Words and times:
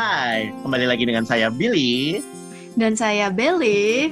Hai, 0.00 0.48
kembali 0.64 0.88
lagi 0.88 1.04
dengan 1.04 1.28
saya 1.28 1.52
Billy 1.52 2.24
Dan 2.72 2.96
saya 2.96 3.28
Belly. 3.28 4.08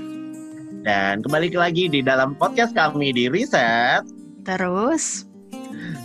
dan 0.85 1.25
kembali 1.25 1.49
lagi 1.57 1.89
di 1.89 2.05
dalam 2.05 2.37
podcast 2.37 2.77
kami 2.77 3.09
di 3.17 3.25
Riset. 3.33 4.05
Terus, 4.45 5.25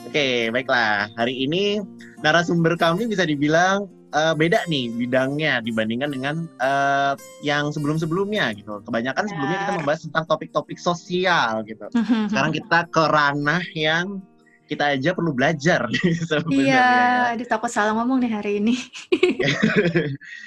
Oke, 0.08 0.48
baiklah. 0.56 1.12
Hari 1.20 1.36
ini 1.36 1.84
narasumber 2.24 2.80
kami 2.80 3.12
bisa 3.12 3.28
dibilang 3.28 3.92
eh, 4.16 4.32
beda 4.32 4.64
nih 4.72 4.88
bidangnya 4.88 5.60
dibandingkan 5.60 6.16
dengan 6.16 6.36
eh, 6.64 7.20
yang 7.44 7.68
sebelum-sebelumnya 7.76 8.56
gitu. 8.56 8.80
Kebanyakan 8.88 9.28
sebelumnya 9.28 9.68
kita 9.68 9.72
Benar. 9.76 9.80
membahas 9.84 10.02
tentang 10.08 10.24
topik-topik 10.32 10.80
sosial 10.80 11.60
gitu. 11.68 11.92
Sekarang 12.32 12.56
kita 12.56 12.88
ke 12.88 13.04
ranah 13.04 13.68
yang 13.76 14.24
kita 14.68 14.96
aja 14.96 15.12
perlu 15.12 15.32
belajar 15.36 15.86
sebenarnya. 16.30 16.64
iya, 16.64 16.88
ya. 17.34 17.38
di 17.38 17.46
takut 17.46 17.70
salah 17.70 17.94
ngomong 17.98 18.24
nih 18.24 18.32
hari 18.32 18.52
ini. 18.64 18.76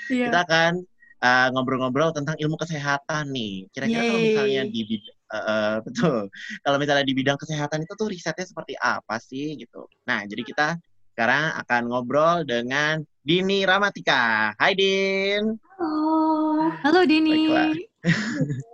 Iya. 0.06 0.30
kita 0.30 0.38
akan 0.46 0.72
uh, 1.18 1.48
ngobrol-ngobrol 1.50 2.14
tentang 2.14 2.38
ilmu 2.38 2.55
kesehatan 2.55 3.34
nih. 3.34 3.66
Kira-kira 3.74 4.02
kalau 4.06 4.20
misalnya 4.22 4.62
di 4.70 4.80
uh, 4.86 5.36
uh, 5.36 5.74
betul, 5.82 6.30
kalau 6.62 6.77
misalnya 6.78 7.02
di 7.02 7.14
bidang 7.14 7.38
kesehatan 7.38 7.82
itu 7.82 7.92
tuh 7.98 8.06
risetnya 8.06 8.46
seperti 8.46 8.78
apa 8.78 9.18
sih 9.18 9.58
gitu. 9.58 9.91
Nah, 10.06 10.22
jadi 10.30 10.42
kita 10.46 10.69
sekarang 11.16 11.58
akan 11.64 11.83
ngobrol 11.91 12.46
dengan 12.46 13.02
Dini 13.27 13.66
Ramatika. 13.66 14.55
Hai 14.55 14.78
Din. 14.78 15.58
Halo, 15.74 16.70
halo 16.86 17.00
Dini. 17.02 17.50
Baiklah. 17.50 17.95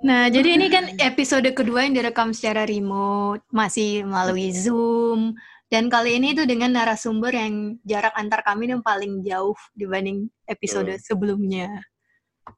Nah, 0.02 0.28
jadi 0.28 0.58
ini 0.58 0.66
kan 0.68 0.84
episode 1.10 1.46
kedua 1.54 1.86
yang 1.86 1.94
direkam 1.96 2.34
secara 2.34 2.66
remote, 2.66 3.42
masih 3.54 4.04
melalui 4.04 4.50
Zoom. 4.52 5.34
Dan 5.72 5.88
kali 5.88 6.20
ini 6.20 6.36
tuh 6.36 6.44
dengan 6.44 6.76
narasumber 6.76 7.32
yang 7.32 7.80
jarak 7.80 8.12
antar 8.12 8.44
kami 8.44 8.68
yang 8.68 8.84
paling 8.84 9.24
jauh 9.24 9.56
dibanding 9.72 10.28
episode 10.44 10.92
sebelumnya. 11.00 11.80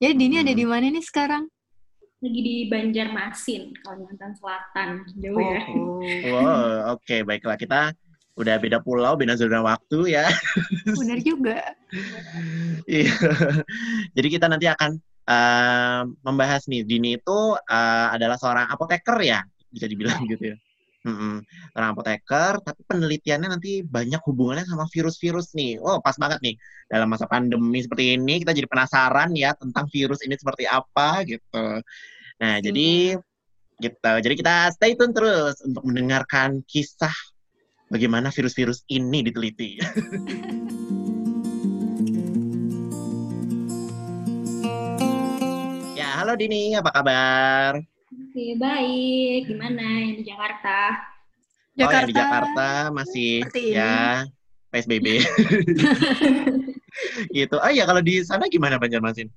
Jadi 0.03 0.19
Dini 0.19 0.43
ada 0.43 0.51
Hmm. 0.51 0.59
di 0.59 0.67
mana 0.67 0.87
nih 0.91 1.05
sekarang? 1.05 1.47
lagi 2.25 2.41
di 2.41 2.57
Banjarmasin, 2.73 3.77
Kalimantan 3.85 4.33
Selatan. 4.33 5.05
Jauh 5.21 5.37
ya. 5.45 5.61
Oh. 5.77 6.01
Wow, 6.33 6.97
oke 6.97 7.21
baiklah 7.29 7.61
kita 7.61 7.93
udah 8.41 8.57
beda 8.57 8.81
pulau, 8.81 9.13
beda 9.13 9.37
zona 9.37 9.61
waktu 9.61 10.17
ya. 10.17 10.25
Benar 10.89 11.21
juga. 11.21 11.61
Iya. 12.89 13.13
Jadi 14.17 14.29
kita 14.29 14.49
nanti 14.49 14.69
akan 14.69 14.97
eh, 15.29 16.03
membahas 16.25 16.69
nih 16.69 16.85
Dini 16.85 17.17
itu 17.19 17.39
eh, 17.57 18.07
adalah 18.15 18.37
seorang 18.37 18.67
apoteker 18.71 19.19
ya, 19.25 19.41
bisa 19.73 19.87
dibilang 19.89 20.25
gitu 20.31 20.55
ya. 20.55 20.57
Mm-mm. 21.05 21.45
Seorang 21.77 21.91
apoteker, 21.93 22.53
tapi 22.65 22.81
penelitiannya 22.89 23.53
nanti 23.53 23.85
banyak 23.85 24.25
hubungannya 24.25 24.65
sama 24.65 24.89
virus-virus 24.89 25.53
nih. 25.53 25.77
Oh, 25.77 26.01
pas 26.01 26.17
banget 26.17 26.41
nih. 26.41 26.57
Dalam 26.89 27.13
masa 27.13 27.29
pandemi 27.29 27.85
seperti 27.85 28.17
ini, 28.17 28.41
kita 28.41 28.57
jadi 28.57 28.65
penasaran 28.65 29.37
ya 29.37 29.53
tentang 29.53 29.85
virus 29.93 30.25
ini 30.25 30.33
seperti 30.33 30.65
apa 30.65 31.21
gitu. 31.29 31.85
Nah, 32.41 32.57
jadi 32.65 33.21
gitu. 33.85 34.13
Jadi 34.25 34.35
kita 34.41 34.73
stay 34.73 34.97
tune 34.97 35.13
terus 35.13 35.61
untuk 35.61 35.85
mendengarkan 35.85 36.65
kisah 36.65 37.13
bagaimana 37.93 38.33
virus-virus 38.33 38.89
ini 38.89 39.21
diteliti. 39.29 39.71
halo 46.25 46.41
Dini, 46.41 46.73
apa 46.73 46.89
kabar? 46.89 47.77
Oke, 48.09 48.57
baik. 48.57 49.45
Gimana 49.45 49.85
yang 50.09 50.17
di 50.17 50.25
Jakarta? 50.25 50.97
Oh, 51.77 51.85
yang 51.85 52.09
di 52.09 52.17
Jakarta 52.17 52.89
masih 52.97 53.45
Seperti 53.45 53.61
ini. 53.69 53.77
ya 53.77 54.25
PSBB. 54.73 55.07
gitu. 57.37 57.61
Oh 57.61 57.69
iya, 57.69 57.85
kalau 57.85 58.01
di 58.01 58.25
sana 58.25 58.49
gimana 58.49 58.81
Banjarmasin? 58.81 59.29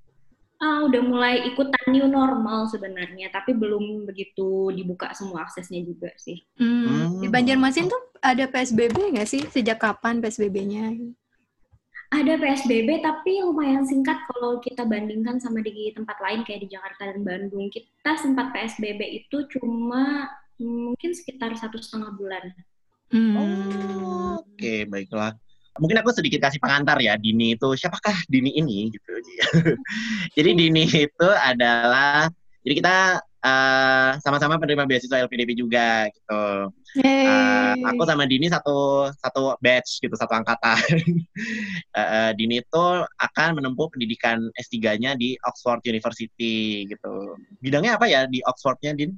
Ah, 0.63 0.87
udah 0.87 1.03
mulai 1.03 1.43
ikutan 1.51 1.91
new 1.91 2.07
normal 2.07 2.71
sebenarnya, 2.71 3.35
tapi 3.35 3.51
belum 3.51 4.07
begitu 4.07 4.71
dibuka 4.71 5.11
semua 5.11 5.43
aksesnya 5.43 5.83
juga 5.83 6.15
sih. 6.15 6.39
Hmm, 6.55 7.19
di 7.19 7.27
Hmm. 7.27 7.35
Banjarmasin 7.35 7.91
tuh 7.91 7.99
ada 8.23 8.47
PSBB 8.47 9.11
nggak 9.11 9.27
sih? 9.27 9.43
Sejak 9.51 9.83
kapan 9.83 10.23
PSBB-nya? 10.23 10.95
Ada 12.07 12.39
PSBB, 12.39 13.03
tapi 13.03 13.43
lumayan 13.43 13.83
singkat 13.83 14.15
kalau 14.31 14.63
kita 14.63 14.87
bandingkan 14.87 15.43
sama 15.43 15.59
di 15.59 15.91
tempat 15.91 16.15
lain 16.23 16.47
kayak 16.47 16.63
di 16.63 16.69
Jakarta 16.71 17.11
dan 17.11 17.19
Bandung. 17.27 17.67
Kita 17.67 18.15
sempat 18.15 18.55
PSBB 18.55 19.27
itu 19.27 19.43
cuma 19.51 20.31
mm, 20.55 20.95
mungkin 20.95 21.11
sekitar 21.11 21.51
satu 21.59 21.75
setengah 21.83 22.15
bulan. 22.15 22.43
Hmm. 23.11 23.35
Oh, 23.35 24.39
Oke, 24.39 24.87
baiklah. 24.87 25.35
Mungkin 25.77 25.99
aku 25.99 26.09
sedikit 26.15 26.47
kasih 26.47 26.63
pengantar 26.63 26.97
ya, 27.03 27.19
Dini 27.19 27.53
itu 27.59 27.69
siapakah 27.75 28.15
Dini 28.31 28.55
ini 28.55 28.87
gitu. 28.87 29.11
jadi 30.39 30.49
Dini 30.55 30.87
itu 30.87 31.27
adalah 31.27 32.31
jadi 32.63 32.73
kita 32.83 32.95
eh, 33.47 34.09
sama-sama 34.19 34.59
penerima 34.59 34.83
beasiswa 34.83 35.23
LPDP 35.23 35.55
juga 35.55 36.11
gitu. 36.11 36.43
Eh, 36.99 37.05
Yeay. 37.07 37.83
aku 37.87 38.03
sama 38.03 38.27
Dini 38.27 38.51
satu 38.51 39.07
satu 39.15 39.55
batch 39.63 40.03
gitu, 40.03 40.15
satu 40.19 40.33
angkatan. 40.35 40.75
Eh, 41.95 41.99
eh, 41.99 42.31
Dini 42.35 42.59
itu 42.59 42.85
akan 43.23 43.57
menempuh 43.57 43.87
pendidikan 43.93 44.51
S3-nya 44.59 45.15
di 45.15 45.39
Oxford 45.47 45.79
University 45.87 46.85
gitu. 46.91 47.13
Bidangnya 47.63 47.95
apa 47.95 48.11
ya 48.11 48.27
di 48.27 48.43
Oxfordnya, 48.43 48.91
Din? 48.91 49.15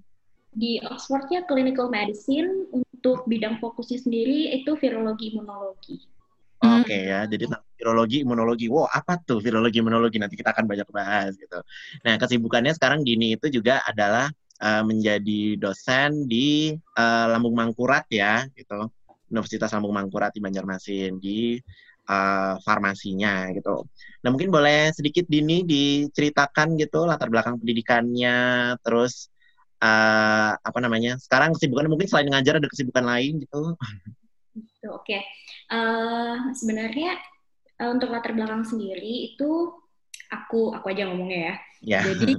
Di 0.53 0.81
Oxfordnya 0.85 1.46
clinical 1.46 1.90
medicine 1.90 2.69
untuk 2.73 3.25
bidang 3.29 3.57
fokusnya 3.61 4.01
sendiri 4.01 4.53
itu 4.53 4.75
virologi 4.78 5.34
imunologi. 5.34 6.19
Hmm. 6.59 6.84
Oke 6.84 7.08
ya, 7.08 7.24
jadi 7.24 7.47
virologi, 7.80 8.28
imunologi. 8.28 8.68
Wow, 8.68 8.92
apa 8.92 9.16
tuh 9.24 9.40
virologi, 9.40 9.80
imunologi? 9.80 10.20
Nanti 10.20 10.36
kita 10.36 10.52
akan 10.52 10.68
banyak 10.68 10.92
bahas 10.92 11.31
gitu. 11.40 11.56
Nah, 12.03 12.20
kesibukannya 12.20 12.75
sekarang 12.75 13.08
Dini 13.08 13.40
itu 13.40 13.47
juga 13.47 13.80
adalah 13.88 14.28
eh, 14.59 14.84
menjadi 14.84 15.56
dosen 15.56 16.28
di 16.28 16.75
eh, 16.75 17.25
Lambung 17.31 17.56
Mangkurat 17.56 18.03
ya, 18.12 18.44
gitu. 18.59 18.92
Universitas 19.31 19.72
Lambung 19.72 19.96
Mangkurat 19.96 20.36
di 20.36 20.44
Banjarmasin 20.44 21.16
di 21.24 21.56
eh, 22.12 22.53
farmasinya 22.59 23.56
gitu. 23.56 23.88
Nah, 24.20 24.30
mungkin 24.36 24.52
boleh 24.52 24.91
sedikit 24.91 25.31
Dini 25.31 25.64
diceritakan 25.64 26.76
gitu 26.76 27.08
latar 27.08 27.31
belakang 27.31 27.56
pendidikannya, 27.56 28.76
terus 28.84 29.31
eh, 29.80 30.52
apa 30.59 30.80
namanya? 30.84 31.16
Sekarang 31.24 31.56
kesibukannya 31.56 31.88
mungkin 31.88 32.12
selain 32.12 32.28
ngajar 32.28 32.59
ada 32.59 32.68
kesibukan 32.68 33.08
lain 33.08 33.40
gitu. 33.47 33.80
Gitu, 34.59 34.88
Oke, 34.91 35.24
Eh, 35.69 36.35
sebenarnya 36.57 37.13
eh, 37.81 37.90
untuk 37.90 38.09
latar 38.09 38.34
belakang 38.34 38.66
sendiri 38.66 39.34
itu 39.34 39.50
aku 40.34 40.74
aku 40.78 40.85
aja 40.94 41.03
ngomongnya 41.09 41.40
ya. 41.53 41.56
Ya. 41.79 42.03
Jadi 42.03 42.35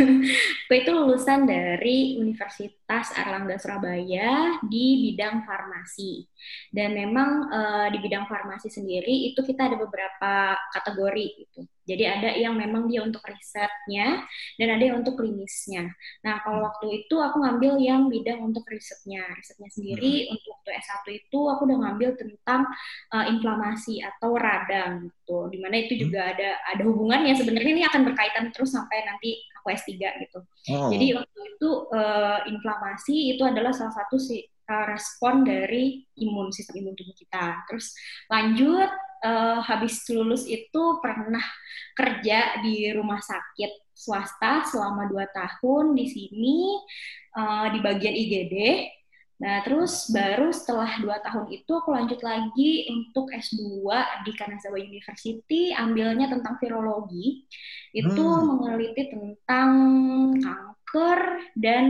aku 0.64 0.72
itu 0.72 0.90
lulusan 0.94 1.44
dari 1.44 2.16
Universitas 2.16 3.12
Erlangga 3.12 3.60
Surabaya 3.60 4.56
di 4.64 5.10
bidang 5.10 5.44
farmasi. 5.44 6.24
Dan 6.72 6.96
memang 6.96 7.52
eh, 7.52 7.86
di 7.92 7.98
bidang 8.00 8.24
farmasi 8.24 8.72
sendiri 8.72 9.32
itu 9.32 9.40
kita 9.44 9.68
ada 9.68 9.76
beberapa 9.76 10.56
kategori 10.72 11.26
gitu. 11.44 11.60
Jadi 11.90 12.04
ada 12.06 12.30
yang 12.38 12.54
memang 12.54 12.86
dia 12.86 13.02
untuk 13.02 13.18
risetnya 13.26 14.22
dan 14.54 14.68
ada 14.78 14.82
yang 14.84 15.02
untuk 15.02 15.18
klinisnya. 15.18 15.90
Nah, 16.22 16.38
kalau 16.46 16.62
waktu 16.62 17.02
itu 17.02 17.18
aku 17.18 17.42
ngambil 17.42 17.82
yang 17.82 18.06
bidang 18.06 18.46
untuk 18.46 18.62
risetnya. 18.70 19.26
Risetnya 19.34 19.66
sendiri 19.74 20.30
untuk 20.30 20.54
waktu 20.54 20.70
S1 20.78 21.02
itu 21.10 21.40
aku 21.50 21.66
udah 21.66 21.78
ngambil 21.82 22.14
tentang 22.14 22.62
eh, 23.10 23.26
inflamasi 23.34 23.98
atau 24.06 24.38
radang 24.38 25.10
gitu. 25.10 25.50
Di 25.50 25.58
mana 25.58 25.76
itu 25.82 25.98
juga 25.98 26.30
ada 26.30 26.62
ada 26.62 26.82
hubungannya 26.86 27.34
sebenarnya 27.34 27.72
ini 27.74 27.84
akan 27.90 28.02
berkaitan 28.06 28.54
terus 28.54 28.69
sampai 28.70 29.02
nanti 29.02 29.42
aku 29.58 29.74
S3 29.74 29.90
gitu. 29.98 30.38
Oh. 30.72 30.88
Jadi 30.94 31.06
waktu 31.18 31.40
itu 31.56 31.70
eh, 31.92 32.38
inflamasi 32.54 33.16
itu 33.36 33.42
adalah 33.42 33.74
salah 33.74 33.92
satu 33.92 34.16
si 34.16 34.40
eh, 34.46 34.84
respon 34.86 35.42
dari 35.42 36.06
imun 36.22 36.54
sistem 36.54 36.86
imun 36.86 36.94
tubuh 36.94 37.12
kita. 37.18 37.66
Terus 37.66 37.92
lanjut 38.30 38.90
eh, 39.26 39.58
habis 39.66 40.06
lulus 40.14 40.46
itu 40.46 40.82
pernah 41.02 41.44
kerja 41.98 42.62
di 42.62 42.88
rumah 42.94 43.18
sakit 43.18 43.90
swasta 43.92 44.64
selama 44.64 45.04
dua 45.10 45.28
tahun 45.28 45.92
di 45.92 46.06
sini 46.08 46.58
eh, 47.34 47.66
di 47.74 47.78
bagian 47.82 48.14
IGD. 48.16 48.56
Nah, 49.40 49.64
terus 49.64 50.12
baru 50.12 50.52
setelah 50.52 51.00
dua 51.00 51.16
tahun 51.24 51.48
itu 51.48 51.72
aku 51.72 51.96
lanjut 51.96 52.20
lagi 52.20 52.84
untuk 52.92 53.32
S2 53.32 53.88
di 54.20 54.36
Kanazawa 54.36 54.76
University, 54.76 55.72
ambilnya 55.72 56.28
tentang 56.28 56.60
virologi. 56.60 57.48
Itu 57.90 58.20
Hmm. 58.20 58.60
meneliti 58.60 59.08
tentang 59.08 59.70
kanker 60.36 61.20
dan 61.56 61.84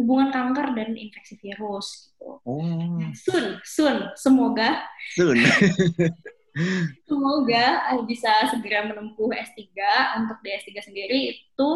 hubungan 0.00 0.32
kanker 0.32 0.72
dan 0.72 0.96
infeksi 0.96 1.36
virus 1.44 2.08
gitu. 2.08 2.40
Oh, 2.40 3.12
Soon, 3.12 3.60
soon, 3.62 3.96
semoga 4.16 4.80
soon. 5.12 5.36
semoga 7.08 7.64
eh, 7.92 8.02
bisa 8.06 8.30
segera 8.50 8.86
menempuh 8.86 9.28
S3 9.34 9.60
untuk 10.22 10.38
di 10.40 10.50
S3 10.54 10.80
sendiri 10.80 11.18
itu 11.34 11.68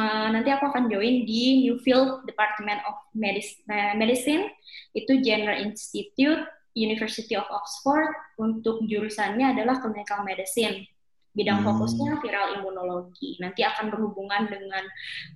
nanti 0.00 0.48
aku 0.48 0.64
akan 0.72 0.88
join 0.88 1.28
di 1.28 1.68
Newfield 1.68 2.24
Department 2.24 2.80
of 2.88 2.96
eh, 3.20 3.92
Medicine 3.96 4.48
itu 4.96 5.12
General 5.20 5.60
Institute 5.60 6.42
University 6.72 7.36
of 7.36 7.44
Oxford 7.52 8.08
untuk 8.40 8.80
jurusannya 8.88 9.52
adalah 9.52 9.80
clinical 9.84 10.24
medicine 10.24 10.88
Bidang 11.32 11.64
Hmm. 11.64 11.68
fokusnya 11.72 12.20
viral 12.20 12.60
imunologi. 12.60 13.40
Nanti 13.40 13.64
akan 13.64 13.88
berhubungan 13.88 14.52
dengan 14.52 14.84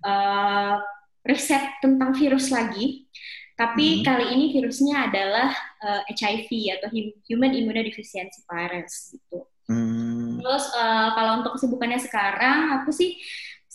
uh, 0.04 0.76
riset 1.24 1.80
tentang 1.80 2.12
virus 2.12 2.52
lagi. 2.52 3.08
Tapi 3.56 4.00
Hmm. 4.00 4.04
kali 4.04 4.26
ini 4.36 4.52
virusnya 4.52 5.08
adalah 5.08 5.56
uh, 5.80 6.04
HIV 6.12 6.76
atau 6.76 6.92
Hum- 6.92 7.16
Human 7.32 7.56
Immunodeficiency 7.56 8.44
Virus 8.44 9.16
gitu. 9.16 9.48
Hmm. 9.72 10.36
Terus 10.36 10.68
uh, 10.76 11.16
kalau 11.16 11.40
untuk 11.40 11.56
kesibukannya 11.56 11.96
sekarang, 11.96 12.76
aku 12.76 12.92
sih 12.92 13.16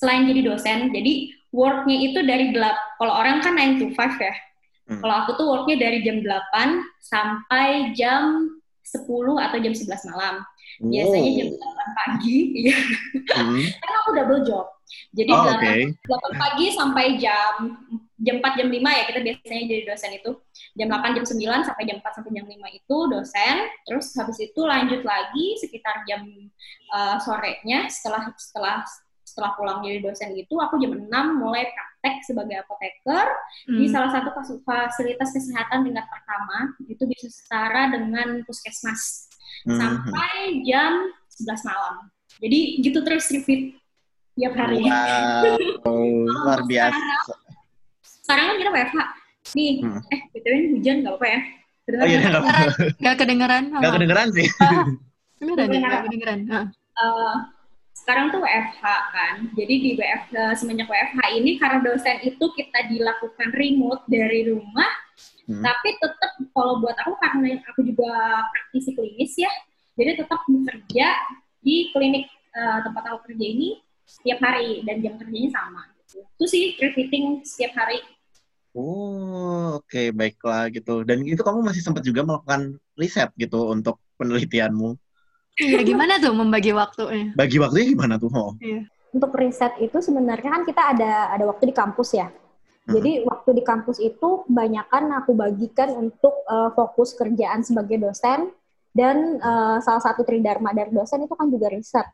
selain 0.02 0.26
jadi 0.26 0.42
dosen, 0.50 0.90
jadi 0.90 1.30
worknya 1.54 1.98
itu 2.10 2.20
dari 2.26 2.50
gelap. 2.50 2.74
Kalau 2.98 3.14
orang 3.14 3.46
kan 3.46 3.54
9 3.54 3.78
to 3.78 3.86
5 3.94 4.18
ya. 4.18 4.34
Hmm. 4.90 4.98
Kalau 4.98 5.16
aku 5.22 5.32
tuh 5.38 5.46
worknya 5.46 5.78
dari 5.78 6.02
jam 6.02 6.26
8 6.26 6.82
sampai 6.98 7.94
jam 7.94 8.50
10 8.82 9.06
atau 9.38 9.58
jam 9.62 9.74
11 9.78 10.10
malam. 10.10 10.36
Biasanya 10.82 11.32
jam 11.38 11.48
8 11.54 12.00
pagi, 12.02 12.38
iya. 12.66 12.78
Hmm. 13.38 13.62
Karena 13.86 13.98
aku 14.02 14.10
double 14.18 14.42
job. 14.42 14.66
Jadi 15.14 15.32
Oh, 15.32 15.44
8, 15.46 15.54
oke. 15.54 15.72
8 16.10 16.42
pagi 16.42 16.66
sampai 16.74 17.06
jam 17.22 17.54
jam 18.22 18.38
4 18.38 18.60
jam 18.60 18.68
5 18.70 18.80
ya 18.80 19.04
kita 19.08 19.20
biasanya 19.22 19.64
jadi 19.70 19.84
dosen 19.86 20.12
itu. 20.18 20.32
Jam 20.76 20.88
8 20.90 21.16
jam 21.16 21.26
9 21.30 21.68
sampai 21.68 21.84
jam 21.86 21.98
4 22.02 22.18
sampai 22.18 22.32
jam 22.34 22.46
5 22.50 22.80
itu 22.80 22.98
dosen. 23.12 23.56
Terus 23.86 24.08
habis 24.18 24.38
itu 24.42 24.62
lanjut 24.66 25.02
lagi 25.06 25.46
sekitar 25.62 26.04
jam 26.10 26.26
uh, 26.90 27.22
sorenya 27.22 27.86
setelah 27.88 28.34
setelah 28.36 28.84
setelah 29.22 29.54
pulang 29.54 29.80
jadi 29.80 30.02
dosen 30.02 30.34
itu 30.34 30.56
aku 30.56 30.76
jam 30.78 30.92
6 30.92 31.08
mulai 31.36 31.68
praktek 31.68 32.22
sebagai 32.22 32.60
apoteker 32.60 33.26
di 33.66 33.86
Hmm. 33.86 33.94
salah 33.94 34.10
satu 34.12 34.30
fasilitas 34.62 35.30
kesehatan 35.30 35.86
tingkat 35.86 36.06
pertama 36.06 36.58
itu 36.84 37.04
bisa 37.06 37.28
setara 37.28 37.90
dengan 37.90 38.42
puskesmas 38.44 39.28
Hmm. 39.64 39.78
sampai 39.78 40.64
jam 40.64 41.06
11 41.30 41.62
malam. 41.62 42.08
Jadi 42.40 42.60
gitu 42.82 43.00
terus 43.02 43.30
repeat 43.30 43.78
tiap 44.34 44.56
hari. 44.56 44.82
Wow, 44.82 46.00
luar 46.26 46.60
biasa. 46.72 47.34
Sekarang 48.02 48.46
kan 48.48 48.56
kita 48.58 48.72
WFH. 48.72 48.98
Nih, 49.54 49.74
Hmm. 49.82 50.00
eh 50.08 50.22
BTW 50.32 50.54
ini 50.56 50.68
hujan 50.74 50.96
nggak 51.04 51.14
apa-apa 51.14 51.28
ya? 51.28 51.40
Kedengeran 51.82 52.02
Oh 52.02 52.08
iya, 52.08 52.20
nggak? 52.22 52.42
apa-apa. 52.42 52.66
Gak 52.98 53.16
kedengeran? 53.18 53.64
Nggak 53.70 53.82
apa? 53.84 53.96
kedengeran 53.98 54.28
sih. 54.32 54.48
Kedengeran. 55.38 55.92
Gak 55.92 56.04
kedengeran. 56.06 56.40
Ah. 56.94 57.38
Sekarang 58.02 58.34
tuh 58.34 58.42
WFH 58.42 58.84
kan. 59.14 59.36
Jadi 59.54 59.74
di 59.78 59.90
WFH 59.94 60.58
semenjak 60.58 60.90
WFH 60.90 61.22
ini 61.38 61.62
karena 61.62 61.86
dosen 61.86 62.18
itu 62.26 62.46
kita 62.58 62.90
dilakukan 62.90 63.54
remote 63.54 64.02
dari 64.10 64.50
rumah, 64.50 64.90
Hmm. 65.50 65.62
tapi 65.62 65.90
tetap 65.98 66.32
kalau 66.54 66.80
buat 66.80 66.96
aku 67.02 67.18
karena 67.18 67.60
aku 67.66 67.82
juga 67.84 68.10
praktisi 68.50 68.94
klinis 68.94 69.34
ya, 69.36 69.50
jadi 69.98 70.24
tetap 70.24 70.42
bekerja 70.46 71.08
di 71.62 71.90
klinik 71.92 72.30
eh, 72.52 72.80
tempat 72.84 73.04
aku 73.10 73.32
kerja 73.32 73.46
ini 73.48 73.80
setiap 74.06 74.40
hari 74.44 74.84
dan 74.84 75.00
jam 75.00 75.16
kerjanya 75.18 75.52
sama. 75.56 75.88
Gitu. 76.04 76.20
Itu 76.24 76.46
sih 76.46 76.64
repeating 76.78 77.46
setiap 77.48 77.74
hari. 77.80 78.00
Oh, 78.72 79.84
oke, 79.84 80.16
baiklah 80.16 80.72
gitu. 80.72 81.04
Dan 81.04 81.28
itu 81.28 81.44
kamu 81.44 81.60
masih 81.60 81.84
sempat 81.84 82.08
juga 82.08 82.24
melakukan 82.24 82.80
riset 82.96 83.32
gitu 83.36 83.72
untuk 83.72 84.00
penelitianmu. 84.16 84.96
Iya, 85.62 85.80
gimana 85.86 86.18
tuh 86.18 86.34
membagi 86.34 86.74
waktunya? 86.74 87.30
Bagi 87.38 87.58
waktunya 87.62 87.86
gimana 87.94 88.18
tuh? 88.18 88.34
Oh. 88.34 88.58
Untuk 89.12 89.32
riset 89.38 89.78
itu 89.78 90.02
sebenarnya 90.02 90.50
kan 90.50 90.64
kita 90.66 90.82
ada 90.98 91.30
ada 91.30 91.44
waktu 91.46 91.70
di 91.70 91.76
kampus 91.76 92.18
ya. 92.18 92.28
Hmm. 92.28 92.98
Jadi 92.98 93.22
waktu 93.30 93.50
di 93.62 93.64
kampus 93.64 94.02
itu 94.02 94.42
kebanyakan 94.50 95.22
aku 95.22 95.38
bagikan 95.38 95.94
untuk 95.94 96.34
eh, 96.50 96.70
fokus 96.74 97.14
kerjaan 97.14 97.62
sebagai 97.62 98.02
dosen 98.02 98.50
dan 98.92 99.38
eh, 99.38 99.78
salah 99.86 100.02
satu 100.02 100.26
tridharma 100.26 100.74
dari 100.74 100.90
dosen 100.90 101.22
itu 101.30 101.34
kan 101.38 101.48
juga 101.54 101.70
riset. 101.70 102.08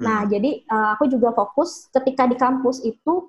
Nah, 0.00 0.24
Hmm. 0.24 0.30
jadi 0.32 0.50
eh, 0.64 0.88
aku 0.96 1.06
juga 1.12 1.36
fokus 1.36 1.92
ketika 1.92 2.24
di 2.24 2.40
kampus 2.40 2.80
itu 2.82 3.28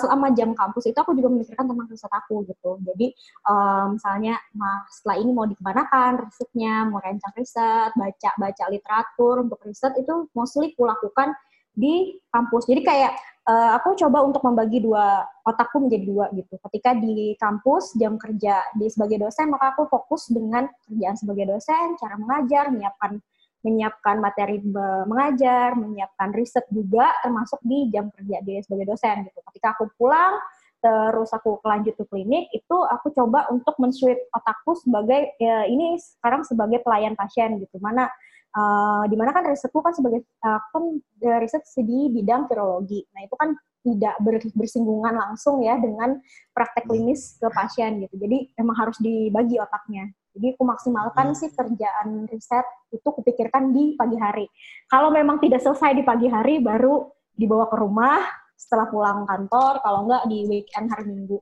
selama 0.00 0.32
jam 0.32 0.56
kampus 0.56 0.88
itu 0.88 0.98
aku 0.98 1.12
juga 1.12 1.28
memikirkan 1.28 1.68
tentang 1.68 1.88
riset 1.88 2.12
aku 2.12 2.48
gitu. 2.48 2.80
Jadi 2.80 3.06
eh, 3.50 3.84
misalnya 3.92 4.34
nah, 4.56 4.84
setelah 4.88 5.16
ini 5.20 5.30
mau 5.36 5.44
dikemanakan 5.44 6.10
risetnya, 6.24 6.88
mau 6.88 6.98
rancang 6.98 7.34
riset, 7.36 7.90
baca 7.92 8.30
baca 8.40 8.64
literatur 8.72 9.34
untuk 9.44 9.60
riset 9.64 9.92
itu 10.00 10.28
mostly 10.32 10.72
aku 10.72 10.88
lakukan 10.88 11.36
di 11.76 12.18
kampus. 12.32 12.66
Jadi 12.66 12.80
kayak 12.82 13.12
eh, 13.48 13.70
aku 13.76 13.94
coba 14.00 14.24
untuk 14.24 14.42
membagi 14.44 14.80
dua 14.80 15.28
otakku 15.44 15.76
menjadi 15.84 16.04
dua 16.08 16.24
gitu. 16.32 16.56
Ketika 16.68 16.96
di 16.96 17.36
kampus 17.36 17.96
jam 18.00 18.16
kerja 18.16 18.64
di 18.76 18.88
sebagai 18.88 19.28
dosen 19.28 19.52
maka 19.52 19.76
aku 19.76 19.88
fokus 19.92 20.32
dengan 20.32 20.68
kerjaan 20.88 21.16
sebagai 21.20 21.52
dosen, 21.52 22.00
cara 22.00 22.16
mengajar, 22.16 22.72
menyiapkan 22.72 23.20
menyiapkan 23.60 24.16
materi 24.20 24.60
mengajar, 25.04 25.76
menyiapkan 25.76 26.32
riset 26.32 26.64
juga 26.72 27.12
termasuk 27.20 27.60
di 27.60 27.92
jam 27.92 28.08
kerja 28.08 28.40
dia 28.40 28.60
sebagai 28.64 28.96
dosen 28.96 29.28
gitu. 29.28 29.38
Ketika 29.52 29.76
aku 29.76 29.92
pulang 30.00 30.40
terus 30.80 31.28
aku 31.36 31.60
lanjut 31.60 31.92
ke 31.92 32.04
klinik 32.08 32.48
itu 32.56 32.76
aku 32.88 33.12
coba 33.12 33.44
untuk 33.52 33.76
men-switch 33.76 34.32
otakku 34.32 34.72
sebagai 34.80 35.36
ya, 35.36 35.68
ini 35.68 36.00
sekarang 36.00 36.40
sebagai 36.40 36.80
pelayan 36.80 37.12
pasien 37.12 37.60
gitu. 37.60 37.76
Mana 37.84 38.08
eh, 38.56 39.04
di 39.12 39.16
mana 39.16 39.30
kan 39.36 39.44
risetku 39.44 39.84
kan 39.84 39.92
sebagai 39.92 40.24
eh, 40.24 40.60
kan 40.72 40.84
eh, 41.20 41.38
riset 41.44 41.68
di 41.84 42.08
bidang 42.08 42.48
virologi. 42.48 43.04
Nah, 43.12 43.28
itu 43.28 43.36
kan 43.36 43.52
tidak 43.80 44.14
ber- 44.20 44.56
bersinggungan 44.56 45.16
langsung 45.16 45.64
ya 45.64 45.76
dengan 45.80 46.20
praktek 46.52 46.88
klinis 46.88 47.36
ke 47.40 47.48
pasien 47.52 48.00
gitu. 48.04 48.16
Jadi 48.16 48.52
emang 48.56 48.76
harus 48.76 48.96
dibagi 49.00 49.56
otaknya. 49.60 50.08
Jadi 50.30 50.46
aku 50.54 50.62
maksimalkan 50.62 51.34
Hmm. 51.34 51.38
sih 51.38 51.50
kerjaan 51.50 52.30
riset 52.30 52.62
itu 52.94 53.08
kupikirkan 53.10 53.74
di 53.74 53.98
pagi 53.98 54.14
hari. 54.14 54.46
Kalau 54.86 55.10
memang 55.10 55.42
tidak 55.42 55.58
selesai 55.58 55.98
di 55.98 56.06
pagi 56.06 56.30
hari 56.30 56.62
baru 56.62 57.10
dibawa 57.34 57.66
ke 57.66 57.76
rumah 57.78 58.22
setelah 58.54 58.86
pulang 58.86 59.26
kantor, 59.26 59.82
kalau 59.82 60.06
enggak 60.06 60.22
di 60.30 60.46
weekend 60.46 60.86
hari 60.92 61.10
Minggu. 61.10 61.38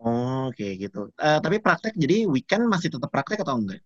Oh, 0.00 0.48
oke 0.48 0.66
gitu. 0.76 1.12
Eh, 1.16 1.38
tapi 1.40 1.56
praktek 1.60 1.92
jadi 1.96 2.24
weekend 2.28 2.68
masih 2.68 2.92
tetap 2.92 3.12
praktek 3.12 3.44
atau 3.44 3.60
enggak? 3.60 3.80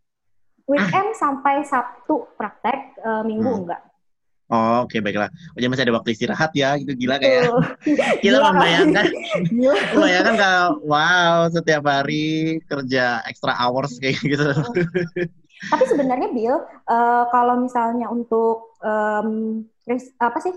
Weekend 0.70 1.18
sampai 1.18 1.66
Sabtu 1.66 2.30
praktek, 2.38 2.94
eh, 2.94 3.22
Minggu 3.26 3.50
Hmm. 3.50 3.60
enggak. 3.66 3.82
Oh, 4.50 4.82
oke 4.82 4.98
baiklah. 4.98 5.30
Oh, 5.54 5.58
masih 5.62 5.86
ada 5.86 5.94
waktu 5.94 6.10
istirahat 6.10 6.50
ya, 6.58 6.74
gitu 6.74 6.90
gila 6.98 7.22
kayak. 7.22 7.54
Kita 8.18 8.34
Gila. 8.42 8.50
membayangkan, 8.50 9.04
Gila. 9.46 9.74
membayangkan 9.94 10.34
kalau 10.34 10.64
wow 10.82 11.46
setiap 11.54 11.86
hari 11.86 12.58
kerja 12.66 13.22
extra 13.30 13.54
hours 13.54 13.94
kayak 14.02 14.18
gitu. 14.26 14.50
Tapi 15.70 15.84
sebenarnya 15.86 16.34
Bill, 16.34 16.56
eh, 16.66 17.24
kalau 17.30 17.62
misalnya 17.62 18.10
untuk 18.10 18.74
ris- 19.86 20.10
apa 20.18 20.42
sih 20.42 20.50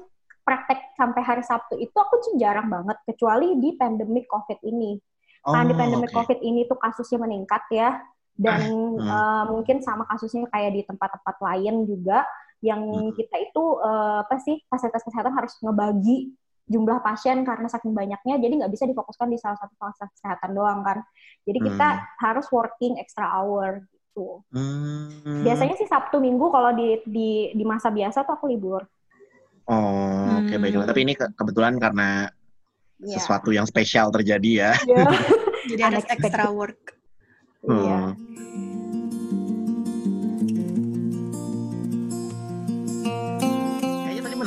praktek 0.44 0.98
sampai 1.00 1.22
hari 1.24 1.44
Sabtu 1.46 1.78
itu 1.80 1.94
aku 1.94 2.20
tuh 2.20 2.34
jarang 2.42 2.68
banget, 2.68 2.98
kecuali 3.08 3.56
di 3.62 3.78
pandemic 3.78 4.26
COVID 4.28 4.60
ini. 4.66 4.98
Karena 5.44 5.70
di 5.70 5.76
Oh, 5.76 5.80
pandemic 5.80 6.10
oke. 6.12 6.18
COVID 6.18 6.40
ini 6.42 6.66
tuh 6.66 6.80
kasusnya 6.80 7.20
meningkat 7.22 7.64
ya, 7.70 8.00
dan 8.34 8.60
Hmm. 8.98 9.06
eh, 9.06 9.44
mungkin 9.54 9.86
sama 9.86 10.08
kasusnya 10.10 10.50
kayak 10.50 10.72
di 10.74 10.82
tempat-tempat 10.82 11.36
lain 11.46 11.86
juga, 11.86 12.26
yang 12.64 12.82
Hmm. 12.88 13.12
kita 13.12 13.36
itu 13.44 13.64
eh, 13.84 14.18
apa 14.24 14.36
sih 14.40 14.56
fasilitas 14.72 15.04
kesehatan 15.04 15.36
harus 15.36 15.54
ngebagi 15.60 16.32
jumlah 16.64 17.04
pasien 17.04 17.44
karena 17.44 17.68
saking 17.68 17.92
banyaknya, 17.92 18.40
jadi 18.40 18.54
nggak 18.64 18.72
bisa 18.72 18.88
difokuskan 18.88 19.28
di 19.28 19.36
salah 19.36 19.60
satu 19.60 19.76
fasilitas 19.76 20.16
kesehatan 20.16 20.56
doang 20.56 20.80
kan. 20.80 21.04
Jadi 21.44 21.60
kita 21.60 21.88
Hmm. 21.92 22.04
harus 22.24 22.48
working 22.56 22.96
extra 23.04 23.28
hour 23.36 23.84
gitu. 23.92 24.40
Hmm. 24.56 25.44
Biasanya 25.44 25.76
sih 25.76 25.92
Sabtu 25.92 26.24
Minggu 26.24 26.48
kalau 26.48 26.72
di 26.72 27.04
di 27.04 27.52
di 27.52 27.64
masa 27.68 27.92
biasa 27.92 28.24
tuh 28.24 28.40
aku 28.40 28.48
libur. 28.48 28.88
Oh, 29.68 30.40
oke 30.40 30.56
Hmm. 30.56 30.62
baiklah. 30.64 30.88
Tapi 30.88 31.00
ini 31.04 31.14
ke- 31.20 31.36
kebetulan 31.36 31.76
karena 31.76 32.32
Iya. 33.04 33.20
sesuatu 33.20 33.52
yang 33.52 33.68
spesial 33.68 34.08
terjadi 34.08 34.52
ya. 34.56 34.72
Iya. 34.88 35.04
Jadi 35.68 35.82
ada 35.84 36.00
extra 36.00 36.48
work. 36.48 36.96
Iya. 37.68 38.16
Hmm. 38.16 38.73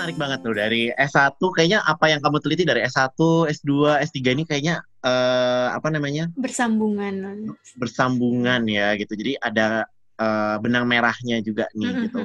Menarik 0.07 0.23
banget 0.23 0.39
tuh 0.47 0.55
dari 0.55 0.83
S1 0.95 1.35
kayaknya 1.35 1.83
apa 1.83 2.07
yang 2.07 2.23
kamu 2.23 2.39
teliti 2.39 2.63
dari 2.63 2.87
S1, 2.87 3.19
S2, 3.51 3.99
S3 4.07 4.39
ini 4.39 4.47
kayaknya 4.47 4.79
eh, 5.03 5.69
apa 5.75 5.91
namanya? 5.91 6.31
Bersambungan. 6.39 7.51
bersambungan 7.75 8.71
ya 8.71 8.95
gitu. 8.95 9.19
Jadi 9.19 9.35
ada 9.43 9.83
eh, 10.15 10.57
benang 10.63 10.87
merahnya 10.87 11.43
juga 11.43 11.67
nih 11.75 11.91
Mm-mm, 11.91 12.05
gitu. 12.07 12.21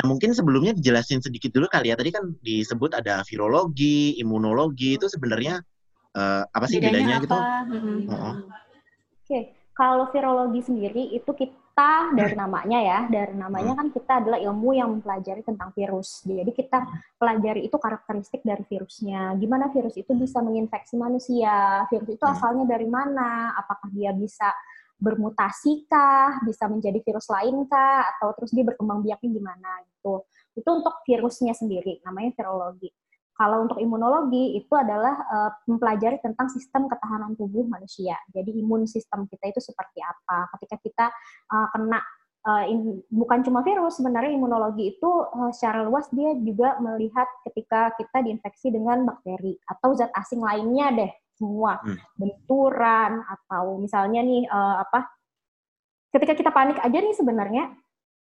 Nah 0.00 0.04
mungkin 0.08 0.32
sebelumnya 0.32 0.72
dijelasin 0.72 1.20
sedikit 1.20 1.52
dulu 1.52 1.68
kali 1.68 1.92
ya. 1.92 2.00
Tadi 2.00 2.08
kan 2.16 2.32
disebut 2.40 2.96
ada 2.96 3.20
virologi, 3.28 4.16
imunologi 4.16 4.96
itu 4.96 5.04
sebenarnya 5.12 5.60
eh, 6.16 6.42
apa 6.48 6.64
sih 6.64 6.80
bedanya, 6.80 6.96
Bedanya 6.96 7.16
gitu? 7.20 7.36
apa? 7.36 7.68
Mm-mm. 7.68 7.98
Oh. 8.08 8.34
Oke, 9.28 9.57
kalau 9.78 10.10
virologi 10.10 10.66
sendiri 10.66 11.14
itu 11.14 11.30
kita 11.38 12.10
dari 12.10 12.34
namanya 12.34 12.82
ya, 12.82 12.98
dari 13.06 13.30
namanya 13.38 13.78
kan 13.78 13.94
kita 13.94 14.26
adalah 14.26 14.42
ilmu 14.42 14.74
yang 14.74 14.90
mempelajari 14.98 15.46
tentang 15.46 15.70
virus. 15.70 16.26
Jadi 16.26 16.50
kita 16.50 16.82
pelajari 17.14 17.70
itu 17.70 17.78
karakteristik 17.78 18.42
dari 18.42 18.66
virusnya. 18.66 19.38
Gimana 19.38 19.70
virus 19.70 19.94
itu 19.94 20.10
bisa 20.18 20.42
menginfeksi 20.42 20.98
manusia? 20.98 21.86
Virus 21.86 22.10
itu 22.10 22.24
Hmm. 22.26 22.34
asalnya 22.34 22.66
dari 22.66 22.90
mana? 22.90 23.54
Apakah 23.54 23.86
dia 23.94 24.10
bisa 24.10 24.50
bermutasi 24.98 25.86
kah? 25.86 26.42
Bisa 26.42 26.66
menjadi 26.66 26.98
virus 26.98 27.30
lain 27.30 27.62
kah? 27.70 28.10
Atau 28.18 28.34
terus 28.34 28.50
dia 28.50 28.66
berkembang 28.66 29.06
biaknya 29.06 29.30
gimana 29.30 29.86
gitu. 29.94 30.26
Itu 30.58 30.68
untuk 30.74 31.06
virusnya 31.06 31.54
sendiri, 31.54 32.02
namanya 32.02 32.34
virologi. 32.34 32.90
Kalau 33.38 33.62
untuk 33.62 33.78
imunologi 33.78 34.58
itu 34.58 34.74
adalah 34.74 35.14
uh, 35.30 35.50
mempelajari 35.70 36.18
tentang 36.18 36.50
sistem 36.50 36.90
ketahanan 36.90 37.38
tubuh 37.38 37.62
manusia. 37.70 38.18
Jadi 38.34 38.50
imun 38.58 38.82
sistem 38.90 39.30
kita 39.30 39.54
itu 39.54 39.62
seperti 39.62 40.02
apa. 40.02 40.50
Ketika 40.58 40.76
kita 40.82 41.06
uh, 41.54 41.68
kena 41.70 42.02
uh, 42.50 42.66
in, 42.66 42.98
bukan 43.06 43.46
cuma 43.46 43.62
virus, 43.62 44.02
sebenarnya 44.02 44.34
imunologi 44.34 44.98
itu 44.98 45.06
uh, 45.06 45.54
secara 45.54 45.86
luas 45.86 46.10
dia 46.10 46.34
juga 46.34 46.82
melihat 46.82 47.30
ketika 47.46 47.94
kita 47.94 48.26
diinfeksi 48.26 48.74
dengan 48.74 49.06
bakteri 49.06 49.54
atau 49.70 49.94
zat 49.94 50.10
asing 50.18 50.42
lainnya 50.42 50.90
deh 50.98 51.12
semua 51.38 51.78
hmm. 51.78 52.18
benturan 52.18 53.22
atau 53.22 53.78
misalnya 53.78 54.20
nih 54.26 54.50
uh, 54.50 54.82
apa 54.82 55.06
ketika 56.10 56.34
kita 56.34 56.50
panik 56.50 56.82
aja 56.82 56.98
nih 56.98 57.14
sebenarnya 57.14 57.64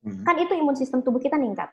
hmm. 0.03 0.27
kan 0.27 0.35
itu 0.43 0.59
imun 0.59 0.75
sistem 0.75 1.07
tubuh 1.07 1.23
kita 1.23 1.39
meningkat 1.39 1.71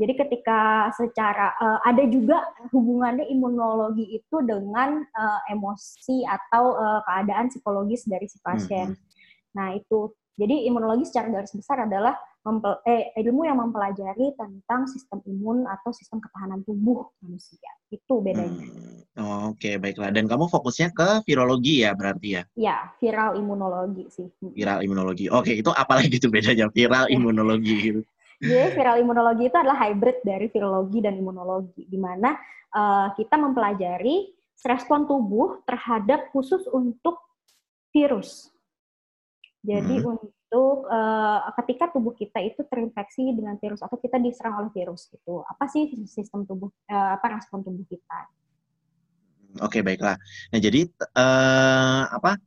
jadi 0.00 0.16
ketika 0.16 0.88
secara 0.96 1.52
uh, 1.60 1.84
ada 1.84 2.08
juga 2.08 2.40
hubungannya 2.72 3.28
imunologi 3.28 4.16
itu 4.16 4.36
dengan 4.40 5.04
uh, 5.04 5.40
emosi 5.52 6.24
atau 6.24 6.72
uh, 6.72 7.04
keadaan 7.04 7.52
psikologis 7.52 8.08
dari 8.08 8.24
si 8.24 8.40
pasien. 8.40 8.96
Hmm. 8.96 9.04
Nah 9.52 9.76
itu 9.76 10.08
jadi 10.40 10.72
imunologi 10.72 11.04
secara 11.04 11.28
garis 11.28 11.52
besar 11.52 11.84
adalah 11.84 12.16
mempel, 12.40 12.80
eh, 12.88 13.12
ilmu 13.20 13.44
yang 13.44 13.60
mempelajari 13.60 14.32
tentang 14.40 14.88
sistem 14.88 15.20
imun 15.28 15.68
atau 15.68 15.92
sistem 15.92 16.16
ketahanan 16.24 16.64
tubuh 16.64 17.12
manusia. 17.20 17.68
Itu 17.92 18.24
bedanya. 18.24 18.56
Hmm. 18.56 19.04
Oh, 19.20 19.52
Oke, 19.52 19.68
okay, 19.68 19.74
baiklah. 19.76 20.08
Dan 20.16 20.24
kamu 20.24 20.48
fokusnya 20.48 20.96
ke 20.96 21.28
virologi 21.28 21.84
ya 21.84 21.92
berarti 21.92 22.40
ya? 22.40 22.42
Ya, 22.56 22.76
viral 22.96 23.36
imunologi 23.36 24.08
sih. 24.08 24.32
Viral 24.40 24.80
imunologi. 24.80 25.28
Oke, 25.28 25.52
okay, 25.52 25.54
itu 25.60 25.68
apa 25.76 26.00
lagi 26.00 26.16
tuh 26.16 26.32
bedanya 26.32 26.72
viral 26.72 27.12
iya. 27.12 27.20
imunologi 27.20 27.74
gitu? 27.76 28.00
Jadi 28.40 28.72
viral 28.72 28.96
imunologi 29.04 29.52
itu 29.52 29.56
adalah 29.56 29.76
hybrid 29.84 30.24
dari 30.24 30.48
virologi 30.48 30.98
dan 31.04 31.14
imunologi, 31.20 31.84
di 31.84 31.98
mana 32.00 32.32
uh, 32.72 33.12
kita 33.12 33.36
mempelajari 33.36 34.32
respon 34.64 35.04
tubuh 35.04 35.60
terhadap 35.68 36.32
khusus 36.32 36.64
untuk 36.72 37.20
virus. 37.92 38.48
Jadi 39.60 40.00
hmm. 40.00 40.08
untuk 40.08 40.88
uh, 40.88 41.52
ketika 41.60 41.92
tubuh 41.92 42.16
kita 42.16 42.40
itu 42.40 42.64
terinfeksi 42.64 43.28
dengan 43.36 43.60
virus 43.60 43.84
atau 43.84 44.00
kita 44.00 44.16
diserang 44.16 44.56
oleh 44.56 44.72
virus 44.72 45.12
itu, 45.12 45.44
apa 45.44 45.68
sih 45.68 45.92
sistem 46.08 46.48
tubuh 46.48 46.72
uh, 46.88 47.20
apa 47.20 47.36
respon 47.36 47.60
tubuh 47.60 47.84
kita? 47.84 48.20
Oke 49.60 49.78
okay, 49.78 49.82
baiklah. 49.84 50.16
Nah 50.54 50.58
jadi 50.62 50.88
uh, 51.12 52.08
apa 52.08 52.40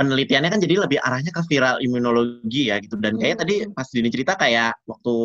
penelitiannya 0.00 0.48
kan 0.48 0.60
jadi 0.64 0.88
lebih 0.88 0.96
arahnya 1.04 1.28
ke 1.28 1.44
viral 1.44 1.76
imunologi 1.84 2.72
ya 2.72 2.80
gitu. 2.80 2.96
Dan 2.96 3.20
kayak 3.20 3.36
hmm. 3.36 3.42
tadi 3.44 3.54
pas 3.68 3.84
Dini 3.92 4.08
cerita 4.08 4.32
kayak 4.32 4.72
waktu 4.88 5.16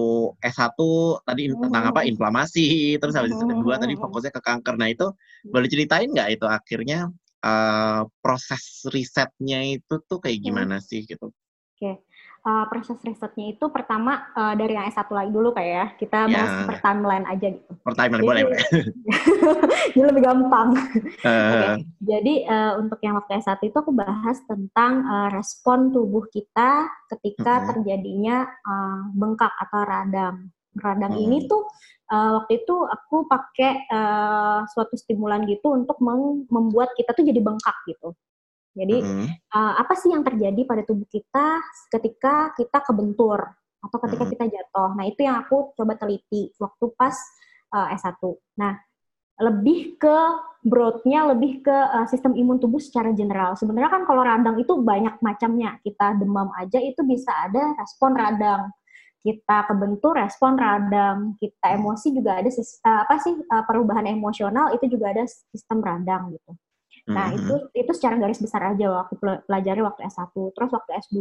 S1 0.44 0.79
tadi 1.24 1.44
hmm. 1.48 1.63
tentang 1.63 1.84
apa 1.96 2.03
inflamasi 2.03 3.00
terus 3.00 3.15
habis 3.15 3.32
itu 3.32 3.48
kedua 3.48 3.79
tadi 3.79 3.96
fokusnya 3.96 4.36
ke 4.36 4.41
kanker. 4.44 4.75
Nah 4.75 4.91
itu 4.91 5.08
boleh 5.48 5.72
ceritain 5.72 6.12
nggak 6.12 6.29
itu 6.36 6.46
akhirnya 6.51 7.08
uh, 7.48 8.03
proses 8.20 8.84
risetnya 8.91 9.63
itu 9.63 9.96
tuh 10.12 10.20
kayak 10.20 10.44
gimana 10.44 10.84
sih 10.84 11.08
gitu? 11.08 11.32
Oke, 11.32 11.79
okay 11.79 12.04
uh, 12.46 12.66
proses 12.70 13.02
risetnya 13.02 13.52
itu 13.58 13.66
pertama 13.74 14.30
uh, 14.38 14.54
dari 14.54 14.78
yang 14.78 14.88
S1 14.88 15.10
lagi 15.10 15.32
dulu 15.34 15.52
kayak 15.52 15.74
ya. 15.74 15.86
Kita 15.98 16.18
ya. 16.30 16.32
bahas 16.32 16.52
per 16.70 16.78
timeline 16.80 17.25
aja 17.25 17.48
gitu. 17.52 17.72
Per 17.82 17.94
timeline 17.98 18.24
boleh. 18.24 18.46
Jadi 19.92 20.06
lebih 20.14 20.24
gampang. 20.24 20.68
Uh. 21.25 21.34
Okay. 21.34 21.74
Jadi 22.06 22.34
uh, 22.46 22.74
untuk 22.80 23.00
yang 23.02 23.18
waktu 23.18 23.42
S1 23.42 23.60
itu 23.66 23.78
aku 23.78 23.92
bahas 23.92 24.38
tentang 24.46 24.94
uh, 25.04 25.30
respon 25.34 25.90
tubuh 25.90 26.30
kita 26.30 26.86
ketika 27.18 27.52
uh 27.52 27.60
-huh. 27.60 27.68
terjadinya 27.74 28.46
uh, 28.46 29.10
bengkak 29.18 29.52
atau 29.58 29.82
radang. 29.84 30.38
Radang 30.78 31.14
-huh. 31.18 31.24
ini 31.25 31.50
tuh 31.50 31.66
uh, 32.14 32.42
waktu 32.42 32.62
itu 32.62 32.75
aku 32.86 33.25
pakai 33.25 33.90
uh, 33.90 34.62
suatu 34.70 34.94
stimulan 34.94 35.44
gitu 35.50 35.74
untuk 35.74 35.98
membuat 36.50 36.94
kita 36.94 37.12
tuh 37.18 37.25
jadi 37.25 37.42
bengkak 37.42 37.75
gitu. 37.90 38.14
Jadi 38.75 38.98
mm-hmm. 39.00 39.27
uh, 39.55 39.74
apa 39.79 39.96
sih 39.96 40.12
yang 40.12 40.22
terjadi 40.22 40.62
pada 40.67 40.84
tubuh 40.84 41.08
kita 41.08 41.63
ketika 41.96 42.51
kita 42.60 42.84
kebentur 42.84 43.39
atau 43.79 43.98
ketika 44.03 44.27
mm-hmm. 44.27 44.34
kita 44.36 44.46
jatuh? 44.51 44.91
Nah 45.00 45.05
itu 45.08 45.24
yang 45.24 45.39
aku 45.39 45.72
coba 45.79 45.96
teliti 45.96 46.51
waktu 46.60 46.86
pas 47.00 47.15
uh, 47.72 47.88
S1. 47.96 48.20
Nah 48.60 48.75
lebih 49.36 50.00
ke 50.00 50.17
broadnya, 50.63 51.32
lebih 51.32 51.63
ke 51.63 51.72
uh, 51.72 52.08
sistem 52.08 52.36
imun 52.36 52.60
tubuh 52.60 52.84
secara 52.84 53.15
general. 53.15 53.55
Sebenarnya 53.55 53.91
kan 53.91 54.03
kalau 54.03 54.24
radang 54.27 54.60
itu 54.60 54.75
banyak 54.79 55.24
macamnya. 55.24 55.79
Kita 55.79 56.20
demam 56.20 56.51
aja 56.60 56.79
itu 56.84 57.00
bisa 57.08 57.32
ada 57.32 57.79
respon 57.79 58.12
radang. 58.12 58.72
Kita 59.24 59.72
kebentur 59.72 60.20
respon 60.20 60.60
radang. 60.60 61.39
Kita 61.39 61.79
emosi 61.79 62.12
juga 62.12 62.44
ada 62.44 62.50
apa 63.03 63.15
sih 63.24 63.34
perubahan 63.48 64.08
emosional 64.08 64.75
itu 64.75 64.86
juga 64.91 65.15
ada 65.15 65.24
sistem 65.27 65.79
radang 65.79 66.36
gitu. 66.36 66.51
Nah, 67.05 67.29
mm-hmm. 67.29 67.38
itu 67.38 67.55
itu 67.85 67.91
secara 67.93 68.17
garis 68.17 68.41
besar 68.41 68.74
aja 68.74 69.05
waktu 69.05 69.15
pelajari 69.45 69.81
waktu 69.85 70.01
S1. 70.09 70.33
Terus 70.33 70.71
waktu 70.74 70.91
S2 71.05 71.17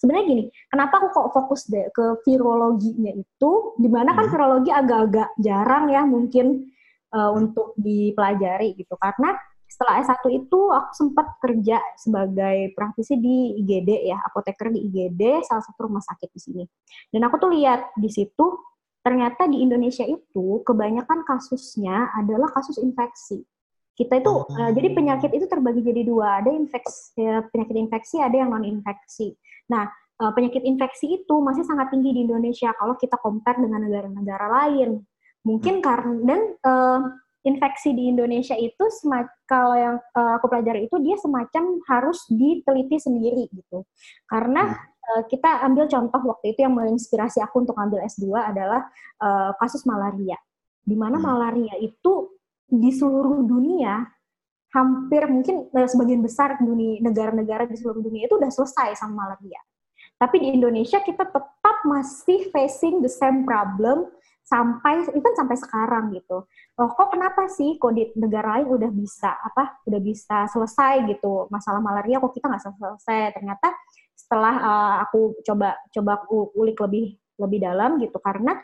sebenarnya 0.00 0.24
gini, 0.24 0.44
kenapa 0.72 1.04
aku 1.04 1.08
kok 1.12 1.28
fokus 1.36 1.68
deh 1.68 1.92
ke 1.92 2.24
virologinya 2.24 3.12
itu 3.12 3.52
di 3.76 3.88
mana 3.92 4.16
kan 4.16 4.24
mm-hmm. 4.24 4.32
virologi 4.32 4.70
agak-agak 4.72 5.28
jarang 5.36 5.84
ya 5.92 6.02
mungkin 6.08 6.72
uh, 7.12 7.30
untuk 7.36 7.76
dipelajari 7.76 8.72
gitu. 8.72 8.96
Karena 8.96 9.36
setelah 9.68 10.04
S1 10.04 10.24
itu 10.32 10.60
aku 10.68 10.90
sempat 10.92 11.26
kerja 11.40 11.80
sebagai 11.96 12.76
praktisi 12.76 13.16
di 13.16 13.56
IGD 13.64 14.04
ya, 14.04 14.20
apoteker 14.20 14.68
di 14.68 14.84
IGD, 14.88 15.44
salah 15.48 15.64
satu 15.64 15.88
rumah 15.88 16.04
sakit 16.04 16.28
di 16.28 16.40
sini. 16.40 16.64
Dan 17.08 17.24
aku 17.24 17.40
tuh 17.40 17.52
lihat 17.52 17.96
di 17.96 18.12
situ 18.12 18.52
ternyata 19.00 19.48
di 19.48 19.64
Indonesia 19.64 20.04
itu 20.04 20.60
kebanyakan 20.62 21.24
kasusnya 21.24 22.12
adalah 22.16 22.52
kasus 22.52 22.76
infeksi. 22.78 23.40
Kita 24.02 24.18
itu 24.18 24.32
uh, 24.34 24.70
jadi 24.74 24.88
penyakit 24.98 25.30
itu 25.30 25.46
terbagi 25.46 25.78
jadi 25.86 26.02
dua, 26.02 26.42
ada 26.42 26.50
infeksi 26.50 27.14
ya, 27.14 27.46
penyakit 27.46 27.76
infeksi, 27.78 28.18
ada 28.18 28.34
yang 28.34 28.50
non 28.50 28.66
infeksi. 28.66 29.38
Nah, 29.70 29.86
uh, 30.18 30.32
penyakit 30.34 30.66
infeksi 30.66 31.22
itu 31.22 31.34
masih 31.38 31.62
sangat 31.62 31.94
tinggi 31.94 32.10
di 32.10 32.26
Indonesia 32.26 32.74
kalau 32.74 32.98
kita 32.98 33.14
compare 33.22 33.62
dengan 33.62 33.86
negara-negara 33.86 34.46
lain. 34.50 35.06
Mungkin 35.46 35.78
hmm. 35.78 35.84
karena 35.86 36.18
dan 36.26 36.40
uh, 36.66 37.00
infeksi 37.42 37.90
di 37.94 38.10
Indonesia 38.10 38.54
itu 38.54 38.84
kalau 39.46 39.74
yang 39.74 39.96
uh, 40.14 40.38
aku 40.38 40.46
pelajari 40.46 40.86
itu 40.86 40.96
dia 41.02 41.18
semacam 41.18 41.78
harus 41.86 42.26
diteliti 42.26 42.98
sendiri 42.98 43.50
gitu. 43.50 43.86
Karena 44.26 44.70
hmm. 44.70 45.26
kita 45.26 45.62
ambil 45.66 45.90
contoh 45.90 46.22
waktu 46.34 46.54
itu 46.54 46.62
yang 46.62 46.74
menginspirasi 46.74 47.42
aku 47.42 47.66
untuk 47.66 47.74
ambil 47.78 48.02
S2 48.06 48.30
adalah 48.34 48.86
uh, 49.18 49.54
kasus 49.58 49.82
malaria. 49.82 50.38
Di 50.82 50.94
mana 50.94 51.18
hmm. 51.18 51.26
malaria 51.26 51.74
itu 51.82 52.41
di 52.72 52.88
seluruh 52.88 53.44
dunia 53.44 54.08
hampir 54.72 55.28
mungkin 55.28 55.68
uh, 55.68 55.88
sebagian 55.88 56.24
besar 56.24 56.56
dunia 56.56 57.04
negara-negara 57.04 57.68
di 57.68 57.76
seluruh 57.76 58.00
dunia 58.00 58.24
itu 58.24 58.40
udah 58.40 58.48
selesai 58.48 58.96
sama 58.96 59.28
malaria. 59.28 59.60
Tapi 60.16 60.40
di 60.40 60.48
Indonesia 60.56 61.02
kita 61.04 61.28
tetap 61.28 61.76
masih 61.84 62.48
facing 62.48 63.04
the 63.04 63.10
same 63.12 63.44
problem 63.44 64.08
sampai 64.42 65.04
even 65.12 65.34
sampai 65.36 65.56
sekarang 65.60 66.14
gitu. 66.16 66.48
Oh, 66.80 66.88
kok 66.88 67.12
kenapa 67.12 67.46
sih 67.52 67.76
kok 67.76 67.92
di 67.92 68.08
negara 68.16 68.58
lain 68.58 68.70
udah 68.72 68.90
bisa 68.90 69.28
apa 69.28 69.82
udah 69.84 70.00
bisa 70.00 70.48
selesai 70.48 71.04
gitu 71.10 71.46
masalah 71.52 71.84
malaria 71.84 72.16
kok 72.16 72.32
kita 72.32 72.48
nggak 72.48 72.64
selesai? 72.64 73.36
Ternyata 73.36 73.68
setelah 74.16 74.54
uh, 74.56 74.94
aku 75.04 75.36
coba 75.44 75.76
coba 75.92 76.24
ulik 76.56 76.78
lebih 76.80 77.18
lebih 77.36 77.58
dalam 77.60 77.98
gitu 77.98 78.16
karena 78.22 78.56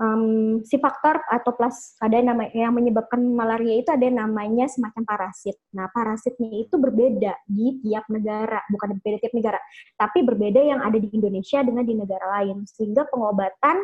um, 0.00 0.60
si 0.64 0.76
faktor 0.76 1.20
atau 1.28 1.52
plus 1.56 1.96
ada 2.00 2.14
yang 2.16 2.28
nama 2.32 2.48
yang 2.52 2.72
menyebabkan 2.72 3.20
malaria 3.20 3.80
itu 3.80 3.90
ada 3.92 4.06
namanya 4.08 4.68
semacam 4.68 5.02
parasit. 5.04 5.56
Nah, 5.72 5.88
parasitnya 5.92 6.48
itu 6.64 6.76
berbeda 6.76 7.32
di 7.48 7.80
tiap 7.84 8.08
negara, 8.12 8.60
bukan 8.68 8.96
berbeda 9.00 9.16
tiap 9.24 9.34
negara, 9.36 9.60
tapi 9.96 10.22
berbeda 10.24 10.60
yang 10.60 10.80
ada 10.84 10.96
di 11.00 11.08
Indonesia 11.12 11.60
dengan 11.64 11.84
di 11.84 11.94
negara 11.96 12.26
lain. 12.40 12.64
Sehingga 12.68 13.08
pengobatan 13.08 13.76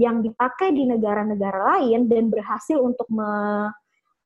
yang 0.00 0.24
dipakai 0.24 0.72
di 0.72 0.88
negara-negara 0.88 1.78
lain 1.78 2.08
dan 2.08 2.32
berhasil 2.32 2.76
untuk 2.80 3.08
me 3.12 3.30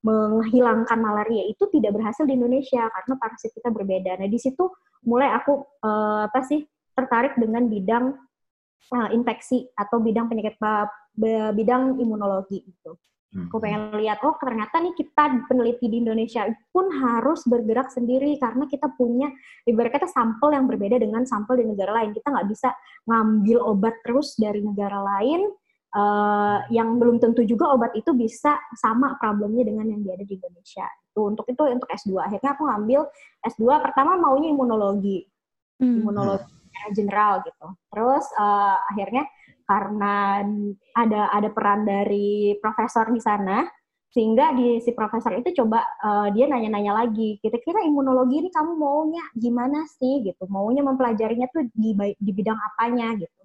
menghilangkan 0.02 0.98
malaria 0.98 1.46
itu 1.46 1.62
tidak 1.70 1.94
berhasil 1.94 2.26
di 2.26 2.34
Indonesia 2.34 2.90
karena 2.90 3.14
parasit 3.22 3.54
kita 3.54 3.70
berbeda. 3.70 4.18
Nah, 4.18 4.26
di 4.26 4.34
situ 4.34 4.66
mulai 5.06 5.30
aku 5.30 5.62
uh, 5.62 6.26
apa 6.26 6.42
sih 6.42 6.66
tertarik 6.98 7.38
dengan 7.38 7.70
bidang 7.70 8.10
uh, 8.90 9.08
infeksi 9.14 9.70
atau 9.78 10.02
bidang 10.02 10.26
penyakit 10.26 10.58
bidang 11.52 12.00
imunologi 12.00 12.64
gitu. 12.64 12.98
Hmm. 13.32 13.48
Aku 13.48 13.64
pengen 13.64 13.96
lihat, 13.96 14.20
oh 14.28 14.36
ternyata 14.36 14.76
nih 14.76 14.92
kita 14.92 15.48
peneliti 15.48 15.88
di 15.88 16.04
Indonesia 16.04 16.44
pun 16.68 16.92
harus 16.92 17.40
bergerak 17.48 17.88
sendiri 17.88 18.36
karena 18.36 18.68
kita 18.68 18.92
punya, 18.92 19.32
ibarat 19.64 19.96
kata 19.96 20.04
sampel 20.04 20.52
yang 20.52 20.68
berbeda 20.68 21.00
dengan 21.00 21.24
sampel 21.24 21.56
di 21.56 21.64
negara 21.64 21.96
lain. 21.96 22.12
Kita 22.12 22.28
nggak 22.28 22.48
bisa 22.52 22.76
ngambil 23.08 23.58
obat 23.64 23.96
terus 24.04 24.36
dari 24.36 24.60
negara 24.60 25.00
lain 25.00 25.48
uh, 25.96 26.60
yang 26.68 27.00
belum 27.00 27.24
tentu 27.24 27.48
juga 27.48 27.72
obat 27.72 27.96
itu 27.96 28.12
bisa 28.12 28.60
sama 28.76 29.16
problemnya 29.16 29.64
dengan 29.64 29.88
yang 29.88 30.04
ada 30.04 30.28
di 30.28 30.36
Indonesia. 30.36 30.84
Itu 31.12 31.20
untuk 31.24 31.48
itu 31.48 31.62
untuk 31.72 31.88
S2. 31.88 32.12
Akhirnya 32.20 32.52
aku 32.52 32.68
ngambil 32.68 33.00
S2 33.48 33.64
pertama 33.80 34.20
maunya 34.20 34.52
imunologi. 34.52 35.24
Hmm. 35.82 35.98
Imunologi 35.98 36.46
general 36.94 37.42
gitu. 37.42 37.66
Terus 37.90 38.24
uh, 38.38 38.78
akhirnya 38.94 39.26
karena 39.66 40.42
ada 40.94 41.30
ada 41.34 41.48
peran 41.50 41.82
dari 41.86 42.54
profesor 42.58 43.10
di 43.10 43.22
sana 43.22 43.66
sehingga 44.12 44.52
di 44.52 44.76
si 44.84 44.92
profesor 44.92 45.32
itu 45.40 45.56
coba 45.64 45.80
uh, 46.04 46.28
dia 46.36 46.44
nanya-nanya 46.44 46.92
lagi 46.92 47.40
kira-kira 47.40 47.80
imunologi 47.80 48.44
ini 48.44 48.50
kamu 48.52 48.76
maunya 48.76 49.24
gimana 49.34 49.82
sih? 49.98 50.22
Gitu. 50.22 50.44
Maunya 50.46 50.84
mempelajarinya 50.84 51.48
tuh 51.50 51.66
di 51.72 51.96
di 52.20 52.30
bidang 52.30 52.58
apanya? 52.58 53.16
Gitu. 53.16 53.40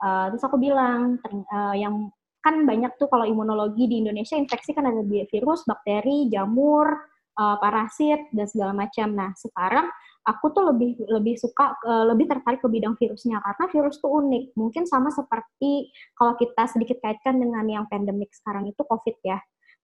Uh, 0.00 0.32
terus 0.32 0.42
aku 0.42 0.56
bilang 0.56 1.20
uh, 1.52 1.76
yang 1.76 2.08
kan 2.40 2.64
banyak 2.64 2.96
tuh 2.96 3.12
kalau 3.12 3.28
imunologi 3.28 3.84
di 3.84 4.00
Indonesia 4.00 4.32
infeksi 4.32 4.72
kan 4.72 4.88
ada 4.88 5.04
virus 5.04 5.68
bakteri 5.68 6.32
jamur 6.32 6.88
uh, 7.36 7.56
parasit 7.60 8.32
dan 8.32 8.48
segala 8.48 8.72
macam. 8.72 9.12
Nah 9.12 9.36
sekarang 9.36 9.92
aku 10.26 10.52
tuh 10.52 10.68
lebih 10.74 11.00
lebih 11.08 11.34
suka 11.40 11.76
uh, 11.84 12.04
lebih 12.12 12.28
tertarik 12.28 12.60
ke 12.60 12.68
bidang 12.68 12.96
virusnya 12.96 13.40
karena 13.40 13.64
virus 13.72 13.96
tuh 13.98 14.20
unik 14.20 14.52
mungkin 14.56 14.84
sama 14.84 15.08
seperti 15.08 15.88
kalau 16.12 16.36
kita 16.36 16.68
sedikit 16.68 17.00
kaitkan 17.00 17.40
dengan 17.40 17.64
yang 17.64 17.84
pandemik 17.88 18.28
sekarang 18.36 18.68
itu 18.68 18.84
covid 18.84 19.16
ya 19.24 19.40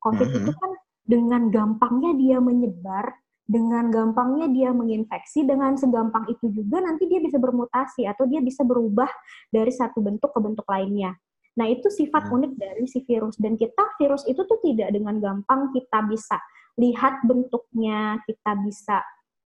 COVID 0.06 0.28
itu 0.30 0.52
kan 0.54 0.70
dengan 1.06 1.42
gampangnya 1.50 2.12
dia 2.14 2.38
menyebar, 2.38 3.14
dengan 3.46 3.90
gampangnya 3.90 4.50
dia 4.50 4.70
menginfeksi, 4.70 5.46
dengan 5.46 5.74
segampang 5.78 6.26
itu 6.30 6.50
juga 6.50 6.82
nanti 6.82 7.06
dia 7.10 7.22
bisa 7.22 7.38
bermutasi 7.38 8.06
atau 8.06 8.26
dia 8.26 8.42
bisa 8.42 8.62
berubah 8.66 9.10
dari 9.50 9.70
satu 9.70 10.02
bentuk 10.02 10.30
ke 10.34 10.40
bentuk 10.42 10.66
lainnya. 10.66 11.14
Nah, 11.56 11.66
itu 11.72 11.88
sifat 11.88 12.28
unik 12.28 12.52
dari 12.54 12.84
si 12.84 13.00
virus. 13.02 13.40
Dan 13.40 13.56
kita, 13.56 13.96
virus 13.96 14.28
itu 14.28 14.44
tuh 14.44 14.60
tidak 14.60 14.92
dengan 14.92 15.16
gampang 15.16 15.72
kita 15.72 16.04
bisa 16.04 16.36
lihat 16.76 17.24
bentuknya, 17.24 18.20
kita 18.28 18.52
bisa 18.60 19.00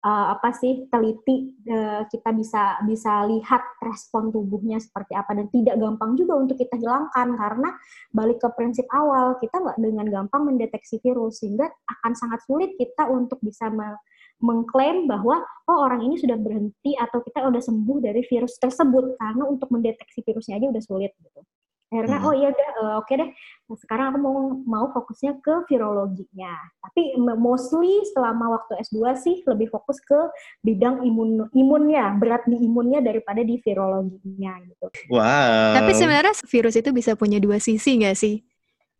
uh, 0.08 0.26
apa 0.32 0.48
sih 0.56 0.88
teliti 0.88 1.52
uh, 1.68 2.08
kita 2.08 2.32
bisa 2.32 2.80
bisa 2.88 3.28
lihat 3.28 3.60
respon 3.84 4.32
tubuhnya 4.32 4.80
seperti 4.80 5.12
apa. 5.12 5.36
Dan 5.36 5.52
tidak 5.52 5.76
gampang 5.76 6.16
juga 6.16 6.40
untuk 6.40 6.56
kita 6.56 6.80
hilangkan 6.80 7.36
karena 7.36 7.68
balik 8.16 8.40
ke 8.40 8.48
prinsip 8.56 8.88
awal 8.88 9.36
kita 9.36 9.60
nggak 9.60 9.78
dengan 9.78 10.06
gampang 10.08 10.48
mendeteksi 10.48 10.96
virus 11.04 11.44
sehingga 11.44 11.68
akan 11.68 12.12
sangat 12.16 12.40
sulit 12.48 12.72
kita 12.80 13.04
untuk 13.12 13.36
bisa 13.44 13.68
me 13.68 13.92
mengklaim 14.38 15.10
bahwa 15.10 15.42
oh 15.66 15.78
orang 15.82 16.06
ini 16.06 16.14
sudah 16.14 16.38
berhenti 16.38 16.94
atau 16.94 17.18
kita 17.26 17.42
sudah 17.42 17.58
sembuh 17.58 17.98
dari 18.00 18.22
virus 18.24 18.56
tersebut. 18.56 19.18
Karena 19.20 19.44
untuk 19.44 19.68
mendeteksi 19.68 20.24
virusnya 20.24 20.62
aja 20.62 20.70
udah 20.72 20.84
sulit 20.84 21.12
gitu 21.20 21.42
akhirnya 21.88 22.18
hmm. 22.20 22.28
oh 22.28 22.34
iya 22.36 22.48
udah 22.52 22.68
uh, 22.68 22.94
oke 23.00 23.08
okay 23.08 23.14
deh 23.16 23.30
nah, 23.32 23.78
sekarang 23.80 24.06
aku 24.12 24.18
mau 24.20 24.36
mau 24.68 24.86
fokusnya 24.92 25.40
ke 25.40 25.64
virologinya 25.72 26.52
tapi 26.84 27.16
mostly 27.16 28.04
selama 28.12 28.60
waktu 28.60 28.76
S2 28.84 28.96
sih 29.16 29.36
lebih 29.48 29.72
fokus 29.72 29.96
ke 30.04 30.20
bidang 30.60 31.00
imun 31.00 31.48
imunnya 31.56 32.12
berat 32.20 32.44
di 32.44 32.60
imunnya 32.60 33.00
daripada 33.00 33.40
di 33.40 33.56
virologinya 33.56 34.60
gitu 34.68 34.86
wow 35.08 35.80
tapi 35.80 35.96
sebenarnya 35.96 36.36
virus 36.44 36.76
itu 36.76 36.90
bisa 36.92 37.16
punya 37.16 37.40
dua 37.40 37.56
sisi 37.56 38.04
nggak 38.04 38.16
sih 38.20 38.44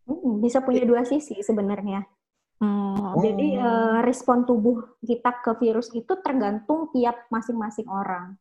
hmm, 0.09 0.41
bisa 0.41 0.65
punya 0.65 0.89
dua 0.89 1.05
sisi 1.05 1.37
sebenarnya 1.45 2.09
Hmm, 2.59 3.15
oh. 3.15 3.23
Jadi 3.23 3.55
uh, 3.55 4.03
respon 4.03 4.43
tubuh 4.43 4.99
kita 4.99 5.31
ke 5.47 5.55
virus 5.63 5.95
itu 5.95 6.11
tergantung 6.19 6.91
tiap 6.91 7.31
masing-masing 7.31 7.87
orang. 7.87 8.35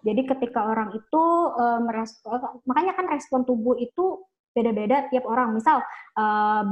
Jadi 0.00 0.24
ketika 0.24 0.66
orang 0.68 0.96
itu 0.96 1.22
uh, 1.56 1.80
merespon, 1.82 2.62
makanya 2.64 2.96
kan 2.96 3.06
respon 3.08 3.44
tubuh 3.44 3.76
itu 3.76 4.24
beda-beda 4.50 5.06
tiap 5.12 5.24
orang. 5.28 5.54
Misal 5.54 5.84
uh, 6.16 6.62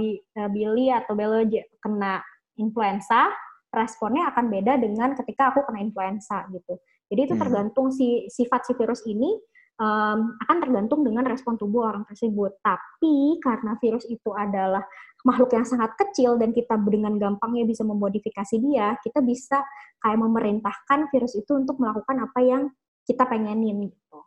Billy 0.51 0.91
atau 0.91 1.15
Belo 1.15 1.45
kena 1.79 2.21
influenza, 2.59 3.31
responnya 3.71 4.33
akan 4.33 4.51
beda 4.51 4.81
dengan 4.81 5.15
ketika 5.15 5.53
aku 5.55 5.63
kena 5.69 5.85
influenza 5.85 6.49
gitu. 6.51 6.81
Jadi 7.09 7.21
itu 7.25 7.35
hmm. 7.37 7.43
tergantung 7.43 7.89
si 7.93 8.29
sifat 8.29 8.69
si 8.69 8.73
virus 8.77 9.05
ini 9.09 9.33
um, 9.81 10.37
akan 10.45 10.57
tergantung 10.61 11.01
dengan 11.07 11.25
respon 11.25 11.57
tubuh 11.57 11.89
orang 11.89 12.05
tersebut. 12.05 12.61
Tapi 12.61 13.41
karena 13.41 13.79
virus 13.81 14.05
itu 14.11 14.35
adalah 14.35 14.85
makhluk 15.27 15.51
yang 15.55 15.67
sangat 15.67 15.95
kecil 15.99 16.39
dan 16.39 16.55
kita 16.55 16.79
dengan 16.87 17.19
gampangnya 17.19 17.67
bisa 17.67 17.83
memodifikasi 17.83 18.55
dia, 18.63 18.95
kita 19.03 19.19
bisa 19.25 19.63
kayak 19.99 20.19
memerintahkan 20.19 21.11
virus 21.11 21.35
itu 21.35 21.59
untuk 21.59 21.81
melakukan 21.83 22.23
apa 22.23 22.41
yang 22.45 22.63
kita 23.09 23.25
pengenin 23.25 23.89
gitu. 23.89 24.19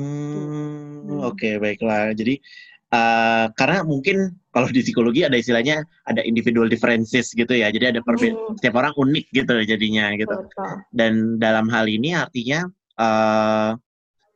Hmm, 0.00 1.04
hmm. 1.04 1.20
oke 1.20 1.36
okay, 1.36 1.60
baiklah. 1.60 2.16
Jadi 2.16 2.40
uh, 2.96 3.52
karena 3.52 3.84
mungkin 3.84 4.32
kalau 4.50 4.72
di 4.72 4.80
psikologi 4.80 5.28
ada 5.28 5.36
istilahnya 5.36 5.84
ada 6.08 6.24
individual 6.24 6.72
differences 6.72 7.36
gitu 7.36 7.52
ya. 7.52 7.68
Jadi 7.68 7.92
ada 7.92 8.00
perbedaan 8.00 8.40
hmm. 8.40 8.56
setiap 8.56 8.80
orang 8.80 8.96
unik 8.96 9.24
gitu 9.36 9.52
jadinya 9.68 10.16
gitu. 10.16 10.32
Betul. 10.32 10.72
Dan 10.90 11.36
dalam 11.36 11.68
hal 11.68 11.84
ini 11.84 12.16
artinya 12.16 12.64
uh, 12.96 13.76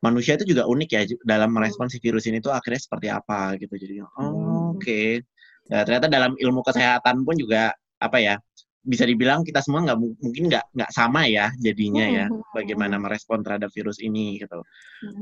manusia 0.05 0.37
itu 0.37 0.45
juga 0.45 0.69
unik 0.69 0.91
ya 0.93 1.03
dalam 1.25 1.49
hmm. 1.49 1.57
merespon 1.57 1.89
si 1.89 1.97
virus 2.05 2.29
ini 2.29 2.45
tuh 2.45 2.53
akhirnya 2.53 2.81
seperti 2.85 3.09
apa 3.09 3.57
gitu. 3.57 3.75
Jadi 3.81 4.05
oh, 4.05 4.77
oke. 4.77 4.85
Okay. 4.85 5.25
Ya, 5.65 5.81
ternyata 5.81 6.13
dalam 6.13 6.37
ilmu 6.37 6.61
kesehatan 6.61 7.25
pun 7.25 7.41
juga 7.41 7.73
apa 7.97 8.21
ya 8.21 8.37
bisa 8.85 9.09
dibilang 9.09 9.41
kita 9.43 9.65
semua 9.65 9.81
nggak 9.81 9.99
mungkin 9.99 10.53
nggak 10.53 10.65
nggak 10.77 10.91
sama 10.93 11.25
ya 11.25 11.49
jadinya 11.57 12.05
ya 12.05 12.27
bagaimana 12.53 13.01
merespon 13.01 13.41
terhadap 13.41 13.73
virus 13.73 13.97
ini 13.99 14.37
gitu. 14.39 14.61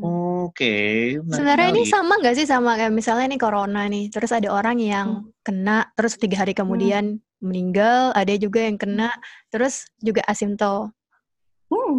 Oke. 0.02 1.18
Okay. 1.22 1.30
Sebenarnya 1.30 1.68
ini 1.70 1.82
sama 1.86 2.18
nggak 2.18 2.34
sih 2.34 2.46
sama 2.46 2.74
kayak 2.74 2.90
misalnya 2.90 3.30
ini 3.30 3.38
corona 3.38 3.86
nih, 3.86 4.10
terus 4.10 4.34
ada 4.34 4.50
orang 4.50 4.82
yang 4.82 5.30
kena, 5.46 5.86
terus 5.94 6.18
tiga 6.18 6.42
hari 6.42 6.52
kemudian 6.58 7.22
meninggal, 7.42 8.10
ada 8.14 8.34
juga 8.38 8.62
yang 8.66 8.78
kena, 8.78 9.14
terus 9.50 9.86
juga 10.02 10.22
asimpto. 10.26 10.90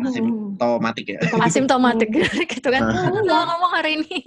Asimptomatik 0.04 1.06
ya. 1.16 1.20
Asimptomatik 1.48 2.10
gitu 2.54 2.68
kan. 2.68 2.82
Nggak 2.92 3.44
ngomong 3.48 3.72
hari 3.72 4.04
ini. 4.04 4.20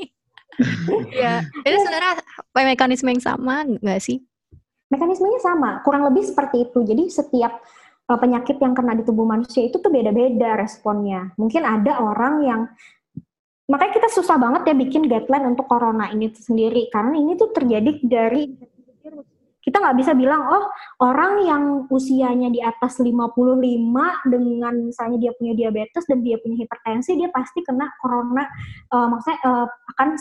ya, 1.25 1.45
itu 1.45 1.77
sebenarnya 1.85 2.15
mekanisme 2.57 3.13
yang 3.13 3.21
sama 3.21 3.65
nggak 3.65 4.01
sih? 4.01 4.25
Mekanismenya 4.87 5.41
sama, 5.43 5.83
kurang 5.83 6.07
lebih 6.07 6.23
seperti 6.23 6.71
itu. 6.71 6.87
Jadi 6.87 7.11
setiap 7.11 7.59
uh, 8.07 8.19
penyakit 8.19 8.57
yang 8.63 8.73
kena 8.73 8.95
di 8.95 9.03
tubuh 9.03 9.27
manusia 9.27 9.67
itu 9.67 9.83
tuh 9.83 9.91
beda-beda 9.91 10.55
responnya. 10.55 11.35
Mungkin 11.35 11.63
ada 11.67 11.99
orang 11.99 12.35
yang 12.47 12.61
makanya 13.67 13.99
kita 13.99 14.09
susah 14.15 14.39
banget 14.39 14.63
ya 14.71 14.75
bikin 14.79 15.11
guideline 15.11 15.51
untuk 15.51 15.67
corona 15.67 16.07
ini 16.15 16.31
sendiri 16.31 16.87
karena 16.87 17.19
ini 17.19 17.35
tuh 17.35 17.51
terjadi 17.51 17.99
dari 17.99 18.55
kita 19.59 19.83
nggak 19.83 19.99
bisa 19.99 20.15
bilang 20.15 20.47
oh 20.47 20.71
orang 21.03 21.43
yang 21.43 21.63
usianya 21.91 22.47
di 22.55 22.63
atas 22.63 23.03
55 23.03 23.35
dengan 24.31 24.75
misalnya 24.87 25.19
dia 25.19 25.33
punya 25.35 25.59
diabetes 25.59 26.07
dan 26.07 26.23
dia 26.23 26.39
punya 26.39 26.63
hipertensi 26.63 27.19
dia 27.19 27.27
pasti 27.35 27.67
kena 27.67 27.91
corona 27.99 28.47
uh, 28.95 29.11
maksudnya 29.11 29.39
uh, 29.43 29.67
akan 29.67 30.15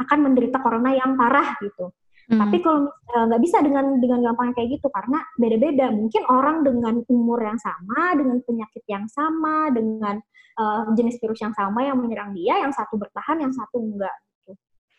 akan 0.00 0.18
menderita 0.24 0.60
corona 0.64 0.96
yang 0.96 1.16
parah 1.16 1.56
gitu. 1.60 1.92
Hmm. 2.26 2.42
Tapi 2.42 2.58
kalau 2.58 2.90
nggak 3.06 3.38
uh, 3.38 3.44
bisa 3.44 3.62
dengan 3.62 4.02
dengan 4.02 4.18
gampang 4.18 4.50
kayak 4.58 4.78
gitu 4.78 4.90
karena 4.90 5.22
beda-beda. 5.38 5.94
Mungkin 5.94 6.22
orang 6.26 6.66
dengan 6.66 6.98
umur 7.06 7.38
yang 7.38 7.58
sama, 7.62 8.18
dengan 8.18 8.42
penyakit 8.42 8.82
yang 8.90 9.06
sama, 9.06 9.70
dengan 9.70 10.18
uh, 10.58 10.90
jenis 10.98 11.22
virus 11.22 11.38
yang 11.38 11.54
sama 11.54 11.86
yang 11.86 12.02
menyerang 12.02 12.34
dia, 12.34 12.58
yang 12.58 12.74
satu 12.74 12.98
bertahan, 12.98 13.38
yang 13.38 13.54
satu 13.54 13.78
enggak. 13.78 14.16
Gitu. 14.42 14.52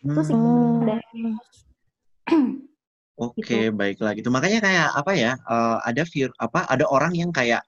Hmm. 0.08 0.12
Itu 0.16 0.22
sih 0.24 0.36
hmm. 0.36 1.36
Oke, 3.18 3.42
okay, 3.42 3.64
gitu. 3.68 3.76
baiklah 3.76 4.14
gitu. 4.14 4.30
Makanya 4.30 4.60
kayak 4.64 4.88
apa 4.94 5.12
ya? 5.18 5.32
Uh, 5.44 5.84
ada 5.84 6.06
vir 6.08 6.32
apa? 6.40 6.64
Ada 6.70 6.86
orang 6.88 7.12
yang 7.12 7.36
kayak 7.36 7.66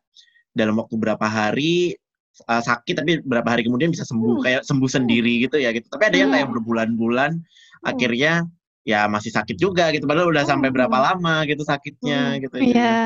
dalam 0.55 0.77
waktu 0.79 0.95
berapa 0.95 1.25
hari 1.25 1.99
uh, 2.47 2.61
sakit 2.63 2.95
tapi 2.95 3.19
berapa 3.25 3.45
hari 3.49 3.65
kemudian 3.67 3.91
bisa 3.91 4.05
sembuh 4.07 4.39
hmm. 4.39 4.43
kayak 4.45 4.61
sembuh 4.63 4.87
sendiri 4.87 5.43
gitu 5.43 5.59
ya 5.59 5.75
gitu. 5.75 5.89
Tapi 5.91 6.03
ada 6.07 6.17
yang 6.21 6.31
kayak 6.31 6.47
hmm. 6.47 6.55
berbulan-bulan 6.55 7.31
hmm. 7.35 7.89
akhirnya 7.89 8.47
ya 8.87 9.05
masih 9.11 9.29
sakit 9.29 9.59
juga 9.59 9.91
gitu 9.91 10.07
padahal 10.07 10.31
udah 10.31 10.45
sampai 10.47 10.71
berapa 10.71 10.97
lama 10.97 11.43
gitu 11.45 11.61
sakitnya 11.63 12.35
hmm. 12.35 12.39
gitu 12.47 12.55
ya. 12.57 12.63
Iya. 12.63 12.99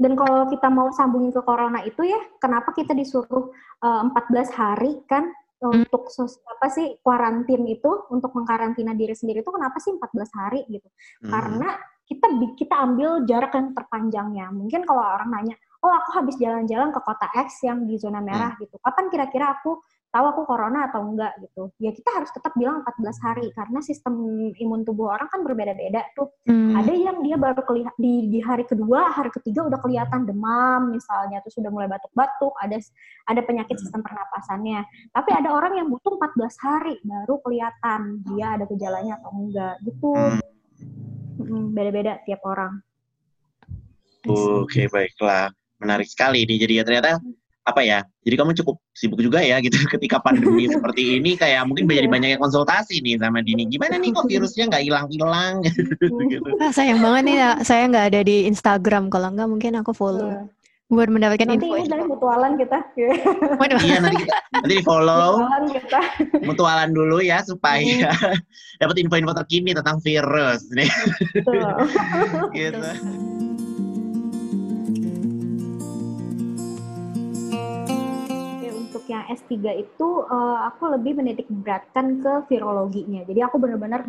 Dan 0.00 0.16
kalau 0.16 0.48
kita 0.48 0.72
mau 0.72 0.88
sambungin 0.96 1.28
ke 1.28 1.44
corona 1.44 1.84
itu 1.84 2.00
ya, 2.00 2.16
kenapa 2.40 2.72
kita 2.72 2.96
disuruh 2.96 3.52
uh, 3.84 4.08
eh, 4.08 4.48
14 4.48 4.48
hari 4.56 4.96
kan 5.04 5.28
hmm. 5.60 5.84
untuk 5.84 6.08
sos, 6.08 6.40
apa 6.48 6.72
sih 6.72 6.96
kuarantin 7.04 7.68
itu 7.68 8.08
untuk 8.08 8.32
mengkarantina 8.32 8.96
diri 8.96 9.12
sendiri 9.12 9.44
itu 9.44 9.52
kenapa 9.52 9.76
sih 9.76 9.92
14 9.92 10.40
hari 10.40 10.64
gitu? 10.72 10.88
Hmm. 11.20 11.28
Karena 11.28 11.68
kita 12.08 12.26
kita 12.56 12.74
ambil 12.80 13.28
jarak 13.28 13.52
yang 13.54 13.76
terpanjangnya. 13.76 14.46
Mungkin 14.50 14.88
kalau 14.88 15.04
orang 15.04 15.30
nanya, 15.30 15.54
"Oh, 15.84 15.92
aku 15.92 16.16
habis 16.16 16.40
jalan-jalan 16.40 16.90
ke 16.96 17.00
kota 17.04 17.28
X 17.36 17.60
yang 17.68 17.84
di 17.84 18.00
zona 18.00 18.24
merah 18.24 18.56
hmm. 18.56 18.60
gitu. 18.64 18.80
Kapan 18.80 19.06
kira-kira 19.12 19.60
aku 19.60 19.84
tahu 20.10 20.26
aku 20.26 20.42
corona 20.42 20.90
atau 20.90 21.06
enggak 21.06 21.38
gitu. 21.38 21.70
Ya 21.78 21.94
kita 21.94 22.10
harus 22.10 22.30
tetap 22.34 22.50
bilang 22.58 22.82
14 22.82 23.24
hari 23.24 23.46
karena 23.54 23.78
sistem 23.78 24.14
imun 24.58 24.82
tubuh 24.82 25.14
orang 25.14 25.30
kan 25.30 25.46
berbeda-beda 25.46 26.02
tuh. 26.18 26.34
Hmm. 26.50 26.74
Ada 26.74 26.90
yang 26.90 27.22
dia 27.22 27.38
baru 27.38 27.62
kelihatan 27.62 27.94
di, 27.94 28.26
di 28.26 28.42
hari 28.42 28.66
kedua, 28.66 29.14
hari 29.14 29.30
ketiga 29.30 29.70
udah 29.70 29.78
kelihatan 29.78 30.26
demam 30.26 30.90
misalnya, 30.90 31.38
terus 31.46 31.54
sudah 31.54 31.70
mulai 31.70 31.86
batuk-batuk, 31.86 32.50
ada 32.58 32.76
ada 33.30 33.40
penyakit 33.46 33.78
hmm. 33.78 33.82
sistem 33.86 34.02
pernapasannya. 34.02 34.82
Tapi 35.14 35.30
ada 35.30 35.54
orang 35.54 35.78
yang 35.78 35.86
butuh 35.86 36.18
14 36.18 36.66
hari 36.66 36.94
baru 37.06 37.34
kelihatan 37.46 38.00
dia 38.34 38.58
ada 38.58 38.64
gejalanya 38.66 39.14
atau 39.22 39.30
enggak 39.30 39.74
gitu. 39.86 40.12
Hmm. 41.38 41.70
Beda-beda 41.70 42.18
tiap 42.26 42.42
orang. 42.42 42.82
Oke, 44.26 44.84
okay, 44.84 44.86
baiklah. 44.90 45.54
Menarik 45.80 46.10
sekali 46.10 46.44
nih. 46.44 46.58
Jadi 46.60 46.72
ya 46.76 46.84
ternyata 46.84 47.16
apa 47.60 47.80
ya 47.80 47.98
jadi 48.20 48.34
kamu 48.36 48.56
cukup 48.56 48.80
sibuk 48.90 49.20
juga 49.20 49.38
ya 49.38 49.60
gitu 49.60 49.76
ketika 49.94 50.16
pandemi 50.18 50.64
seperti 50.66 51.18
ini 51.18 51.34
kayak 51.34 51.64
mungkin 51.64 51.84
Iya. 51.84 52.00
jadi 52.00 52.08
banyak 52.08 52.28
yang 52.30 52.40
konsultasi 52.40 53.00
nih 53.00 53.16
sama 53.16 53.40
Dini 53.40 53.66
gimana 53.66 53.94
nih 53.94 54.10
kok 54.10 54.26
virusnya 54.32 54.64
nggak 54.66 54.82
hilang-hilang 54.82 55.60
gitu 55.66 56.00
Ah, 56.56 56.70
sayang 56.70 56.98
banget 56.98 57.22
nih 57.24 57.36
ya, 57.36 57.50
saya 57.60 57.84
nggak 57.86 58.06
ada 58.08 58.20
di 58.22 58.44
Instagram. 58.46 59.08
Kalau 59.08 59.28
nggak 59.30 59.46
mungkin 59.46 59.72
aku 59.76 59.92
follow 59.92 60.28
Nah, 60.30 60.46
buat 60.90 61.06
mendapatkan 61.06 61.46
Nanti 61.46 61.62
info. 61.62 61.76
ini 61.76 61.86
dari 61.86 62.02
mutualan 62.02 62.52
kita. 62.56 62.78
Waduh. 63.54 63.78
iya 63.80 63.98
nanti 64.00 64.16
kita 64.20 64.36
nanti 64.50 64.66
di 64.68 64.82
follow 64.82 65.30
Mutualan 65.38 65.64
kita. 65.70 66.00
mutualan 66.42 66.90
dulu 66.90 67.16
ya 67.20 67.38
supaya 67.40 68.10
Hmm. 68.10 68.34
dapat 68.80 68.96
info-info 68.98 69.32
terkini 69.36 69.70
tentang 69.70 70.00
virus 70.00 70.66
nih 70.70 70.90
Betul. 71.30 71.62
gitu 72.50 72.90
yang 79.10 79.26
S3 79.26 79.52
itu 79.76 80.08
eh, 80.30 80.58
aku 80.70 80.94
lebih 80.94 81.18
menitik 81.18 81.50
beratkan 81.50 82.22
ke 82.22 82.46
virologinya. 82.46 83.26
Jadi 83.26 83.40
aku 83.42 83.58
benar-benar 83.58 84.06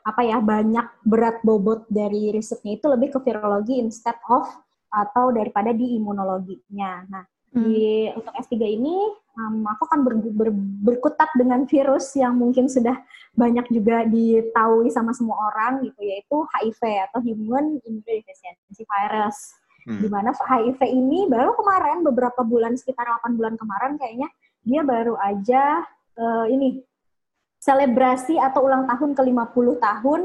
apa 0.00 0.22
ya 0.24 0.40
banyak 0.40 0.86
berat 1.04 1.44
bobot 1.44 1.84
dari 1.92 2.32
risetnya 2.32 2.80
itu 2.80 2.86
lebih 2.88 3.12
ke 3.12 3.18
virologi 3.20 3.76
instead 3.76 4.16
of 4.32 4.48
atau 4.90 5.30
daripada 5.30 5.70
di 5.76 5.98
imunologinya. 6.00 7.04
Nah, 7.06 7.24
Hmm. 7.50 7.66
di 7.66 8.06
untuk 8.14 8.30
S3 8.30 8.62
ini 8.62 8.94
em, 9.34 9.66
aku 9.66 9.82
akan 9.90 10.00
ber- 10.06 10.22
ber- 10.22 10.54
berkutat 10.86 11.34
dengan 11.34 11.66
virus 11.66 12.14
yang 12.14 12.38
mungkin 12.38 12.70
sudah 12.70 12.94
banyak 13.34 13.66
juga 13.74 14.06
ditahui 14.06 14.86
sama 14.94 15.10
semua 15.10 15.50
orang 15.50 15.82
gitu 15.82 15.98
yaitu 15.98 16.36
HIV 16.54 17.10
atau 17.10 17.18
Human 17.18 17.82
Immunodeficiency 17.82 18.86
Virus 18.86 19.58
Hmm. 19.90 19.98
di 19.98 20.06
mana 20.06 20.30
HIV 20.30 20.78
ini 20.86 21.26
baru 21.26 21.58
kemarin 21.58 22.06
beberapa 22.06 22.46
bulan 22.46 22.78
sekitar 22.78 23.10
8 23.26 23.34
bulan 23.34 23.58
kemarin 23.58 23.98
kayaknya 23.98 24.30
dia 24.62 24.86
baru 24.86 25.18
aja 25.18 25.82
eh, 26.14 26.46
ini 26.54 26.78
selebrasi 27.58 28.38
atau 28.38 28.70
ulang 28.70 28.86
tahun 28.86 29.18
ke 29.18 29.22
50 29.26 29.82
tahun 29.82 30.20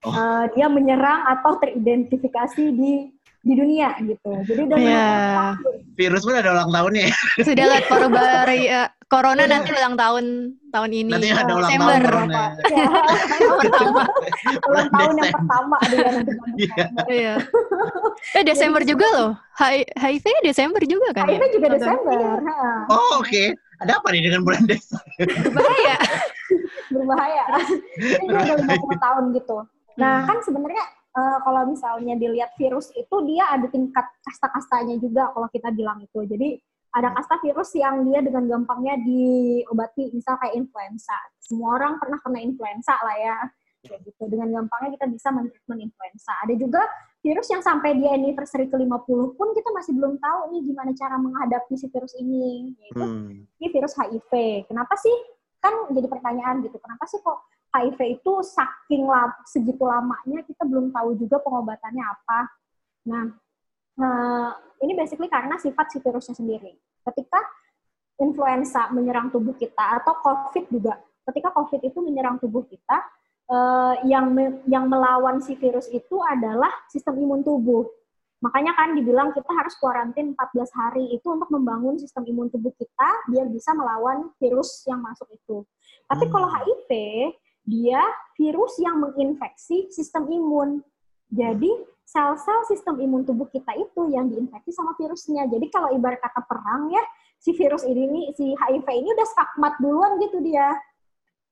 Oh. 0.00 0.16
eh, 0.16 0.44
dia 0.56 0.64
menyerang 0.72 1.28
atau 1.28 1.60
teridentifikasi 1.60 2.72
di 2.72 3.12
di 3.40 3.54
dunia 3.54 3.96
gitu. 3.98 4.30
Jadi 4.44 4.60
udah 4.62 4.76
Iya. 4.76 5.08
50 5.08 5.34
tahun. 5.56 5.56
virus 5.94 6.22
pun 6.22 6.34
ada 6.34 6.50
ulang 6.50 6.70
tahunnya 6.70 7.02
ya 7.04 7.16
Sudah 7.38 7.64
lihat 7.66 7.84
Februari 7.86 8.60
eh, 8.74 8.88
Corona 9.06 9.42
nanti 9.44 9.70
ulang 9.70 9.94
tahun 9.94 10.24
tahun 10.70 10.90
ini. 10.92 11.10
nanti 11.10 11.28
ada 11.28 11.50
ulang 11.50 11.66
Desember. 11.68 11.88
tahun 11.90 12.02
corona 12.06 12.42
Ya, 12.62 12.86
pertama. 13.58 14.02
ulang 14.62 14.88
tahun 14.88 15.14
yang 15.16 15.32
pertama 15.34 15.76
dia 15.84 16.08
nanti 16.10 16.32
Iya. 16.56 16.84
Iya. 17.08 17.34
Eh 18.32 18.42
Desember 18.42 18.82
juga 18.82 19.06
loh. 19.10 19.30
Hi- 19.56 19.88
HIV 19.90 20.26
Desember 20.42 20.82
juga 20.82 21.08
kan 21.10 21.26
HIV 21.26 21.36
ya? 21.38 21.48
juga 21.50 21.66
Atau- 21.66 21.76
Desember. 21.76 22.18
oh 22.88 23.10
oke 23.18 23.44
ada 23.80 23.92
apa 23.96 24.06
nih 24.10 24.22
dengan 24.22 24.40
bulan 24.42 24.62
Desember 24.62 25.26
Bahaya. 25.50 25.96
berbahaya. 26.92 27.44
Ini 27.96 28.28
udah 28.28 28.56
50 28.58 28.68
tahun 29.00 29.24
gitu. 29.32 29.56
Nah, 29.96 30.22
kan 30.22 30.38
sebenarnya 30.40 30.84
eh, 31.16 31.38
kalau 31.42 31.62
misalnya 31.66 32.14
dilihat 32.14 32.54
virus 32.54 32.90
itu 32.94 33.16
dia 33.26 33.44
ada 33.50 33.66
tingkat 33.66 34.06
kasta-kastanya 34.22 34.96
juga 35.02 35.30
kalau 35.34 35.48
kita 35.50 35.70
bilang 35.74 35.98
itu. 36.02 36.20
Jadi 36.26 36.60
ada 36.90 37.14
kasta 37.14 37.38
virus 37.38 37.70
yang 37.78 38.02
dia 38.02 38.18
dengan 38.18 38.50
gampangnya 38.50 38.98
diobati, 38.98 40.10
misal 40.10 40.34
kayak 40.42 40.58
influenza. 40.58 41.14
Semua 41.38 41.78
orang 41.78 42.02
pernah 42.02 42.18
kena 42.18 42.42
influenza 42.42 42.98
lah 42.98 43.14
ya. 43.14 43.38
Kayak 43.86 44.10
gitu. 44.10 44.22
Dengan 44.26 44.50
gampangnya 44.50 44.98
kita 44.98 45.06
bisa 45.06 45.30
men-treatment 45.30 45.80
influenza. 45.86 46.34
Ada 46.42 46.54
juga 46.58 46.82
virus 47.22 47.46
yang 47.46 47.62
sampai 47.62 47.94
di 47.94 48.10
anniversary 48.10 48.66
ke-50 48.66 49.38
pun 49.38 49.48
kita 49.54 49.70
masih 49.70 49.92
belum 49.96 50.18
tahu 50.18 50.40
nih 50.50 50.60
gimana 50.66 50.90
cara 50.98 51.16
menghadapi 51.16 51.74
si 51.78 51.86
virus 51.88 52.12
ini. 52.18 52.74
Yaitu 52.76 53.04
Hmm. 53.06 53.46
ini 53.46 53.66
virus 53.70 53.94
HIV. 53.94 54.30
Kenapa 54.66 54.98
sih? 54.98 55.14
Kan 55.62 55.94
jadi 55.94 56.10
pertanyaan 56.10 56.58
gitu. 56.66 56.74
Kenapa 56.82 57.06
sih 57.06 57.22
kok 57.22 57.38
HIV 57.70 58.18
itu 58.18 58.32
saking 58.42 59.06
segitu 59.46 59.82
lamanya 59.86 60.42
kita 60.42 60.66
belum 60.66 60.90
tahu 60.90 61.14
juga 61.14 61.38
pengobatannya 61.38 62.02
apa. 62.02 62.40
Nah, 63.06 63.24
eh, 63.96 64.50
ini 64.82 64.92
basically 64.98 65.30
karena 65.30 65.54
sifat 65.56 65.94
si 65.94 66.02
virusnya 66.02 66.34
sendiri. 66.34 66.74
Ketika 67.06 67.38
influenza 68.20 68.90
menyerang 68.92 69.32
tubuh 69.32 69.54
kita 69.56 70.02
atau 70.02 70.18
COVID 70.20 70.66
juga, 70.68 70.98
ketika 71.30 71.54
COVID 71.54 71.80
itu 71.86 71.98
menyerang 72.02 72.36
tubuh 72.42 72.66
kita, 72.66 72.98
eh, 73.48 73.94
yang 74.10 74.34
me- 74.34 74.60
yang 74.66 74.90
melawan 74.90 75.38
si 75.38 75.54
virus 75.54 75.86
itu 75.90 76.18
adalah 76.26 76.70
sistem 76.90 77.16
imun 77.22 77.46
tubuh. 77.46 77.86
Makanya 78.40 78.72
kan 78.72 78.96
dibilang 78.96 79.36
kita 79.36 79.52
harus 79.52 79.76
kuarantin 79.76 80.32
14 80.32 80.72
hari 80.72 81.12
itu 81.12 81.28
untuk 81.28 81.52
membangun 81.52 82.00
sistem 82.00 82.24
imun 82.24 82.48
tubuh 82.48 82.72
kita 82.72 83.28
biar 83.28 83.46
bisa 83.52 83.76
melawan 83.76 84.32
virus 84.40 84.80
yang 84.88 85.04
masuk 85.04 85.28
itu. 85.28 85.60
Tapi 86.08 86.24
Hmm. 86.24 86.32
kalau 86.32 86.48
HIV, 86.48 86.90
dia 87.64 88.00
virus 88.36 88.76
yang 88.80 88.98
menginfeksi 89.00 89.92
sistem 89.92 90.26
imun. 90.28 90.80
Jadi 91.30 91.70
sel-sel 92.02 92.66
sistem 92.66 92.98
imun 92.98 93.22
tubuh 93.22 93.46
kita 93.46 93.70
itu 93.78 94.10
yang 94.10 94.26
diinfeksi 94.26 94.74
sama 94.74 94.98
virusnya. 94.98 95.46
Jadi 95.46 95.70
kalau 95.70 95.94
ibarat 95.94 96.18
kata 96.18 96.42
perang 96.42 96.90
ya, 96.90 97.02
si 97.38 97.54
virus 97.54 97.86
ini 97.86 98.10
nih, 98.10 98.26
si 98.34 98.50
HIV 98.58 98.86
ini 98.90 99.08
udah 99.14 99.28
skakmat 99.30 99.78
duluan 99.78 100.18
gitu 100.18 100.42
dia. 100.42 100.74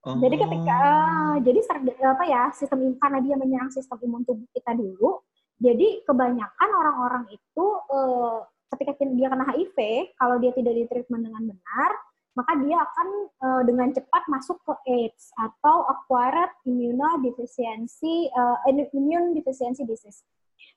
Jadi 0.08 0.36
ketika 0.40 0.76
Oh. 0.78 0.88
ah, 0.88 1.36
jadi 1.42 1.58
apa 2.06 2.24
ya 2.24 2.42
sistem 2.54 2.78
im- 2.86 2.98
karena 3.02 3.18
dia 3.20 3.34
menyerang 3.36 3.68
sistem 3.68 3.98
imun 4.02 4.22
tubuh 4.24 4.46
kita 4.54 4.72
dulu, 4.72 5.20
jadi 5.58 6.06
kebanyakan 6.06 6.70
orang-orang 6.70 7.24
itu 7.34 7.66
eh, 7.92 8.38
ketika 8.72 9.04
dia 9.04 9.28
kena 9.28 9.44
HIV, 9.52 9.76
kalau 10.16 10.38
dia 10.38 10.54
tidak 10.54 10.74
ditreatment 10.80 11.22
dengan 11.28 11.42
benar, 11.50 11.90
maka 12.38 12.54
dia 12.62 12.78
akan 12.78 13.08
eh, 13.26 13.62
dengan 13.66 13.88
cepat 13.90 14.22
masuk 14.30 14.62
ke 14.62 14.74
AIDS 14.86 15.34
atau 15.34 15.82
acquired 15.90 16.54
immunodeficiency 16.62 18.30
eh, 18.30 18.86
immune 18.94 19.34
deficiency 19.34 19.82
disease. 19.82 20.22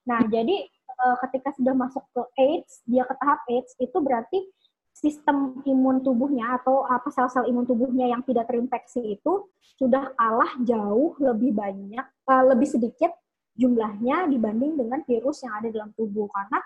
Nah, 0.09 0.25
jadi 0.25 0.65
eh, 0.65 1.15
ketika 1.27 1.53
sudah 1.53 1.77
masuk 1.77 2.01
ke 2.09 2.21
AIDS, 2.41 2.81
dia 2.89 3.05
ke 3.05 3.13
tahap 3.21 3.45
AIDS 3.45 3.77
itu 3.77 3.97
berarti 4.01 4.41
sistem 4.91 5.61
imun 5.63 6.03
tubuhnya 6.03 6.61
atau 6.61 6.83
apa 6.85 7.09
sel-sel 7.09 7.47
imun 7.47 7.63
tubuhnya 7.63 8.11
yang 8.11 8.21
tidak 8.27 8.45
terinfeksi 8.51 9.17
itu 9.17 9.47
sudah 9.79 10.13
kalah 10.13 10.53
jauh 10.61 11.17
lebih 11.17 11.55
banyak, 11.55 12.05
eh, 12.05 12.43
lebih 12.49 12.67
sedikit 12.69 13.13
jumlahnya 13.55 14.31
dibanding 14.31 14.79
dengan 14.79 15.03
virus 15.05 15.43
yang 15.43 15.53
ada 15.59 15.69
dalam 15.69 15.91
tubuh 15.93 16.25
karena 16.31 16.59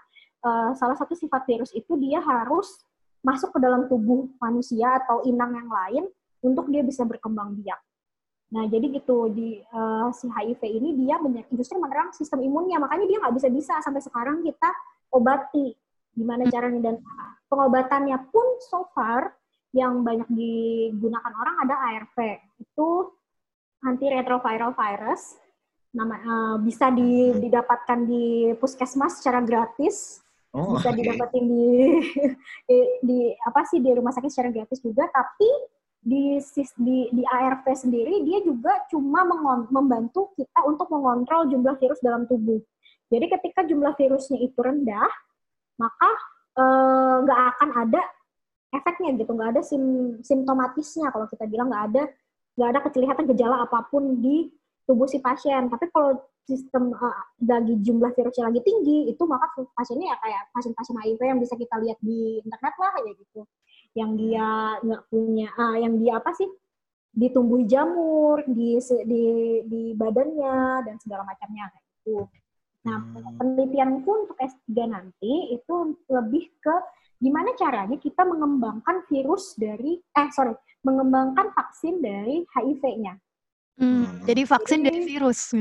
eh, 0.46 0.72
salah 0.78 0.98
satu 0.98 1.14
sifat 1.18 1.44
virus 1.48 1.72
itu 1.74 1.96
dia 2.00 2.22
harus 2.22 2.80
masuk 3.26 3.50
ke 3.58 3.60
dalam 3.60 3.90
tubuh 3.90 4.30
manusia 4.38 5.02
atau 5.02 5.26
inang 5.26 5.58
yang 5.58 5.66
lain 5.66 6.04
untuk 6.46 6.70
dia 6.70 6.86
bisa 6.86 7.02
berkembang 7.02 7.58
biak. 7.58 7.82
Nah, 8.54 8.70
jadi 8.70 9.02
gitu 9.02 9.34
di 9.34 9.58
eh, 9.58 10.08
si 10.14 10.30
HIV 10.30 10.62
ini 10.62 10.90
dia 11.02 11.18
justru 11.50 11.82
menyerang 11.82 12.14
sistem 12.14 12.46
imunnya, 12.46 12.78
makanya 12.78 13.10
dia 13.10 13.18
nggak 13.18 13.36
bisa-bisa. 13.42 13.82
Sampai 13.82 14.06
sekarang 14.06 14.46
kita 14.46 14.70
obati 15.10 15.74
gimana 16.14 16.46
caranya. 16.46 16.94
Dan 16.94 16.96
pengobatannya 17.50 18.30
pun 18.30 18.62
so 18.62 18.86
far 18.94 19.34
yang 19.74 20.06
banyak 20.06 20.30
digunakan 20.30 21.34
orang 21.36 21.56
ada 21.66 21.76
ARV 21.92 22.18
itu 22.62 22.90
antiretroviral 23.82 24.78
virus. 24.78 25.42
Nama 25.98 26.16
eh, 26.22 26.56
bisa 26.62 26.94
di- 26.94 27.34
didapatkan 27.42 28.00
di 28.06 28.54
puskesmas 28.62 29.18
secara 29.18 29.42
gratis 29.42 30.25
Oh, 30.56 30.80
bisa 30.80 30.90
didapetin 30.98 31.44
di, 31.52 31.66
di 32.72 32.78
di 33.04 33.20
apa 33.44 33.68
sih 33.68 33.84
di 33.84 33.92
rumah 33.92 34.16
sakit 34.16 34.32
secara 34.32 34.50
gratis 34.56 34.80
juga 34.80 35.04
tapi 35.12 35.50
di 36.06 36.38
di 36.80 36.98
di 37.12 37.24
ARV 37.26 37.66
sendiri 37.74 38.24
dia 38.24 38.40
juga 38.46 38.88
cuma 38.88 39.26
mengon- 39.26 39.68
membantu 39.74 40.32
kita 40.40 40.64
untuk 40.64 40.88
mengontrol 40.94 41.50
jumlah 41.52 41.76
virus 41.82 42.00
dalam 42.00 42.24
tubuh. 42.30 42.62
Jadi 43.10 43.26
ketika 43.26 43.66
jumlah 43.66 43.98
virusnya 43.98 44.38
itu 44.38 44.58
rendah, 44.62 45.10
maka 45.82 46.10
eh, 46.62 47.16
nggak 47.26 47.42
akan 47.58 47.70
ada 47.74 48.02
efeknya 48.70 49.18
gitu, 49.18 49.32
nggak 49.34 49.50
ada 49.58 49.62
sim, 49.66 49.84
simptomatisnya 50.22 51.10
kalau 51.10 51.26
kita 51.26 51.50
bilang 51.50 51.74
nggak 51.74 51.86
ada 51.90 52.04
nggak 52.56 52.70
ada 52.70 52.80
kelihatan 52.94 53.26
gejala 53.36 53.66
apa 53.66 53.84
pun 53.90 54.22
di 54.22 54.54
tubuh 54.86 55.10
si 55.10 55.18
pasien. 55.20 55.68
Tapi 55.74 55.90
kalau 55.90 56.22
sistem 56.46 56.94
eh, 56.94 57.18
lagi 57.44 57.74
jumlah 57.82 58.14
virusnya 58.14 58.50
lagi 58.54 58.62
tinggi, 58.62 59.10
itu 59.10 59.24
maka 59.26 59.50
pasiennya 59.74 60.14
ya 60.14 60.18
kayak 60.22 60.42
pasien-pasien 60.54 60.96
HIV 61.02 61.22
yang 61.26 61.40
bisa 61.42 61.54
kita 61.58 61.76
lihat 61.82 61.98
di 62.02 62.40
internet 62.46 62.76
lah 62.78 62.92
kayak 63.02 63.16
gitu. 63.20 63.42
Yang 63.98 64.12
dia 64.22 64.48
nggak 64.86 65.02
punya, 65.10 65.48
ah, 65.58 65.76
yang 65.78 65.94
dia 66.00 66.18
apa 66.22 66.32
sih? 66.34 66.48
ditumbuhi 67.16 67.64
jamur 67.64 68.44
di 68.44 68.76
se- 68.84 69.08
di 69.08 69.24
di 69.64 69.96
badannya 69.96 70.84
dan 70.84 71.00
segala 71.00 71.24
macamnya 71.24 71.72
kayak 71.72 71.86
gitu. 71.96 72.28
Nah, 72.84 73.00
Hmm. 73.02 73.40
penelitianku 73.40 74.10
untuk 74.12 74.36
S3 74.36 74.84
nanti 74.84 75.56
itu 75.56 75.76
lebih 76.12 76.52
ke 76.60 76.76
gimana 77.16 77.56
caranya 77.56 77.96
kita 77.96 78.28
mengembangkan 78.28 79.08
virus 79.08 79.56
dari 79.56 79.96
eh 80.12 80.28
sorry, 80.36 80.54
mengembangkan 80.84 81.56
vaksin 81.56 82.04
dari 82.04 82.44
HIV-nya. 82.52 83.16
Hmm, 83.80 84.04
Hmm. 84.04 84.28
jadi 84.28 84.44
vaksin 84.44 84.80
dari 84.84 85.00
virus. 85.08 85.56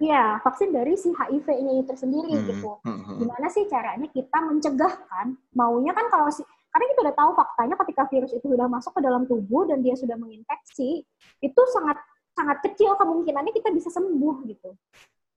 Iya, 0.00 0.40
vaksin 0.40 0.72
dari 0.72 0.96
si 0.96 1.12
HIV-nya 1.12 1.84
itu 1.84 1.92
sendiri 1.92 2.32
Hmm, 2.32 2.46
gitu. 2.48 2.72
hmm, 2.80 3.00
hmm. 3.04 3.16
Gimana 3.20 3.46
sih 3.52 3.68
caranya 3.68 4.08
kita 4.08 4.38
mencegah 4.40 4.94
kan? 5.06 5.36
Maunya 5.52 5.92
kan 5.92 6.08
kalau 6.08 6.32
si 6.32 6.40
karena 6.70 6.86
kita 6.94 7.00
udah 7.02 7.16
tahu 7.18 7.30
faktanya 7.34 7.74
ketika 7.84 8.02
virus 8.08 8.32
itu 8.32 8.46
sudah 8.46 8.70
masuk 8.70 8.94
ke 8.94 9.00
dalam 9.02 9.26
tubuh 9.26 9.66
dan 9.66 9.82
dia 9.82 9.98
sudah 9.98 10.14
menginfeksi, 10.14 11.02
itu 11.42 11.60
sangat 11.74 11.98
sangat 12.32 12.62
kecil 12.62 12.94
kemungkinannya 12.94 13.52
kita 13.52 13.74
bisa 13.74 13.90
sembuh 13.90 14.46
gitu. 14.46 14.70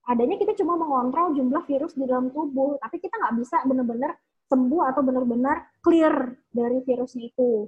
Adanya 0.08 0.38
kita 0.38 0.54
cuma 0.62 0.78
mengontrol 0.78 1.34
jumlah 1.34 1.66
virus 1.66 1.98
di 1.98 2.06
dalam 2.06 2.30
tubuh, 2.30 2.78
tapi 2.78 3.02
kita 3.02 3.18
nggak 3.18 3.34
bisa 3.40 3.56
benar-benar 3.66 4.14
sembuh 4.46 4.82
atau 4.94 5.02
benar-benar 5.02 5.56
clear 5.82 6.38
dari 6.54 6.78
virusnya 6.86 7.26
itu. 7.28 7.66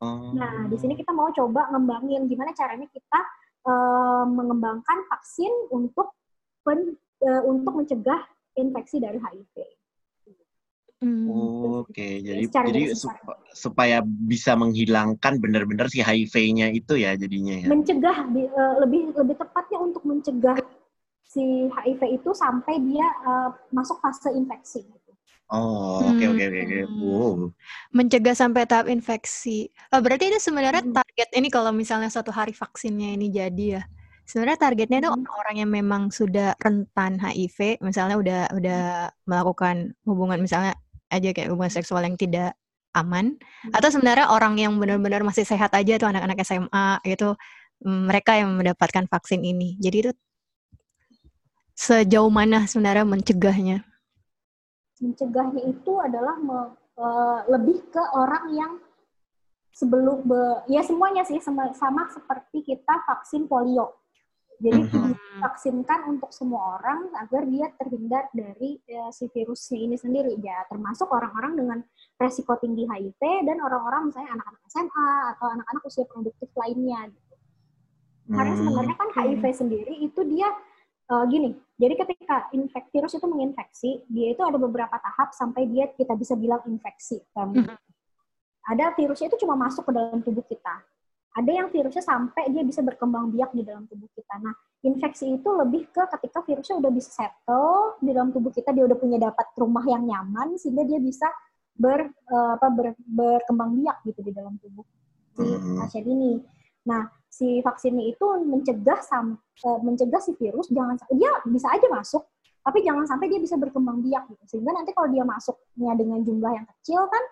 Oh. 0.00 0.32
Nah, 0.32 0.66
di 0.66 0.76
sini 0.80 0.96
kita 0.96 1.12
mau 1.12 1.28
coba 1.30 1.68
ngembangin 1.70 2.24
gimana 2.26 2.56
caranya 2.56 2.88
kita 2.88 3.20
eh, 3.66 4.24
mengembangkan 4.24 4.98
vaksin 5.10 5.52
untuk 5.72 6.16
pen- 6.64 6.96
eh, 7.20 7.42
untuk 7.44 7.76
mencegah 7.76 8.20
infeksi 8.56 9.00
dari 9.00 9.20
HIV. 9.20 9.54
Hmm. 11.00 11.80
Oke, 11.80 12.20
jadi 12.20 12.44
Secara 12.44 12.66
jadi 12.68 12.82
sup- 12.92 13.40
supaya 13.56 14.04
bisa 14.04 14.52
menghilangkan 14.52 15.40
benar-benar 15.40 15.88
si 15.88 16.04
HIV-nya 16.04 16.68
itu 16.76 16.92
ya 17.00 17.16
jadinya 17.16 17.56
ya. 17.56 17.66
Mencegah 17.72 18.28
di- 18.28 18.52
eh, 18.52 18.74
lebih 18.84 19.16
lebih 19.16 19.40
tepatnya 19.40 19.80
untuk 19.80 20.04
mencegah 20.04 20.60
si 21.24 21.72
HIV 21.72 22.20
itu 22.20 22.30
sampai 22.36 22.84
dia 22.84 23.06
eh, 23.24 23.48
masuk 23.72 23.96
fase 24.04 24.28
infeksi. 24.36 24.84
Oh, 25.50 26.14
oke 26.14 26.24
oke 26.30 26.42
oke 26.46 26.60
oke. 26.62 26.78
Hmm. 26.86 27.00
Wow. 27.02 27.34
Mencegah 27.90 28.34
sampai 28.38 28.62
tahap 28.70 28.86
infeksi. 28.86 29.66
Oh, 29.90 29.98
berarti 29.98 30.30
itu 30.30 30.38
sebenarnya 30.38 30.86
Hmm. 30.86 30.94
target 30.94 31.28
ini 31.34 31.48
kalau 31.50 31.74
misalnya 31.74 32.06
suatu 32.06 32.30
hari 32.30 32.54
vaksinnya 32.54 33.18
ini 33.18 33.34
jadi 33.34 33.66
ya. 33.78 33.82
Sebenarnya 34.30 34.58
targetnya 34.62 34.98
itu 35.02 35.10
Hmm. 35.10 35.26
orang-orang 35.26 35.56
yang 35.66 35.70
memang 35.74 36.02
sudah 36.14 36.54
rentan 36.62 37.18
HIV, 37.18 37.82
misalnya 37.82 38.14
udah 38.14 38.40
udah 38.54 38.80
melakukan 39.26 39.90
hubungan 40.06 40.38
misalnya 40.38 40.78
aja 41.10 41.34
kayak 41.34 41.50
hubungan 41.50 41.74
seksual 41.74 42.06
yang 42.06 42.14
tidak 42.14 42.54
aman, 42.94 43.34
atau 43.74 43.90
sebenarnya 43.90 44.30
orang 44.30 44.54
yang 44.58 44.78
benar-benar 44.78 45.22
masih 45.26 45.42
sehat 45.46 45.74
aja 45.74 45.98
tuh 45.98 46.10
anak-anak 46.10 46.38
SMA 46.46 47.02
gitu, 47.06 47.34
mm, 47.82 48.02
mereka 48.10 48.38
yang 48.38 48.54
mendapatkan 48.54 49.06
vaksin 49.10 49.42
ini. 49.42 49.74
Jadi 49.82 49.96
itu 50.06 50.10
sejauh 51.74 52.30
mana 52.30 52.66
sebenarnya 52.70 53.02
mencegahnya? 53.06 53.89
Mencegahnya 55.00 55.64
itu 55.64 55.92
adalah 55.98 56.36
me- 56.36 56.76
eh, 57.00 57.40
lebih 57.48 57.88
ke 57.88 58.02
orang 58.12 58.52
yang 58.52 58.72
sebelum 59.72 60.28
be- 60.28 60.60
ya 60.68 60.84
semuanya 60.84 61.24
sih 61.24 61.40
sama, 61.40 61.72
sama 61.72 62.04
seperti 62.12 62.60
kita 62.60 63.00
vaksin 63.08 63.48
polio. 63.48 63.96
Jadi 64.60 64.84
Mhm. 64.84 64.92
divaksinkan 65.40 66.04
untuk 66.12 66.36
semua 66.36 66.76
orang 66.76 67.08
agar 67.16 67.48
dia 67.48 67.72
terhindar 67.80 68.28
dari 68.36 68.76
eh, 68.84 69.08
si 69.08 69.24
virusnya 69.32 69.80
ini 69.80 69.96
sendiri 69.96 70.36
ya 70.36 70.68
termasuk 70.68 71.08
orang-orang 71.08 71.56
dengan 71.56 71.78
resiko 72.20 72.60
tinggi 72.60 72.84
HIV 72.84 73.48
dan 73.48 73.56
orang-orang 73.64 74.12
misalnya 74.12 74.36
anak-anak 74.36 74.60
SMA 74.68 75.10
atau 75.32 75.46
anak-anak 75.48 75.82
usia 75.88 76.04
produktif 76.04 76.52
lainnya 76.52 77.08
gitu. 77.08 77.34
Karena 78.36 78.52
Hmm. 78.52 78.60
sebenarnya 78.60 78.96
kan 79.00 79.08
HIV 79.16 79.44
sendiri 79.56 79.94
itu 79.96 80.20
dia 80.28 80.52
eh, 81.10 81.24
gini, 81.26 81.50
jadi 81.74 81.94
ketika 81.98 82.46
infek 82.54 82.86
virus 82.94 83.18
itu 83.18 83.26
menginfeksi, 83.26 83.90
dia 84.06 84.30
itu 84.30 84.42
ada 84.46 84.54
beberapa 84.54 84.94
tahap 84.94 85.34
sampai 85.34 85.66
dia 85.66 85.90
kita 85.90 86.14
bisa 86.14 86.38
bilang 86.38 86.62
infeksi. 86.70 87.18
Tem- 87.34 87.66
Mhm. 87.66 87.76
Ada 88.70 88.94
virusnya 88.94 89.26
itu 89.32 89.42
cuma 89.42 89.58
masuk 89.58 89.88
ke 89.88 89.92
dalam 89.96 90.22
tubuh 90.22 90.44
kita. 90.46 90.84
Ada 91.30 91.50
yang 91.50 91.68
virusnya 91.70 92.02
sampai 92.02 92.50
dia 92.50 92.62
bisa 92.62 92.82
berkembang 92.82 93.30
biak 93.30 93.50
di 93.54 93.62
dalam 93.62 93.86
tubuh 93.86 94.06
kita. 94.14 94.34
Nah, 94.38 94.54
infeksi 94.82 95.30
itu 95.34 95.48
lebih 95.50 95.86
ke 95.90 96.02
ketika 96.18 96.42
virusnya 96.42 96.76
udah 96.78 96.90
bisa 96.90 97.10
settle 97.10 97.98
di 98.02 98.10
dalam 98.14 98.30
tubuh 98.30 98.50
kita, 98.50 98.70
dia 98.70 98.84
udah 98.86 98.98
punya 98.98 99.18
dapat 99.18 99.46
rumah 99.56 99.82
yang 99.86 100.06
nyaman 100.06 100.58
sehingga 100.58 100.82
dia 100.86 100.98
bisa 100.98 101.26
ber, 101.74 102.10
eh, 102.12 102.50
apa, 102.58 102.66
ber- 102.70 102.98
berkembang 103.06 103.78
biak 103.80 104.02
gitu 104.06 104.20
di 104.26 104.30
dalam 104.34 104.58
tubuh 104.60 104.84
si 105.34 105.42
Hmm. 105.46 105.78
pasien 105.80 106.04
ini. 106.04 106.42
Nah, 106.84 107.06
si 107.30 107.62
vaksinnya 107.62 108.10
itu 108.10 108.26
mencegah 108.42 108.98
sam, 109.00 109.38
eh, 109.62 109.78
mencegah 109.86 110.18
si 110.18 110.34
virus 110.34 110.66
jangan 110.68 110.98
dia 111.14 111.30
bisa 111.46 111.70
aja 111.70 111.86
masuk, 111.86 112.26
tapi 112.66 112.82
jangan 112.82 113.06
sampai 113.06 113.30
dia 113.30 113.38
bisa 113.38 113.54
berkembang 113.54 114.02
biak 114.02 114.26
gitu. 114.34 114.44
Sehingga 114.58 114.74
nanti 114.74 114.90
kalau 114.90 115.08
dia 115.08 115.22
masuknya 115.22 115.94
dengan 115.94 116.20
jumlah 116.26 116.52
yang 116.52 116.66
kecil 116.66 117.06
kan 117.06 117.22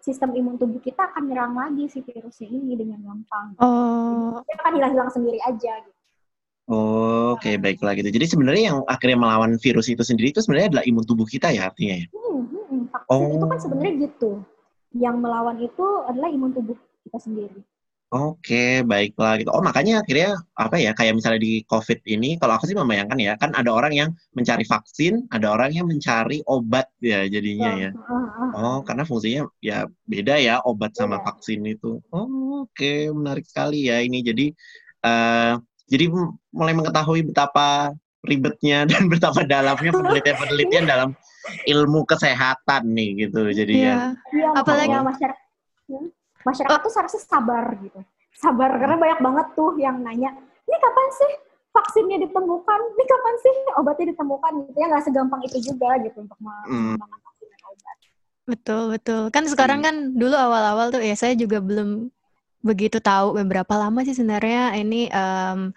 sistem 0.00 0.32
imun 0.38 0.56
tubuh 0.56 0.80
kita 0.80 1.12
akan 1.12 1.28
nyerang 1.28 1.52
lagi 1.52 1.84
si 1.90 2.00
virusnya 2.00 2.48
ini 2.48 2.78
dengan 2.78 3.02
gampang. 3.04 3.58
Oh, 3.58 4.38
Dia 4.46 4.54
akan 4.62 4.72
hilang-hilang 4.78 5.10
sendiri 5.10 5.38
aja 5.44 5.82
gitu. 5.84 6.00
Oke, 7.36 7.58
baiklah 7.62 7.94
gitu. 7.94 8.10
Jadi 8.10 8.26
sebenarnya 8.26 8.74
yang 8.74 8.78
akhirnya 8.90 9.18
melawan 9.18 9.54
virus 9.58 9.86
itu 9.86 10.02
sendiri 10.02 10.34
itu 10.34 10.42
sebenarnya 10.42 10.74
adalah 10.74 10.84
imun 10.86 11.04
tubuh 11.06 11.22
kita 11.22 11.54
ya 11.54 11.70
artinya 11.70 12.02
ya. 12.02 12.06
Hmm, 12.10 12.42
hmm, 12.42 12.64
hmm. 12.66 12.82
Vaksin 12.90 13.30
itu 13.38 13.46
kan 13.46 13.58
Oh. 13.58 13.62
sebenarnya 13.62 13.92
gitu. 14.02 14.30
Yang 14.96 15.16
melawan 15.22 15.56
itu 15.62 15.86
adalah 16.10 16.28
imun 16.30 16.50
tubuh 16.50 16.74
kita 17.06 17.18
sendiri. 17.22 17.60
Oke, 18.06 18.86
baiklah 18.86 19.34
gitu. 19.42 19.50
Oh, 19.50 19.58
makanya 19.58 19.98
akhirnya 19.98 20.38
apa 20.54 20.78
ya 20.78 20.94
kayak 20.94 21.18
misalnya 21.18 21.42
di 21.42 21.66
COVID 21.66 22.06
ini 22.06 22.38
kalau 22.38 22.54
aku 22.54 22.70
sih 22.70 22.78
membayangkan 22.78 23.18
ya, 23.18 23.34
kan 23.34 23.50
ada 23.50 23.66
orang 23.74 23.90
yang 23.98 24.10
mencari 24.30 24.62
vaksin, 24.62 25.26
ada 25.34 25.50
orang 25.50 25.74
yang 25.74 25.90
mencari 25.90 26.38
obat 26.46 26.86
ya 27.02 27.26
jadinya 27.26 27.74
ya. 27.74 27.90
Oh, 28.54 28.78
karena 28.86 29.02
fungsinya 29.02 29.50
ya 29.58 29.90
beda 30.06 30.38
ya 30.38 30.62
obat 30.62 30.94
sama 30.94 31.18
Beda. 31.18 31.34
vaksin 31.34 31.66
itu. 31.66 31.98
Oh, 32.14 32.62
oke, 32.70 33.10
menarik 33.10 33.42
sekali 33.42 33.90
ya 33.90 33.98
ini. 33.98 34.22
Jadi 34.22 34.54
eh 35.02 35.52
jadi 35.90 36.06
mulai 36.54 36.74
mengetahui 36.78 37.26
betapa 37.26 37.90
ribetnya 38.22 38.86
dan 38.90 39.10
betapa 39.10 39.42
dalamnya 39.42 39.90
penelitian-penelitian 39.90 40.86
dalam 40.94 41.10
ilmu 41.66 42.06
kesehatan 42.06 42.86
nih 42.86 43.26
gitu. 43.26 43.50
Jadi 43.50 43.74
ya. 43.82 43.82
iya. 43.82 43.96
Iya, 44.30 44.48
Apalagi- 44.62 44.94
makanya 44.94 45.10
masyarakat. 45.10 45.44
Masyarakat 46.46 46.78
tuh 46.78 46.92
seharusnya 46.94 47.22
sabar 47.26 47.74
gitu. 47.82 47.98
Sabar 48.38 48.78
karena 48.78 48.94
banyak 48.94 49.18
banget 49.18 49.46
tuh 49.58 49.74
yang 49.80 49.98
nanya, 50.00 50.30
"Ini 50.38 50.76
kapan 50.78 51.08
sih 51.10 51.32
vaksinnya 51.74 52.18
ditemukan? 52.22 52.80
Ini 52.94 53.04
kapan 53.04 53.34
sih 53.42 53.54
obatnya 53.74 54.06
ditemukan?" 54.14 54.52
gitu 54.70 54.76
ya 54.78 54.86
nggak 54.86 55.04
segampang 55.04 55.42
itu 55.42 55.58
juga 55.58 55.98
gitu 56.00 56.22
untuk 56.22 56.38
Hmm. 56.38 56.94
mengembangkan 56.94 57.20
vaksin 57.26 57.46
dan 57.50 57.60
obat. 57.66 57.96
Betul, 58.46 58.82
betul. 58.94 59.22
Kan 59.34 59.44
sekarang 59.50 59.82
Hmm. 59.82 59.86
kan 59.90 59.96
dulu 60.14 60.36
awal-awal 60.38 60.94
tuh 60.94 61.02
ya 61.02 61.18
saya 61.18 61.34
juga 61.34 61.58
belum 61.58 62.12
begitu 62.62 62.98
tahu 62.98 63.34
beberapa 63.34 63.74
lama 63.78 64.02
sih 64.02 64.14
sebenarnya 64.14 64.74
ini 64.74 65.06
em, 65.06 65.70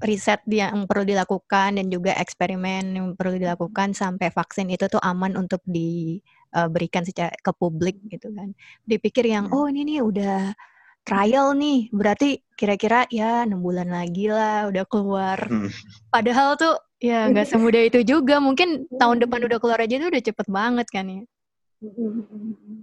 riset 0.00 0.40
yang 0.48 0.88
perlu 0.88 1.04
dilakukan 1.04 1.76
dan 1.76 1.86
juga 1.92 2.16
eksperimen 2.16 2.84
yang 2.96 3.06
perlu 3.16 3.36
dilakukan 3.36 3.92
sampai 3.92 4.32
vaksin 4.32 4.72
itu 4.72 4.88
tuh 4.88 5.00
aman 5.04 5.36
untuk 5.36 5.60
diberikan 5.68 7.04
secara 7.04 7.30
ke 7.36 7.52
publik 7.52 8.00
gitu 8.08 8.32
kan. 8.32 8.56
Dipikir 8.88 9.28
yang 9.28 9.52
Hmm. 9.52 9.56
oh 9.56 9.66
ini 9.68 9.84
nih 9.84 10.00
udah 10.00 10.56
trial 11.04 11.56
nih, 11.56 11.88
berarti 11.92 12.40
kira-kira 12.56 13.08
ya 13.08 13.44
enam 13.48 13.60
bulan 13.64 13.88
lagi 13.88 14.28
lah 14.28 14.68
udah 14.68 14.84
keluar. 14.88 15.38
Hmm. 15.48 15.68
Padahal 16.08 16.56
tuh 16.60 16.76
ya 17.00 17.24
nggak 17.32 17.48
semudah 17.48 17.82
itu 17.88 18.00
juga. 18.04 18.40
Mungkin 18.40 18.88
tahun 18.96 19.20
depan 19.24 19.40
Hmm. 19.44 19.48
udah 19.52 19.58
keluar 19.60 19.80
aja 19.80 19.96
tuh 20.00 20.08
udah 20.12 20.22
cepet 20.24 20.46
banget 20.48 20.86
kan 20.88 21.04
ya. 21.08 21.22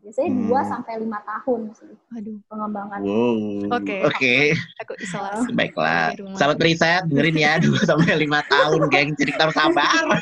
Biasanya 0.07 0.29
Hmm. 0.31 0.47
2 0.47 0.63
sampai 0.63 0.93
5 0.97 1.19
tahun 1.19 1.59
sih 1.75 1.91
Aduh, 2.15 2.39
pengembangan. 2.47 2.99
Wow. 3.03 3.75
Oke. 3.75 3.97
Oke. 4.07 4.35
aku 4.79 4.93
isolasi. 4.97 5.51
Baiklah. 5.59 6.15
Sahabat 6.33 6.57
riset, 6.63 7.03
dengerin 7.05 7.35
ya 7.35 7.59
2 7.59 7.75
sampai 7.83 8.15
5 8.15 8.39
tahun, 8.47 8.79
geng. 8.87 9.09
Jadi 9.13 9.29
kita 9.35 9.43
harus 9.43 9.53
sabar. 9.53 10.03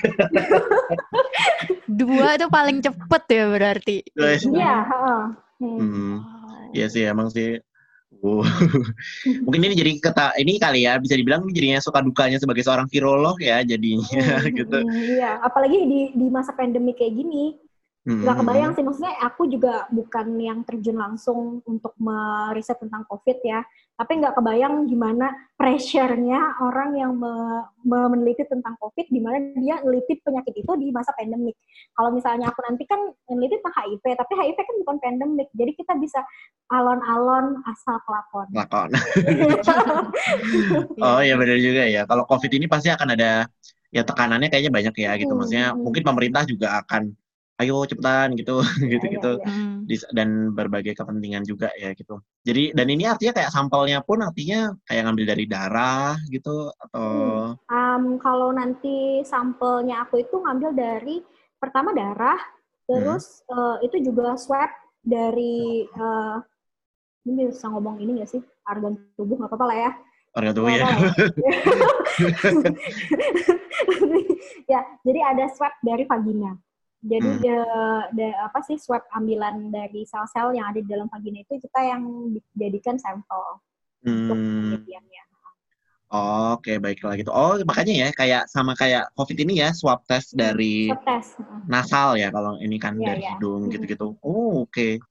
Dua 1.87 2.33
itu 2.33 2.45
paling 2.47 2.77
cepet 2.81 3.23
ya 3.29 3.43
berarti. 3.47 3.95
Iya, 4.15 4.73
heeh. 4.83 5.21
Hmm. 5.55 5.77
Hmm. 5.77 6.15
Iya 6.73 6.85
sih 6.89 7.01
emang 7.05 7.29
sih. 7.29 7.61
Wow. 8.15 8.41
Mungkin 9.45 9.59
ini 9.61 9.75
jadi 9.75 9.91
kata 10.01 10.33
ini 10.35 10.57
kali 10.57 10.81
ya 10.81 10.97
bisa 10.97 11.13
dibilang 11.13 11.45
ini 11.45 11.51
jadinya 11.53 11.77
suka 11.77 11.99
dukanya 11.99 12.35
sebagai 12.35 12.63
seorang 12.63 12.87
virolog 12.87 13.35
ya 13.37 13.61
jadinya 13.61 14.41
Hmm, 14.41 14.49
gitu. 14.49 14.77
hmm, 14.81 14.91
Iya, 15.13 15.29
apalagi 15.39 15.77
di 15.77 15.99
di 16.11 16.25
masa 16.27 16.51
pandemi 16.51 16.91
kayak 16.91 17.13
gini, 17.13 17.53
Hmm. 17.53 17.63
Nggak 18.05 18.37
kebayang 18.37 18.71
sih 18.77 18.85
maksudnya 18.85 19.17
aku 19.17 19.49
juga 19.49 19.89
bukan 19.89 20.37
yang 20.37 20.61
terjun 20.61 20.93
langsung 20.93 21.65
untuk 21.65 21.97
meriset 21.97 22.77
tentang 22.77 23.01
COVID 23.09 23.41
ya, 23.41 23.65
tapi 23.97 24.21
nggak 24.21 24.37
kebayang 24.37 24.85
gimana 24.85 25.33
pressure-nya 25.57 26.61
orang 26.61 26.93
yang 26.93 27.17
me- 27.17 27.65
me- 27.81 28.09
meneliti 28.13 28.45
tentang 28.45 28.77
COVID, 28.77 29.09
di 29.09 29.19
mana 29.25 29.41
dia 29.57 29.81
meneliti 29.81 30.21
penyakit 30.21 30.53
itu 30.53 30.71
di 30.77 30.93
masa 30.93 31.17
pandemik. 31.17 31.57
Kalau 31.97 32.13
misalnya 32.13 32.53
aku 32.53 32.61
nanti 32.69 32.85
kan 32.85 33.01
meneliti 33.25 33.57
tentang 33.57 33.73
HIV, 33.73 34.03
tapi 34.13 34.33
HIV 34.37 34.57
kan 34.61 34.75
bukan 34.85 34.97
pandemik, 35.01 35.49
jadi 35.57 35.71
kita 35.73 35.93
bisa 35.97 36.21
alon-alon 36.69 37.65
asal 37.65 37.97
kelakon. 38.05 38.47
Lakon. 38.53 38.89
Oh 41.01 41.21
iya 41.21 41.35
benar 41.37 41.57
juga 41.59 41.83
ya. 41.85 42.05
Kalau 42.05 42.23
COVID 42.25 42.51
ini 42.53 42.65
pasti 42.69 42.89
akan 42.89 43.17
ada 43.17 43.45
ya 43.93 44.01
tekanannya 44.03 44.51
kayaknya 44.51 44.71
banyak 44.73 44.95
ya 44.95 45.11
gitu. 45.17 45.33
Hmm, 45.33 45.39
Maksudnya 45.41 45.67
hmm. 45.73 45.81
mungkin 45.81 46.03
pemerintah 46.03 46.43
juga 46.47 46.81
akan 46.83 47.15
ayo 47.55 47.87
cepetan 47.87 48.35
gitu 48.35 48.59
gitu 48.83 49.05
gitu 49.15 49.31
iya, 49.39 49.47
iya. 49.47 49.95
Hmm. 49.95 50.11
dan 50.11 50.51
berbagai 50.51 50.91
kepentingan 50.97 51.47
juga 51.47 51.71
ya 51.79 51.95
gitu 51.95 52.19
jadi 52.43 52.75
dan 52.75 52.87
ini 52.91 53.07
artinya 53.07 53.31
kayak 53.31 53.53
sampelnya 53.53 54.03
pun 54.03 54.19
artinya 54.19 54.75
kayak 54.83 55.07
ngambil 55.07 55.25
dari 55.31 55.45
darah 55.47 56.19
gitu 56.27 56.71
atau 56.75 57.07
Um, 57.71 58.19
kalau 58.19 58.51
nanti 58.51 59.23
sampelnya 59.23 60.03
aku 60.05 60.21
itu 60.21 60.35
ngambil 60.37 60.71
dari 60.75 61.23
pertama 61.59 61.95
darah, 61.95 62.37
terus 62.85 63.41
eh, 63.49 63.77
itu 63.87 64.11
juga 64.11 64.37
swab 64.37 64.69
dari 65.01 65.85
eh, 65.87 66.37
ini 67.25 67.49
bisa 67.49 67.69
ngomong 67.71 67.97
ini 68.01 68.21
nggak 68.21 68.29
sih 68.29 68.41
organ 68.69 68.97
tubuh 69.17 69.37
nggak 69.39 69.49
apa-apa 69.49 69.65
lah 69.65 69.77
ya. 69.89 69.91
organ 70.35 70.53
tubuh 70.53 70.69
ya 70.69 70.83
Nggak 73.85 74.23
ya, 74.69 74.81
jadi 75.05 75.19
ada 75.33 75.45
swab 75.51 75.73
dari 75.81 76.03
vagina. 76.05 76.57
Jadi 77.01 77.27
Hmm. 77.27 77.41
de- 77.41 78.05
de- 78.13 78.37
apa 78.37 78.59
sih 78.61 78.77
swab 78.77 79.03
ambilan 79.09 79.69
dari 79.69 80.03
sel-sel 80.03 80.53
yang 80.53 80.69
ada 80.69 80.79
di 80.79 80.87
dalam 80.87 81.05
vagina 81.07 81.41
itu 81.41 81.59
kita 81.59 81.79
yang 81.81 82.01
dijadikan 82.53 82.95
sampel 82.95 83.61
untuk 84.01 84.37
Hmm, 84.37 84.79
penelitiannya. 84.79 85.23
Oke, 86.55 86.77
baiklah 86.77 87.17
gitu. 87.17 87.33
Oh, 87.33 87.57
makanya 87.65 88.07
ya 88.07 88.09
kayak 88.13 88.47
sama 88.47 88.71
kayak 88.71 89.09
COVID 89.17 89.37
ini 89.41 89.59
ya, 89.59 89.73
swab 89.73 90.05
test 90.05 90.31
dari 90.31 90.87
Swab 90.87 91.01
test. 91.03 91.35
nasal 91.67 92.15
ya 92.15 92.29
kalau 92.29 92.55
ini 92.61 92.77
kan 92.77 92.95
Iya, 92.95 93.05
dari 93.09 93.21
iya. 93.25 93.29
hidung 93.35 93.67
Mm. 93.67 93.71
gitu-gitu. 93.73 94.07
Oh, 94.21 94.63
oke. 94.63 95.01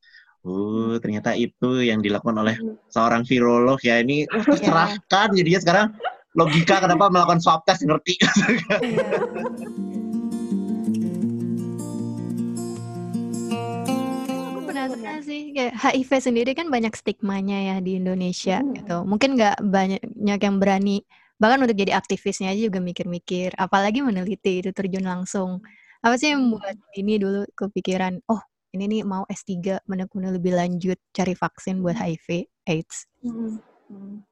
Oh, 0.46 0.94
ternyata 0.98 1.34
itu 1.34 1.82
yang 1.82 1.98
dilakukan 2.00 2.38
oleh 2.38 2.56
Mm. 2.56 2.78
seorang 2.88 3.22
virolog 3.26 3.82
ya. 3.82 4.00
Ini 4.00 4.24
uh, 4.32 4.44
tercerahkan 4.48 5.34
jadinya 5.34 5.60
sekarang 5.60 5.86
logika 6.32 6.80
kenapa 6.80 7.10
melakukan 7.10 7.42
swab 7.42 7.66
test 7.66 7.84
ngerti. 7.84 8.14
Iya. 8.16 8.30
sih, 15.20 15.52
kayak 15.52 15.74
HIV 15.76 16.10
sendiri 16.18 16.50
kan 16.56 16.72
banyak 16.72 16.94
stigmanya 16.96 17.74
ya 17.74 17.76
di 17.84 18.00
Indonesia 18.00 18.58
Hmm. 18.62 18.72
gitu. 18.74 18.96
Mungkin 19.06 19.36
nggak 19.38 19.56
banyak 19.62 20.40
yang 20.40 20.56
berani, 20.58 21.04
bahkan 21.36 21.62
untuk 21.62 21.76
jadi 21.76 21.94
aktivisnya 21.94 22.50
aja 22.50 22.70
juga 22.70 22.80
mikir-mikir, 22.80 23.54
apalagi 23.54 24.00
meneliti 24.00 24.64
itu 24.64 24.70
terjun 24.72 25.04
langsung. 25.04 25.60
Apa 26.00 26.16
sih 26.18 26.32
yang 26.32 26.48
membuat 26.52 26.76
ini 26.96 27.20
dulu 27.20 27.44
kepikiran, 27.54 28.20
oh 28.28 28.40
ini 28.74 28.90
nih 28.90 29.02
mau 29.06 29.22
S3 29.30 29.80
menekuni 29.86 30.34
lebih 30.34 30.52
lanjut 30.58 30.98
cari 31.14 31.32
vaksin 31.38 31.78
buat 31.84 31.94
HIV 31.94 32.50
AIDS. 32.66 33.06
Hmm. 33.22 33.60
Hmm. 33.86 34.24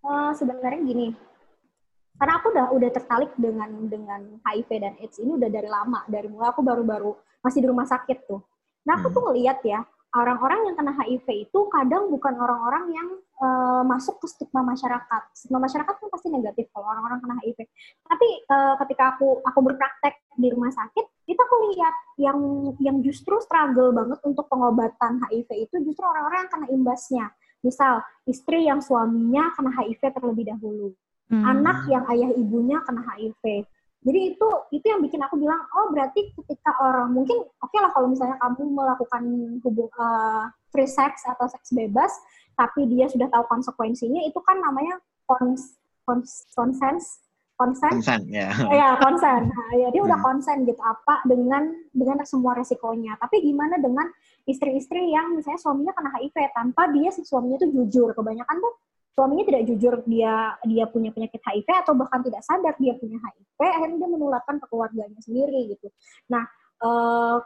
Eh, 0.00 0.32
sebenarnya 0.32 0.80
gini, 0.80 1.12
karena 2.16 2.40
aku 2.40 2.52
udah 2.52 2.66
udah 2.72 2.90
tertarik 2.92 3.32
dengan 3.36 3.68
dengan 3.88 4.40
HIV 4.44 4.70
dan 4.80 4.94
AIDS 5.00 5.16
ini 5.20 5.36
udah 5.36 5.50
dari 5.52 5.68
lama, 5.68 6.04
dari 6.08 6.28
mulai 6.28 6.52
aku 6.52 6.60
baru-baru 6.64 7.12
masih 7.40 7.64
di 7.64 7.68
rumah 7.68 7.84
sakit 7.84 8.28
tuh. 8.28 8.40
Nah 8.88 8.96
aku 8.96 9.12
Hmm. 9.12 9.16
tuh 9.16 9.22
ngeliat 9.28 9.58
ya, 9.60 9.80
orang-orang 10.10 10.66
yang 10.66 10.76
kena 10.76 10.92
HIV 10.98 11.26
itu 11.50 11.60
kadang 11.70 12.10
bukan 12.10 12.34
orang-orang 12.34 12.84
yang 12.90 13.08
eh, 13.18 13.82
masuk 13.86 14.18
ke 14.18 14.26
stigma 14.26 14.66
masyarakat. 14.66 15.22
Stigma 15.34 15.62
masyarakat 15.62 15.94
kan 15.94 16.08
pasti 16.10 16.28
negatif 16.28 16.66
kalau 16.74 16.90
orang-orang 16.90 17.18
kena 17.22 17.34
HIV. 17.42 17.58
Tapi 18.06 18.28
eh, 18.42 18.74
ketika 18.86 19.16
aku 19.16 19.38
aku 19.46 19.60
berpraktek 19.62 20.14
di 20.34 20.48
rumah 20.50 20.74
sakit, 20.74 21.04
itu 21.30 21.40
aku 21.40 21.56
lihat 21.74 21.94
yang 22.18 22.38
yang 22.82 22.96
justru 23.06 23.38
struggle 23.38 23.94
banget 23.94 24.18
untuk 24.26 24.50
pengobatan 24.50 25.22
HIV 25.30 25.70
itu 25.70 25.76
justru 25.86 26.02
orang-orang 26.02 26.46
yang 26.46 26.52
kena 26.52 26.66
imbasnya. 26.74 27.26
Misal 27.60 28.02
istri 28.24 28.66
yang 28.66 28.80
suaminya 28.80 29.52
kena 29.54 29.70
HIV 29.76 30.00
terlebih 30.16 30.48
dahulu, 30.48 30.96
Hmm. 31.30 31.46
anak 31.46 31.86
yang 31.86 32.02
ayah 32.10 32.30
ibunya 32.34 32.82
kena 32.82 33.06
HIV. 33.06 33.62
Jadi 34.00 34.32
itu 34.32 34.48
itu 34.72 34.86
yang 34.88 35.04
bikin 35.04 35.20
aku 35.20 35.36
bilang, 35.36 35.60
oh 35.76 35.92
berarti 35.92 36.32
ketika 36.32 36.72
orang 36.80 37.12
mungkin 37.12 37.44
oke 37.44 37.76
lah 37.76 37.92
kalau 37.92 38.08
misalnya 38.08 38.40
kamu 38.40 38.72
melakukan 38.72 39.22
hubung 39.60 39.92
eh, 39.92 40.44
free 40.72 40.88
sex 40.88 41.28
atau 41.28 41.44
seks 41.44 41.68
bebas, 41.76 42.08
tapi 42.56 42.88
dia 42.88 43.12
sudah 43.12 43.28
tahu 43.28 43.44
konsekuensinya, 43.44 44.24
itu 44.24 44.40
kan 44.40 44.56
namanya 44.56 44.96
kons, 45.28 45.76
kons, 46.08 46.48
konsens, 46.56 47.20
konsen, 47.60 47.92
Konsen 47.92 48.20
ya. 48.32 48.48
ya 48.72 48.96
konsen. 48.96 49.52
Nah, 49.52 49.70
ya 49.76 49.92
dia 49.92 50.00
udah 50.00 50.16
Hmm. 50.16 50.28
konsen 50.32 50.64
gitu 50.64 50.80
apa 50.80 51.20
dengan 51.28 51.68
dengan 51.92 52.24
semua 52.24 52.56
resikonya. 52.56 53.20
Tapi 53.20 53.44
gimana 53.44 53.76
dengan 53.76 54.08
istri-istri 54.48 55.12
yang 55.12 55.36
misalnya 55.36 55.60
suaminya 55.60 55.92
kena 55.92 56.16
HIV 56.16 56.36
tanpa 56.56 56.88
dia 56.88 57.12
si 57.12 57.20
suaminya 57.20 57.60
itu 57.60 57.68
jujur. 57.68 58.16
Kebanyakan 58.16 58.56
tuh 58.64 58.74
suaminya 59.14 59.44
tidak 59.46 59.62
jujur 59.68 59.94
dia 60.06 60.54
dia 60.64 60.84
punya 60.88 61.10
penyakit 61.10 61.40
HIV 61.42 61.68
atau 61.86 61.92
bahkan 61.98 62.20
tidak 62.22 62.42
sadar 62.46 62.74
dia 62.78 62.94
punya 62.96 63.18
HIV, 63.18 63.58
akhirnya 63.60 63.96
dia 64.00 64.10
menularkan 64.10 64.56
ke 64.62 64.66
keluarganya 64.70 65.20
sendiri 65.20 65.76
gitu. 65.76 65.88
Nah, 66.30 66.46
eh, 66.80 67.36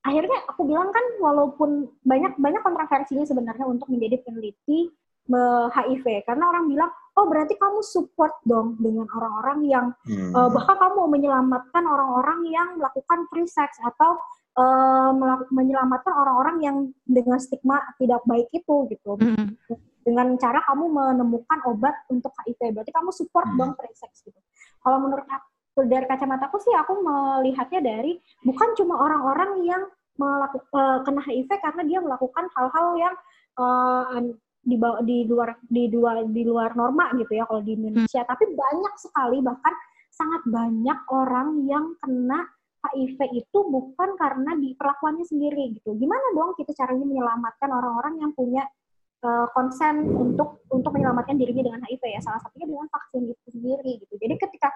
akhirnya 0.00 0.38
aku 0.48 0.64
bilang 0.64 0.88
kan 0.90 1.04
walaupun 1.20 1.92
banyak 2.00 2.40
banyak 2.40 2.62
kontroversinya 2.64 3.28
sebenarnya 3.28 3.68
untuk 3.68 3.92
menjadi 3.92 4.24
peneliti 4.24 4.88
eh, 5.30 5.66
HIV 5.70 6.24
karena 6.24 6.44
orang 6.48 6.66
bilang 6.72 6.90
oh 7.20 7.26
berarti 7.28 7.54
kamu 7.60 7.84
support 7.84 8.40
dong 8.48 8.80
dengan 8.80 9.04
orang-orang 9.12 9.60
yang 9.68 9.86
Hmm. 10.06 10.32
Uh, 10.34 10.50
bahkan 10.50 10.74
kamu 10.78 10.94
mau 10.96 11.10
menyelamatkan 11.10 11.84
orang-orang 11.86 12.40
yang 12.50 12.68
melakukan 12.78 13.26
free 13.30 13.46
sex 13.46 13.78
atau 13.82 14.18
uh, 14.56 15.10
menyelamatkan 15.50 16.14
orang-orang 16.14 16.56
yang 16.62 16.76
dengan 17.04 17.38
stigma 17.38 17.78
tidak 17.98 18.22
baik 18.24 18.48
itu 18.50 18.88
gitu 18.90 19.14
Hmm. 19.20 19.54
dengan 20.00 20.32
cara 20.40 20.64
kamu 20.64 20.84
menemukan 20.88 21.58
obat 21.68 21.92
untuk 22.08 22.32
HIV 22.40 22.72
berarti 22.72 22.90
kamu 22.90 23.10
support 23.12 23.46
Hmm. 23.46 23.58
dong 23.58 23.72
sex 23.94 24.24
gitu 24.24 24.40
kalau 24.80 24.98
menurut 24.98 25.28
aku 25.28 25.84
dari 25.86 26.08
kacamataku 26.08 26.56
sih 26.58 26.74
aku 26.74 26.98
melihatnya 27.00 27.80
dari 27.80 28.16
bukan 28.42 28.74
cuma 28.74 28.96
orang-orang 28.96 29.62
yang 29.64 29.82
melakukan 30.16 31.04
kena 31.04 31.20
HIV 31.24 31.50
karena 31.60 31.82
dia 31.86 31.98
melakukan 32.00 32.44
hal-hal 32.52 32.86
yang 32.96 33.14
uh, 33.56 34.20
di 34.60 34.76
bawah- 34.76 35.00
di 35.00 35.24
luar 35.24 35.56
di 35.64 35.88
luar 35.88 36.16
di 36.28 36.42
luar 36.44 36.76
norma 36.76 37.08
gitu 37.16 37.32
ya 37.32 37.48
kalau 37.48 37.64
di 37.64 37.72
Indonesia 37.72 38.20
tapi 38.28 38.44
banyak 38.52 38.94
sekali 39.00 39.40
bahkan 39.40 39.72
sangat 40.12 40.44
banyak 40.44 40.98
orang 41.08 41.64
yang 41.64 41.96
kena 41.96 42.44
HIV 42.80 43.18
itu 43.36 43.58
bukan 43.68 44.16
karena 44.16 44.56
di 44.56 44.72
perlakuannya 44.72 45.26
sendiri 45.28 45.76
gitu. 45.76 45.92
Gimana 46.00 46.32
dong 46.32 46.56
kita 46.56 46.72
caranya 46.72 47.04
menyelamatkan 47.04 47.68
orang-orang 47.68 48.24
yang 48.24 48.32
punya 48.32 48.64
uh, 49.20 49.46
konsen 49.52 50.08
untuk 50.08 50.64
untuk 50.72 50.90
menyelamatkan 50.96 51.36
dirinya 51.36 51.68
dengan 51.72 51.82
HIV 51.84 52.02
ya. 52.08 52.20
Salah 52.24 52.40
satunya 52.40 52.66
dengan 52.68 52.88
vaksin 52.88 53.28
itu 53.28 53.48
sendiri 53.52 53.92
gitu. 54.00 54.14
Jadi 54.16 54.34
ketika 54.40 54.68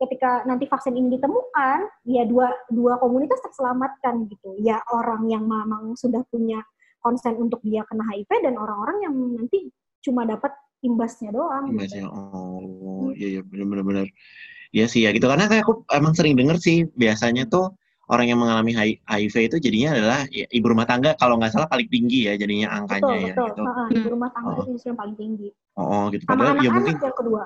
ketika 0.00 0.30
nanti 0.48 0.64
vaksin 0.64 0.96
ini 0.96 1.20
ditemukan, 1.20 1.78
ya 2.08 2.24
dua 2.24 2.48
dua 2.72 2.96
komunitas 2.96 3.44
terselamatkan 3.44 4.24
gitu. 4.32 4.56
Ya 4.56 4.80
orang 4.88 5.28
yang 5.28 5.44
memang 5.44 5.92
sudah 6.00 6.24
punya 6.32 6.64
konsen 7.04 7.36
untuk 7.36 7.60
dia 7.60 7.84
kena 7.84 8.08
HIV 8.08 8.30
dan 8.44 8.56
orang-orang 8.56 9.04
yang 9.04 9.14
nanti 9.36 9.68
cuma 10.00 10.24
dapat 10.24 10.52
imbasnya 10.80 11.32
doang. 11.32 11.68
Imbasnya, 11.68 12.08
Gitu. 12.08 12.12
oh 12.12 13.12
iya 13.12 13.28
iya 13.36 13.42
benar-benar 13.44 14.08
Iya 14.70 14.86
sih 14.86 15.02
ya 15.02 15.10
gitu 15.10 15.26
karena 15.26 15.50
kayak 15.50 15.66
aku 15.66 15.82
emang 15.90 16.14
sering 16.14 16.38
denger 16.38 16.56
sih 16.62 16.86
biasanya 16.94 17.42
tuh 17.50 17.74
orang 18.06 18.26
yang 18.30 18.38
mengalami 18.38 18.70
Hi- 18.74 18.98
HIV 19.02 19.50
itu 19.50 19.56
jadinya 19.58 19.94
adalah 19.94 20.20
ya, 20.30 20.46
ibu 20.46 20.66
rumah 20.66 20.86
tangga 20.86 21.14
kalau 21.14 21.38
nggak 21.38 21.50
salah 21.50 21.66
paling 21.66 21.90
tinggi 21.90 22.26
ya 22.30 22.34
jadinya 22.34 22.70
angkanya 22.78 23.06
Betul, 23.06 23.18
ya 23.18 23.34
betul. 23.34 23.46
gitu. 23.50 23.62
Heeh, 23.66 23.86
ibu 23.98 24.08
rumah 24.14 24.30
tangga 24.30 24.50
Oh. 24.50 24.62
itu 24.62 24.70
justru 24.74 24.88
yang 24.94 24.98
paling 24.98 25.16
tinggi. 25.18 25.48
Oh, 25.74 25.82
oh, 25.86 26.02
gitu. 26.10 26.22
Sama 26.22 26.34
Padahal 26.34 26.46
ya 26.46 26.70
anak-anak 26.70 26.74
mungkin 26.78 26.96
yang 27.02 27.16
kedua. 27.18 27.42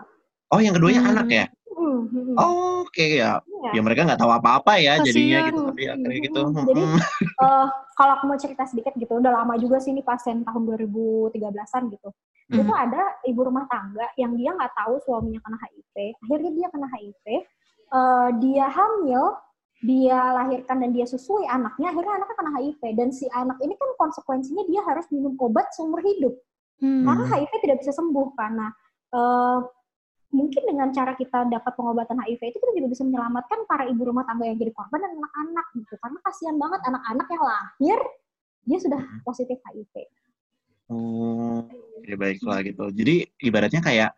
oh 0.52 0.60
yang 0.60 0.74
keduanya 0.76 1.00
Hmm. 1.00 1.10
anak 1.16 1.26
ya. 1.28 1.44
Hmm. 1.74 2.38
Oh, 2.38 2.86
oke 2.86 3.06
ya. 3.18 3.42
Iya. 3.44 3.70
Ya 3.76 3.80
mereka 3.82 4.06
nggak 4.06 4.20
tahu 4.22 4.32
apa-apa 4.32 4.78
ya 4.78 4.98
jadinya 5.02 5.38
Kasian. 5.42 5.48
gitu 5.50 5.60
tapi 5.68 5.82
akhirnya 5.90 6.18
gitu. 6.22 6.40
Hmm, 6.46 6.64
jadi. 6.70 6.82
Eh, 7.44 7.66
kalau 7.98 8.12
aku 8.16 8.24
mau 8.30 8.38
cerita 8.38 8.62
sedikit 8.64 8.94
gitu, 8.94 9.18
udah 9.18 9.42
lama 9.42 9.58
juga 9.58 9.82
sih 9.82 9.90
ini 9.90 10.06
pasien 10.06 10.46
tahun 10.46 10.62
2013-an 10.70 11.82
gitu. 11.92 12.08
Hmm. 12.48 12.62
Itu 12.62 12.72
ada 12.72 13.02
ibu 13.26 13.40
rumah 13.42 13.66
tangga 13.66 14.06
yang 14.16 14.38
dia 14.38 14.54
nggak 14.54 14.72
tahu 14.72 15.02
suaminya 15.02 15.42
kena 15.42 15.58
HIV, 15.60 15.94
akhirnya 16.24 16.50
dia 16.54 16.66
kena 16.70 16.88
HIV, 16.88 17.24
eh, 17.26 18.28
dia 18.38 18.66
hamil, 18.70 19.22
dia 19.82 20.18
lahirkan 20.40 20.76
dan 20.80 20.90
dia 20.94 21.04
susui 21.04 21.42
anaknya, 21.50 21.90
akhirnya 21.90 22.12
anaknya 22.22 22.36
kena 22.38 22.52
HIV 22.56 22.82
dan 22.96 23.08
si 23.10 23.26
anak 23.34 23.58
ini 23.60 23.74
kan 23.76 23.90
konsekuensinya 23.98 24.64
dia 24.70 24.80
harus 24.86 25.04
minum 25.10 25.34
obat 25.42 25.68
seumur 25.74 26.00
hidup 26.00 26.34
Hmm. 26.82 27.06
karena 27.06 27.24
HIV 27.30 27.52
tidak 27.62 27.78
bisa 27.86 27.92
sembuh 27.94 28.34
karena 28.34 28.66
eh, 29.14 29.58
mungkin 30.34 30.62
dengan 30.66 30.90
cara 30.90 31.14
kita 31.14 31.46
dapat 31.46 31.72
pengobatan 31.78 32.18
HIV 32.18 32.42
itu 32.50 32.58
kita 32.58 32.72
juga 32.74 32.88
bisa 32.90 33.02
menyelamatkan 33.06 33.70
para 33.70 33.86
ibu 33.86 34.02
rumah 34.02 34.26
tangga 34.26 34.50
yang 34.50 34.58
jadi 34.58 34.74
korban 34.74 34.98
dan 34.98 35.12
anak-anak 35.14 35.66
gitu 35.78 35.94
karena 36.02 36.18
kasihan 36.26 36.56
banget 36.58 36.80
anak-anak 36.90 37.26
yang 37.30 37.42
lahir 37.46 37.98
dia 38.64 38.78
sudah 38.82 39.02
positif 39.22 39.60
HIV. 39.62 39.94
Oh, 40.90 41.64
ya 42.04 42.16
baiklah 42.18 42.60
gitu. 42.66 42.84
Jadi 42.92 43.24
ibaratnya 43.40 43.80
kayak 43.80 44.10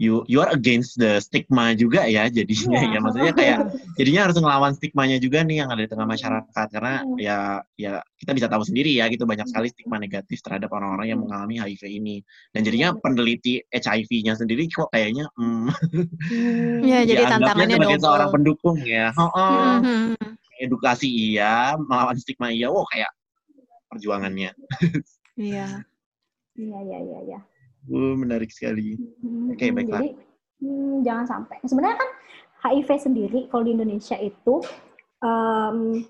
you 0.00 0.24
you 0.24 0.40
are 0.40 0.48
against 0.56 0.96
the 0.96 1.20
stigma 1.20 1.76
juga 1.76 2.08
ya 2.08 2.24
jadinya 2.32 2.80
Iya. 2.80 2.96
ya 2.96 2.98
maksudnya 3.04 3.32
kayak 3.36 3.58
jadinya 4.00 4.20
harus 4.24 4.36
ngelawan 4.40 4.72
stigmanya 4.72 5.20
juga 5.20 5.44
nih 5.44 5.60
yang 5.60 5.68
ada 5.68 5.84
di 5.84 5.90
tengah 5.92 6.08
Hmm. 6.08 6.14
masyarakat 6.16 6.66
karena 6.72 6.94
Hmm. 7.04 7.16
ya 7.20 7.38
ya 7.76 7.92
kita 8.16 8.32
bisa 8.32 8.48
tahu 8.48 8.64
sendiri 8.64 8.96
ya 8.96 9.12
gitu 9.12 9.28
banyak 9.28 9.44
sekali 9.44 9.68
stigma 9.68 10.00
negatif 10.00 10.40
terhadap 10.40 10.72
orang-orang 10.72 11.12
yang 11.12 11.20
Hmm. 11.20 11.28
mengalami 11.28 11.60
HIV 11.60 11.82
ini 11.92 12.16
dan 12.56 12.64
jadinya 12.64 12.96
Iya. 12.96 13.00
peneliti 13.04 13.54
HIV-nya 13.68 14.32
sendiri 14.40 14.64
kok 14.72 14.88
kayaknya 14.88 15.28
hmm, 15.36 15.68
Ya, 16.80 17.04
jadi 17.04 17.28
tantangannya 17.28 17.76
sebagai 17.76 18.00
seorang 18.00 18.30
pendukung 18.32 18.80
ya. 18.80 19.12
Oh, 19.20 19.28
oh. 19.28 19.76
Mhm. 19.84 20.16
edukasi 20.60 21.08
iya, 21.08 21.72
melawan 21.76 22.16
stigma 22.16 22.52
iya. 22.52 22.68
Wow, 22.68 22.84
kayak 22.88 23.08
perjuangannya. 23.88 24.52
Iya. 25.36 25.84
Iya, 26.56 26.78
iya, 26.84 26.98
iya, 27.00 27.18
iya. 27.24 27.40
Uh, 27.88 28.12
menarik 28.12 28.50
sekali. 28.50 29.00
Hmm, 29.22 29.56
Oke, 29.56 29.72
baiklah. 29.72 30.04
Jadi 30.04 30.08
hmm, 30.60 30.94
jangan 31.00 31.24
sampai. 31.24 31.56
Sebenarnya 31.64 31.96
kan 31.96 32.10
HIV 32.60 32.88
sendiri 33.00 33.40
kalau 33.48 33.64
di 33.64 33.72
Indonesia 33.72 34.16
itu 34.16 34.60
em, 35.18 36.04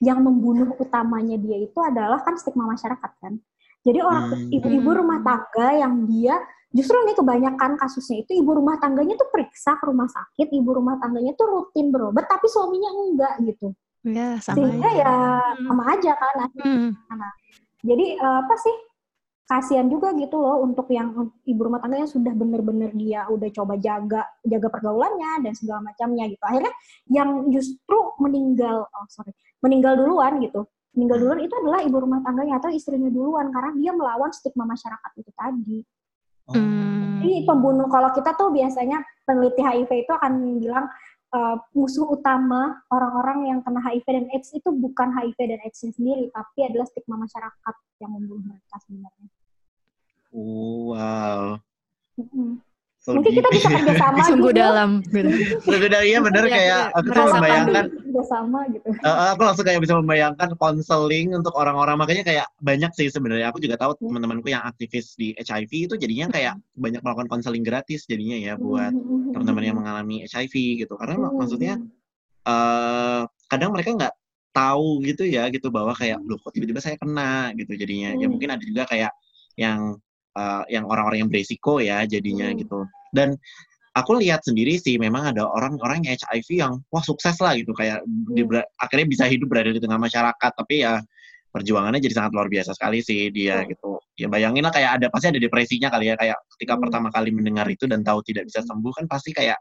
yang 0.00 0.22
membunuh 0.22 0.70
utamanya 0.78 1.34
dia 1.34 1.58
itu 1.60 1.78
adalah 1.82 2.22
kan 2.22 2.38
stigma 2.38 2.70
masyarakat 2.70 3.10
kan. 3.18 3.34
Jadi 3.82 3.98
orang 4.02 4.24
Hmm. 4.30 4.50
ibu-ibu 4.50 4.90
rumah 5.02 5.18
tangga 5.22 5.68
yang 5.78 6.06
dia 6.06 6.38
justru 6.70 6.94
nih 7.06 7.14
kebanyakan 7.14 7.74
kasusnya 7.74 8.22
itu 8.22 8.36
ibu 8.36 8.50
rumah 8.52 8.76
tangganya 8.78 9.14
tuh 9.14 9.30
periksa 9.30 9.78
ke 9.78 9.84
rumah 9.86 10.06
sakit, 10.06 10.50
ibu 10.52 10.70
rumah 10.74 10.98
tangganya 10.98 11.32
tuh 11.34 11.46
rutin 11.46 11.90
berobat 11.90 12.26
tapi 12.26 12.46
suaminya 12.46 12.90
enggak 12.92 13.34
gitu. 13.46 13.74
Ya, 14.06 14.38
sama 14.38 14.62
Sehingga 14.62 14.90
aja. 14.90 15.02
ya 15.02 15.14
Hmm. 15.58 15.66
sama 15.66 15.82
aja 15.90 16.12
kan. 16.14 16.34
Hmm. 16.62 16.90
Jadi 17.82 18.06
eh, 18.14 18.36
apa 18.42 18.54
sih? 18.58 18.76
Kasihan 19.46 19.86
juga 19.86 20.10
gitu 20.18 20.42
loh 20.42 20.58
untuk 20.66 20.90
yang 20.90 21.30
ibu 21.46 21.60
rumah 21.62 21.78
tangga 21.78 22.02
yang 22.02 22.10
sudah 22.10 22.34
bener-bener 22.34 22.90
dia 22.98 23.30
udah 23.30 23.46
coba 23.54 23.78
jaga 23.78 24.26
jaga 24.42 24.66
pergaulannya 24.66 25.46
dan 25.46 25.54
segala 25.54 25.86
macamnya 25.86 26.26
gitu. 26.26 26.42
Akhirnya 26.42 26.74
yang 27.06 27.46
justru 27.54 27.98
meninggal, 28.18 28.90
oh 28.90 29.06
sorry, 29.06 29.30
meninggal 29.62 30.02
duluan 30.02 30.42
gitu. 30.42 30.66
Meninggal 30.98 31.18
duluan 31.22 31.40
itu 31.46 31.54
adalah 31.62 31.78
ibu 31.86 31.94
rumah 31.94 32.26
tangganya 32.26 32.58
atau 32.58 32.74
istrinya 32.74 33.06
duluan 33.06 33.54
karena 33.54 33.70
dia 33.78 33.94
melawan 33.94 34.34
stigma 34.34 34.66
masyarakat 34.66 35.10
itu 35.14 35.30
tadi. 35.30 35.78
Hmm. 36.50 37.22
Jadi 37.22 37.46
pembunuh 37.46 37.86
kalau 37.86 38.10
kita 38.18 38.34
tuh 38.34 38.50
biasanya 38.50 38.98
peneliti 39.22 39.62
HIV 39.62 39.90
itu 39.94 40.12
akan 40.14 40.32
bilang 40.58 40.90
eh, 41.34 41.56
musuh 41.70 42.18
utama 42.18 42.82
orang-orang 42.90 43.54
yang 43.54 43.58
kena 43.62 43.78
HIV 43.78 44.06
dan 44.10 44.26
AIDS 44.34 44.50
itu 44.58 44.74
bukan 44.74 45.14
HIV 45.14 45.38
dan 45.38 45.60
AIDS 45.62 45.86
sendiri, 45.86 46.34
tapi 46.34 46.66
adalah 46.66 46.86
stigma 46.90 47.14
masyarakat 47.14 47.74
yang 48.02 48.10
membunuh 48.10 48.42
mereka 48.42 48.74
sebenarnya. 48.82 49.35
Wow. 50.36 51.64
So 53.00 53.14
Mungkin 53.14 53.38
kita 53.38 53.48
bisa 53.54 53.68
kerjasama 53.70 54.18
Sungguh 54.28 54.50
gitu. 54.50 54.60
dalam. 54.60 54.98
Gitu. 55.00 55.30
Berbeda 55.62 56.02
iya 56.02 56.18
bener 56.18 56.44
Iya, 56.44 56.52
kayak 56.58 56.80
iya, 56.90 56.96
aku 56.98 57.08
tuh 57.08 57.24
membayangkan 57.38 57.84
Kerjasama 57.86 58.58
gitu. 58.74 58.88
Eh, 58.90 59.06
eh, 59.06 59.28
aku 59.32 59.42
langsung 59.46 59.64
kayak 59.64 59.80
bisa 59.80 59.94
membayangkan 59.94 60.48
konseling 60.58 61.28
untuk 61.38 61.54
orang-orang 61.54 61.96
makanya 61.96 62.26
kayak 62.26 62.46
banyak 62.58 62.90
sih 62.98 63.06
sebenarnya 63.08 63.48
aku 63.48 63.62
juga 63.62 63.78
tahu 63.78 63.94
Hmm. 63.96 64.10
teman-temanku 64.10 64.48
yang 64.50 64.66
aktivis 64.66 65.14
di 65.14 65.32
HIV 65.38 65.72
itu 65.86 65.94
jadinya 65.96 66.26
kayak 66.28 66.58
banyak 66.74 67.00
melakukan 67.00 67.28
konseling 67.30 67.62
gratis 67.62 68.04
jadinya 68.10 68.36
ya 68.36 68.58
buat 68.58 68.90
Mm-mm. 68.90 69.32
teman-teman 69.38 69.62
yang 69.64 69.76
mengalami 69.78 70.26
HIV 70.26 70.54
gitu 70.82 70.98
karena 70.98 71.14
Mm-mm. 71.16 71.36
maksudnya 71.38 71.74
eh 72.44 73.22
kadang 73.46 73.70
mereka 73.70 73.94
nggak 73.94 74.14
tahu 74.50 75.04
gitu 75.06 75.22
ya 75.28 75.46
gitu 75.52 75.68
bahwa 75.70 75.92
kayak 75.94 76.18
loh 76.26 76.40
kok 76.42 76.50
tiba-tiba 76.50 76.80
saya 76.82 76.96
kena 76.98 77.52
gitu 77.54 77.70
jadinya 77.76 78.16
ya 78.18 78.26
Hmm. 78.26 78.32
mungkin 78.34 78.48
ada 78.50 78.64
juga 78.66 78.82
kayak 78.88 79.12
yang 79.54 79.94
eh, 80.36 80.62
yang 80.76 80.84
orang-orang 80.84 81.24
yang 81.24 81.30
beresiko 81.32 81.80
ya 81.80 82.04
jadinya 82.04 82.52
Hmm. 82.52 82.58
gitu 82.60 82.78
dan 83.16 83.34
aku 83.96 84.20
lihat 84.20 84.44
sendiri 84.44 84.76
sih 84.76 85.00
memang 85.00 85.32
ada 85.32 85.48
orang-orang 85.48 86.04
yang 86.04 86.20
HIV 86.20 86.48
yang 86.60 86.72
wah 86.92 87.00
sukses 87.00 87.40
lah 87.40 87.56
gitu 87.56 87.72
kayak 87.72 88.04
Hmm. 88.04 88.44
ber- 88.44 88.68
akhirnya 88.76 89.08
bisa 89.08 89.24
hidup 89.24 89.48
berada 89.48 89.72
di 89.72 89.80
tengah 89.80 89.96
masyarakat 89.96 90.52
tapi 90.52 90.84
ya 90.84 91.00
perjuangannya 91.48 92.04
jadi 92.04 92.14
sangat 92.20 92.36
luar 92.36 92.52
biasa 92.52 92.76
sekali 92.76 93.00
sih 93.00 93.32
dia 93.32 93.64
Hmm. 93.64 93.72
gitu 93.72 93.90
ya 94.20 94.28
bayangin 94.28 94.60
lah 94.60 94.72
kayak 94.76 95.00
ada 95.00 95.06
pasti 95.08 95.32
ada 95.32 95.40
depresinya 95.40 95.88
kali 95.88 96.12
ya 96.12 96.14
kayak 96.20 96.36
ketika 96.56 96.76
Hmm. 96.76 96.82
pertama 96.84 97.08
kali 97.08 97.32
mendengar 97.32 97.64
itu 97.72 97.88
dan 97.88 98.04
tahu 98.04 98.20
tidak 98.28 98.44
bisa 98.44 98.60
sembuh 98.60 98.92
kan 98.92 99.08
pasti 99.08 99.32
kayak 99.32 99.56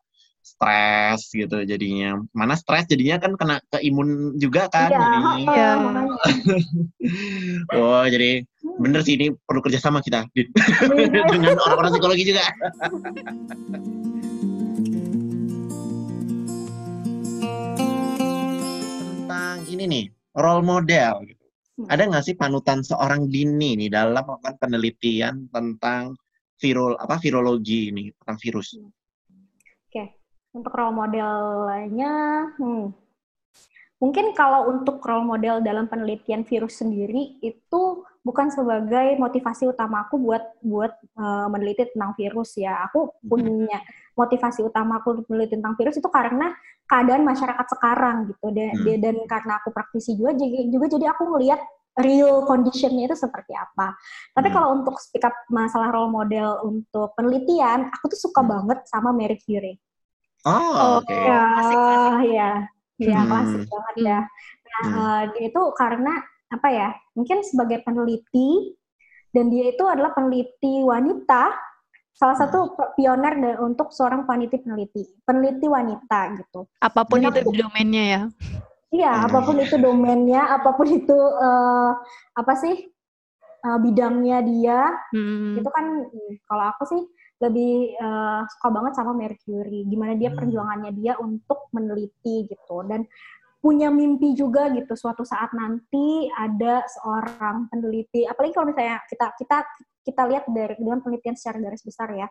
stres 0.45 1.33
gitu 1.33 1.65
jadinya 1.65 2.21
mana 2.37 2.53
stres 2.53 2.85
jadinya 2.85 3.17
kan 3.17 3.33
kena 3.33 3.57
ke 3.65 3.81
imun 3.81 4.37
juga 4.37 4.69
kan 4.69 4.93
Iya, 4.93 5.01
Iya. 5.41 5.69
oh 7.81 8.05
jadi 8.05 8.45
bener 8.77 9.01
sih 9.01 9.17
ini 9.17 9.33
perlu 9.33 9.65
kerjasama 9.65 10.05
kita 10.05 10.29
Dit. 10.37 10.53
dengan 11.33 11.57
orang-orang 11.57 11.97
psikologi 11.97 12.29
juga 12.29 12.45
tentang 19.01 19.57
ini 19.65 19.83
nih 19.89 20.05
role 20.37 20.61
model 20.61 21.13
gitu. 21.25 21.45
Hmm. 21.75 21.91
Ada 21.91 22.03
nggak 22.07 22.23
sih 22.23 22.35
panutan 22.39 22.79
seorang 22.85 23.27
Dini 23.27 23.75
nih 23.75 23.89
dalam 23.91 24.23
melakukan 24.23 24.55
penelitian 24.61 25.51
tentang 25.51 26.15
virul 26.55 26.95
apa 26.95 27.19
virologi 27.19 27.91
ini 27.91 28.13
tentang 28.23 28.37
virus? 28.39 28.79
Untuk 30.55 30.71
role 30.71 30.95
modelnya, 30.95 32.13
hmm. 32.55 32.87
mungkin 33.99 34.31
kalau 34.31 34.71
untuk 34.71 35.03
role 35.03 35.27
model 35.27 35.59
dalam 35.59 35.91
penelitian 35.91 36.47
virus 36.47 36.79
sendiri 36.79 37.39
itu 37.43 37.81
bukan 38.23 38.47
sebagai 38.47 39.19
motivasi 39.19 39.67
utama 39.67 40.07
aku 40.07 40.15
buat 40.15 40.43
buat 40.63 40.95
eh, 40.95 41.47
meneliti 41.51 41.91
tentang 41.91 42.15
virus 42.15 42.55
ya. 42.55 42.87
Aku 42.87 43.11
punya 43.19 43.83
motivasi 44.15 44.63
utama 44.63 45.03
aku 45.03 45.19
untuk 45.19 45.27
meneliti 45.27 45.59
tentang 45.59 45.75
virus 45.75 45.99
itu 45.99 46.07
karena 46.07 46.55
keadaan 46.87 47.27
masyarakat 47.27 47.67
sekarang 47.75 48.31
gitu 48.31 48.47
dan 48.55 48.71
Hmm. 48.79 48.99
dan 49.03 49.15
karena 49.27 49.59
aku 49.59 49.75
praktisi 49.75 50.15
juga 50.15 50.31
jadi 50.39 50.71
juga 50.71 50.85
jadi 50.87 51.11
aku 51.11 51.35
ngelihat 51.35 51.59
real 51.99 52.43
conditionnya 52.43 53.07
itu 53.07 53.15
seperti 53.15 53.55
apa. 53.55 53.95
Tapi 54.35 54.47
Hmm. 54.51 54.55
kalau 54.55 54.67
untuk 54.75 54.95
speak 54.99 55.23
up 55.23 55.35
masalah 55.47 55.91
role 55.91 56.11
model 56.11 56.59
untuk 56.63 57.15
penelitian, 57.15 57.87
aku 57.91 58.11
tuh 58.11 58.19
suka 58.31 58.43
Hmm. 58.43 58.51
banget 58.51 58.79
sama 58.87 59.11
Marie 59.15 59.39
Curie. 59.39 59.79
Oh, 60.45 61.01
oke. 61.01 61.13
Ya, 61.25 61.41
ya, 62.21 62.49
ya 63.01 63.19
Hmm. 63.25 63.29
klasik 63.29 63.63
banget 63.69 63.95
ya. 64.05 64.19
Nah, 64.65 64.83
Hmm. 64.85 64.93
eh, 64.95 65.21
dia 65.33 65.43
itu 65.49 65.61
karena 65.73 66.13
apa 66.53 66.67
ya? 66.69 66.89
Mungkin 67.17 67.41
sebagai 67.41 67.81
peneliti 67.81 68.77
dan 69.33 69.49
dia 69.51 69.73
itu 69.73 69.83
adalah 69.83 70.13
peneliti 70.15 70.85
wanita, 70.85 71.51
salah 72.15 72.37
satu 72.37 72.71
Hmm. 72.77 72.93
pioner 72.95 73.57
untuk 73.59 73.91
seorang 73.91 74.23
peneliti 74.29 74.61
peneliti, 74.61 75.03
peneliti 75.25 75.67
wanita 75.67 76.19
gitu. 76.39 76.69
Apa 76.79 77.01
pun 77.03 77.19
Dan 77.19 77.33
itu 77.33 77.39
aku- 77.43 77.53
domainnya 77.57 78.03
ya. 78.05 78.21
Iya, 78.95 79.11
Hmm. 79.11 79.25
apa 79.27 79.39
pun 79.43 79.55
itu 79.59 79.75
domainnya, 79.81 80.41
apa 80.55 80.69
pun 80.77 80.87
itu 80.87 81.17
eh, 81.17 81.91
apa 82.37 82.53
sih 82.55 82.75
eh, 83.65 83.77
bidangnya 83.83 84.37
dia, 84.45 84.81
Hmm. 85.11 85.57
itu 85.59 85.69
kan 85.73 85.85
hmm, 86.05 86.31
kalau 86.47 86.65
aku 86.71 86.83
sih 86.87 87.01
lebih 87.43 87.95
eh, 87.99 88.41
suka 88.47 88.67
banget 88.71 88.93
sama 88.95 89.11
Mercury 89.11 89.83
gimana 89.87 90.15
dia 90.15 90.31
Hmm. 90.31 90.39
perjuangannya 90.39 90.91
dia 90.95 91.13
untuk 91.19 91.67
meneliti 91.75 92.47
gitu 92.47 92.83
dan 92.87 93.03
punya 93.59 93.89
mimpi 93.89 94.37
juga 94.37 94.69
gitu 94.71 94.93
suatu 94.93 95.25
saat 95.25 95.49
nanti 95.51 96.29
ada 96.31 96.85
seorang 96.85 97.67
peneliti 97.67 98.23
apalagi 98.29 98.53
kalau 98.53 98.69
misalnya 98.69 99.01
kita 99.09 99.33
kita 99.41 99.57
kita 100.05 100.21
lihat 100.29 100.45
dari 100.53 100.77
dengan 100.77 101.01
penelitian 101.01 101.33
secara 101.35 101.57
garis 101.59 101.81
besar 101.81 102.13
ya 102.13 102.29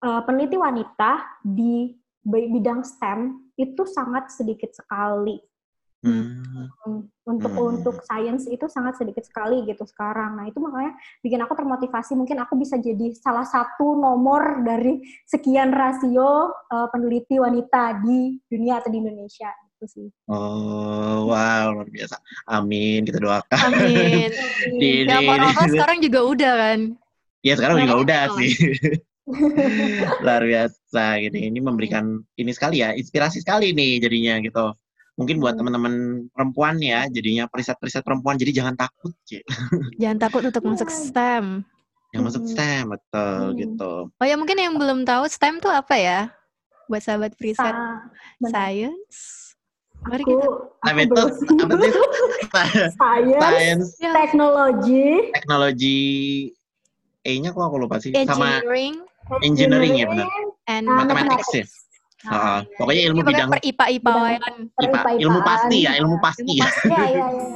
Eh, 0.00 0.22
peneliti 0.24 0.56
wanita 0.56 1.44
di 1.44 1.92
bi- 2.24 2.48
bidang 2.48 2.80
STEM 2.80 3.52
itu 3.60 3.84
sangat 3.84 4.32
sedikit 4.32 4.72
sekali 4.72 5.36
Hmm. 6.00 6.64
Hmm, 6.80 7.00
untuk 7.28 7.52
Hmm. 7.52 7.66
untuk 7.76 7.96
sains 8.02 8.48
itu 8.48 8.64
sangat 8.66 8.96
sedikit 8.96 9.20
sekali 9.20 9.68
gitu 9.68 9.84
sekarang. 9.84 10.32
Nah 10.32 10.48
itu 10.48 10.56
makanya 10.56 10.92
bikin 11.20 11.36
aku 11.38 11.52
termotivasi. 11.52 12.16
Mungkin 12.16 12.40
aku 12.40 12.56
bisa 12.56 12.80
jadi 12.80 13.12
salah 13.12 13.44
satu 13.44 13.94
nomor 13.94 14.64
dari 14.64 14.96
sekian 15.28 15.68
rasio 15.70 16.48
uh, 16.66 16.88
peneliti 16.88 17.36
wanita 17.36 18.00
di 18.00 18.40
dunia 18.48 18.80
atau 18.80 18.88
di 18.88 18.96
Indonesia 18.96 19.52
itu 19.76 19.84
sih. 19.86 20.08
Oh, 20.24 21.28
wow, 21.28 21.68
luar 21.70 21.88
biasa. 21.88 22.16
Amin, 22.48 23.04
kita 23.04 23.20
doakan. 23.20 23.60
Amin. 23.68 24.32
Di- 24.80 25.04
Ya 25.04 25.20
di- 25.20 25.28
Corona 25.28 25.52
sekarang 25.68 25.98
juga 26.00 26.20
udah 26.24 26.52
kan. 26.56 26.78
Ya 27.40 27.54
sekarang 27.56 27.76
juga 27.76 27.92
Makanya 27.92 28.04
udah 28.04 28.20
kalau- 28.24 28.38
sih. 28.40 28.52
Luar 30.24 30.42
biasa 30.42 31.04
gitu. 31.22 31.36
Ini 31.38 31.58
memberikan 31.60 32.04
ini 32.34 32.50
sekali 32.50 32.80
ya, 32.80 32.92
inspirasi 32.92 33.40
sekali 33.40 33.70
nih 33.72 34.00
jadinya 34.00 34.40
gitu. 34.40 34.64
Mungkin 35.20 35.36
buat 35.36 35.52
Hmm. 35.52 35.60
teman-teman 35.60 35.94
perempuan 36.32 36.80
ya, 36.80 37.04
jadinya 37.12 37.44
periset-periset 37.44 38.00
perempuan 38.00 38.40
jadi 38.40 38.56
jangan 38.56 38.72
takut, 38.72 39.12
Ci. 39.28 39.44
Jangan 40.00 40.16
takut 40.16 40.40
untuk 40.48 40.64
masuk 40.64 40.88
STEM. 40.88 41.60
Yang 42.10 42.22
masuk 42.24 42.42
Hmm. 42.42 42.50
STEM 42.50 42.82
betul 42.88 43.36
Hmm. 43.44 43.58
gitu. 43.60 43.92
Oh 44.16 44.24
ya 44.26 44.34
mungkin 44.40 44.56
yang 44.56 44.72
belum 44.80 45.04
tahu 45.04 45.28
STEM 45.28 45.60
tuh 45.60 45.68
apa 45.68 45.92
ya? 45.94 46.32
Buat 46.88 47.04
sahabat 47.04 47.36
periset 47.36 47.76
science. 48.40 49.52
Mari 50.00 50.24
aku, 50.24 50.32
kita 50.32 50.48
Apa 50.80 50.88
aku 50.88 51.00
itu? 51.04 51.12
belum- 51.12 51.60
Apa 51.60 51.74
sih? 51.76 51.92
Science, 52.96 53.36
Science, 53.36 53.86
teknologi, 54.00 55.06
teknologi 55.30 56.00
E-nya 57.20 57.52
kok 57.52 57.60
aku 57.60 57.76
lupa 57.76 58.00
sih. 58.00 58.16
Sama 58.24 58.64
engineering 58.64 59.04
engineering 59.44 59.92
ya 59.94 60.06
benar. 60.08 60.26
and 60.66 60.88
Ah, 60.88 61.04
Mathematics 61.04 61.52
ya. 61.52 61.64
Nah, 62.20 62.32
Heeh. 62.36 62.60
iya, 62.60 62.76
Pokoknya 62.76 63.02
ilmu 63.08 63.16
Ya, 63.16 63.24
pokoknya 63.24 63.32
bidang 63.32 63.48
per 63.48 63.60
IPA 63.64 63.84
IPA 63.96 65.10
ilmu 65.24 65.40
pasti 65.40 65.76
ya, 65.80 65.92
ilmu 65.96 66.16
pasti 66.20 66.42
Ilmu 66.44 66.52
ya. 66.52 66.64
pasti. 66.68 66.88
Iya, 66.90 67.00
iya, 67.00 67.24
iya. 67.32 67.48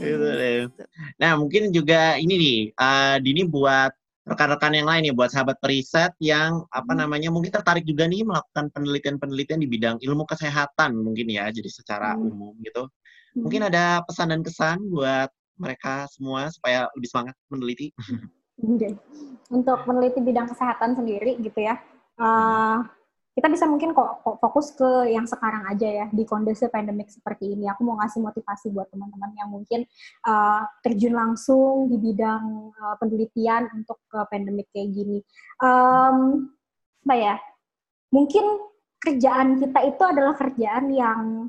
Gitu 0.10 0.26
deh. 0.26 0.66
Nah, 1.22 1.32
mungkin 1.38 1.70
juga 1.70 2.18
ini 2.18 2.34
nih, 2.34 2.58
eh, 2.74 3.16
Dini 3.22 3.46
buat 3.46 3.94
rekan-rekan 4.26 4.76
yang 4.76 4.86
lain 4.86 5.10
ya 5.10 5.14
buat 5.16 5.32
sahabat 5.32 5.58
periset 5.58 6.12
yang 6.22 6.62
apa 6.70 6.92
hmm. 6.92 7.00
namanya 7.02 7.28
mungkin 7.32 7.50
tertarik 7.50 7.82
juga 7.82 8.04
nih 8.06 8.22
melakukan 8.22 8.68
penelitian-penelitian 8.70 9.58
di 9.58 9.66
bidang 9.66 9.96
ilmu 9.98 10.22
kesehatan 10.28 10.92
mungkin 10.94 11.26
ya 11.32 11.48
jadi 11.50 11.66
secara 11.66 12.14
hmm. 12.14 12.28
umum 12.30 12.54
gitu. 12.62 12.86
Hmm. 12.86 13.42
Mungkin 13.46 13.62
ada 13.70 14.04
pesan 14.06 14.34
dan 14.34 14.42
kesan 14.44 14.78
buat 14.90 15.30
mereka 15.60 16.08
semua 16.08 16.48
supaya 16.50 16.88
lebih 16.96 17.08
semangat 17.10 17.36
meneliti. 17.52 17.92
Untuk 19.50 19.78
meneliti 19.88 20.20
bidang 20.22 20.46
kesehatan 20.50 20.94
sendiri 20.94 21.40
gitu 21.42 21.58
ya. 21.58 21.80
Uh, 22.20 22.84
kita 23.30 23.46
bisa 23.46 23.64
mungkin 23.64 23.94
kok, 23.94 24.26
fokus 24.42 24.74
ke 24.74 25.14
yang 25.14 25.24
sekarang 25.24 25.64
aja 25.70 25.86
ya 25.86 26.06
di 26.10 26.26
kondisi 26.26 26.66
pandemik 26.66 27.08
seperti 27.08 27.54
ini. 27.56 27.70
Aku 27.70 27.86
mau 27.86 27.96
ngasih 28.02 28.20
motivasi 28.20 28.74
buat 28.74 28.90
teman-teman 28.90 29.32
yang 29.38 29.48
mungkin 29.48 29.86
uh, 30.26 30.66
terjun 30.82 31.14
langsung 31.14 31.88
di 31.88 31.96
bidang 31.96 32.74
uh, 32.74 32.96
penelitian 32.98 33.70
untuk 33.72 34.02
ke 34.10 34.18
pandemik 34.28 34.68
kayak 34.74 34.92
gini. 34.92 35.22
Um, 35.62 36.50
apa 37.06 37.14
ya? 37.16 37.36
Mungkin 38.10 38.44
kerjaan 39.00 39.56
kita 39.62 39.80
itu 39.88 40.02
adalah 40.04 40.34
kerjaan 40.36 40.92
yang 40.92 41.48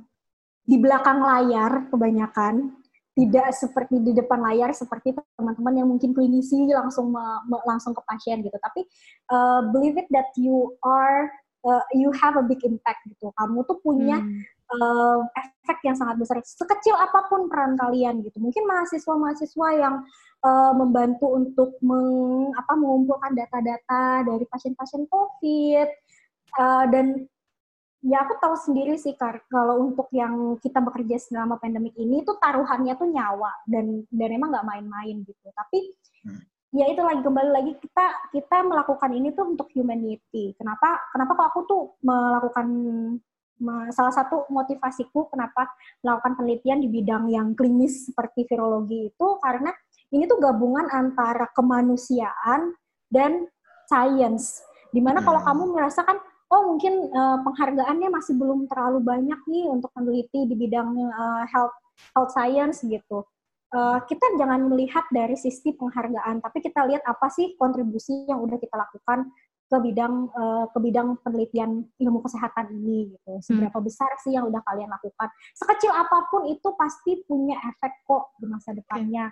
di 0.62 0.78
belakang 0.80 1.20
layar 1.20 1.92
kebanyakan 1.92 2.81
tidak 3.12 3.52
seperti 3.52 4.00
di 4.00 4.16
depan 4.16 4.40
layar 4.40 4.72
seperti 4.72 5.12
teman-teman 5.36 5.74
yang 5.84 5.88
mungkin 5.92 6.16
klinisi 6.16 6.64
langsung 6.72 7.12
me, 7.12 7.24
me, 7.48 7.60
langsung 7.68 7.92
ke 7.92 8.02
pasien 8.08 8.40
gitu 8.40 8.56
tapi 8.56 8.88
uh, 9.36 9.68
believe 9.76 10.00
it 10.00 10.08
that 10.16 10.32
you 10.40 10.72
are 10.80 11.28
uh, 11.66 11.86
you 11.94 12.10
have 12.14 12.38
a 12.38 12.46
big 12.46 12.62
impact 12.66 13.06
gitu. 13.08 13.30
Kamu 13.38 13.66
tuh 13.66 13.78
punya 13.82 14.22
hmm. 14.22 14.42
uh, 14.78 15.20
efek 15.38 15.82
yang 15.86 15.96
sangat 15.98 16.18
besar. 16.18 16.42
Sekecil 16.42 16.98
apa 16.98 17.30
pun 17.30 17.48
peran 17.48 17.78
kalian 17.78 18.22
gitu. 18.26 18.38
Mungkin 18.42 18.66
mahasiswa-mahasiswa 18.66 19.68
yang 19.78 19.96
uh, 20.46 20.74
membantu 20.74 21.28
untuk 21.38 21.78
meng, 21.86 22.52
apa, 22.58 22.74
mengumpulkan 22.78 23.38
data-data 23.38 24.26
dari 24.26 24.46
pasien-pasien 24.50 25.06
COVID 25.10 25.88
uh, 26.58 26.86
dan 26.90 27.26
ya 28.02 28.26
aku 28.26 28.34
tahu 28.42 28.56
sendiri 28.58 28.98
sih 28.98 29.14
Kar, 29.14 29.46
kalau 29.46 29.82
untuk 29.86 30.10
yang 30.14 30.58
kita 30.58 30.82
bekerja 30.82 31.22
selama 31.22 31.62
pandemik 31.62 31.94
ini 31.98 32.26
tuh 32.26 32.38
taruhannya 32.42 32.98
tuh 32.98 33.10
nyawa 33.10 33.52
dan 33.70 34.06
dan 34.10 34.30
emang 34.34 34.50
nggak 34.54 34.68
main-main 34.68 35.22
gitu. 35.26 35.48
Tapi 35.54 35.80
hmm 36.26 36.52
ya 36.72 36.88
itu 36.88 37.04
lagi 37.04 37.20
kembali 37.20 37.52
lagi 37.52 37.74
kita 37.84 38.32
kita 38.32 38.58
melakukan 38.64 39.12
ini 39.12 39.36
tuh 39.36 39.52
untuk 39.52 39.68
humanity. 39.76 40.56
Kenapa 40.56 41.04
kenapa 41.12 41.32
kok 41.36 41.48
aku 41.52 41.60
tuh 41.68 41.84
melakukan 42.02 42.68
salah 43.94 44.10
satu 44.10 44.50
motivasiku 44.50 45.30
kenapa 45.30 45.70
melakukan 46.02 46.34
penelitian 46.34 46.82
di 46.82 46.90
bidang 46.90 47.30
yang 47.30 47.54
klinis 47.54 48.10
seperti 48.10 48.50
virologi 48.50 49.14
itu 49.14 49.28
karena 49.38 49.70
ini 50.10 50.26
tuh 50.26 50.42
gabungan 50.42 50.90
antara 50.90 51.46
kemanusiaan 51.54 52.74
dan 53.12 53.46
science. 53.86 54.66
Di 54.92 55.00
mana 55.00 55.22
kalau 55.22 55.44
hmm. 55.44 55.48
kamu 55.48 55.64
merasakan 55.78 56.18
oh 56.52 56.62
mungkin 56.76 57.10
uh, 57.16 57.40
penghargaannya 57.48 58.12
masih 58.12 58.36
belum 58.36 58.68
terlalu 58.68 59.00
banyak 59.02 59.40
nih 59.48 59.66
untuk 59.72 59.90
peneliti 59.96 60.46
di 60.46 60.56
bidang 60.56 60.92
uh, 60.96 61.44
health 61.48 61.76
health 62.14 62.32
science 62.36 62.84
gitu 62.84 63.24
uh, 63.76 64.00
kita 64.06 64.26
jangan 64.38 64.68
melihat 64.68 65.08
dari 65.10 65.36
sisi 65.40 65.74
penghargaan, 65.76 66.44
tapi 66.44 66.60
kita 66.60 66.86
lihat 66.88 67.04
apa 67.08 67.28
sih 67.32 67.56
kontribusi 67.56 68.28
yang 68.28 68.44
udah 68.44 68.60
kita 68.60 68.76
lakukan 68.76 69.32
ke 69.72 69.78
bidang 69.80 70.28
uh, 70.36 70.68
ke 70.68 70.80
bidang 70.84 71.16
penelitian 71.24 71.88
ilmu 71.96 72.20
kesehatan 72.20 72.76
ini 72.76 73.16
gitu. 73.16 73.32
Hmm. 73.40 73.44
Seberapa 73.44 73.80
hmm. 73.80 73.88
besar 73.88 74.12
sih 74.20 74.36
yang 74.36 74.52
udah 74.52 74.60
kalian 74.68 74.92
lakukan? 74.92 75.32
Sekecil 75.56 75.96
apa 75.96 76.28
pun 76.28 76.52
itu 76.52 76.76
pasti 76.76 77.24
punya 77.24 77.56
efek 77.72 78.04
kok 78.04 78.36
di 78.36 78.46
masa 78.52 78.76
depannya. 78.76 79.32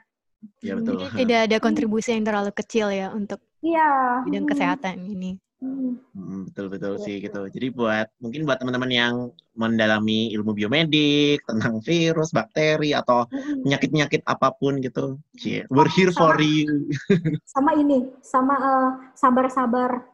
Ya 0.64 0.80
betul. 0.80 1.04
Jadi 1.04 1.28
tidak 1.28 1.40
ada 1.52 1.58
kontribusi 1.60 2.16
yang 2.16 2.24
terlalu 2.24 2.56
kecil 2.56 2.88
ya 2.88 3.12
untuk 3.12 3.44
ya. 3.60 4.24
bidang 4.24 4.48
hmm. 4.48 4.52
kesehatan 4.56 4.96
ini. 5.04 5.36
Hmm. 5.60 6.48
betul 6.48 6.72
betul 6.72 6.96
sih 7.04 7.20
gitu. 7.20 7.52
Jadi 7.52 7.68
buat 7.76 8.08
mungkin 8.24 8.48
buat 8.48 8.64
teman-teman 8.64 8.92
yang 8.96 9.14
mendalami 9.60 10.32
ilmu 10.32 10.56
biomedik 10.56 11.44
tentang 11.44 11.84
virus, 11.84 12.32
bakteri 12.32 12.96
atau 12.96 13.28
penyakit-penyakit 13.68 14.24
apa 14.24 14.56
pun 14.56 14.80
gitu, 14.80 15.20
yeah, 15.44 15.68
we're 15.68 15.92
here 15.92 16.16
sama, 16.16 16.32
for 16.32 16.36
you. 16.40 16.88
sama 17.60 17.76
ini, 17.76 18.08
sama 18.24 18.56
uh, 18.56 18.92
sabar-sabar 19.20 20.08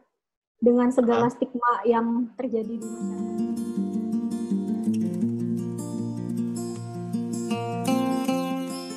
dengan 0.58 0.90
segala 0.90 1.30
uh. 1.30 1.32
stigma 1.32 1.86
yang 1.86 2.26
terjadi 2.34 2.74
di 2.74 2.88
masyarakat. 2.90 3.54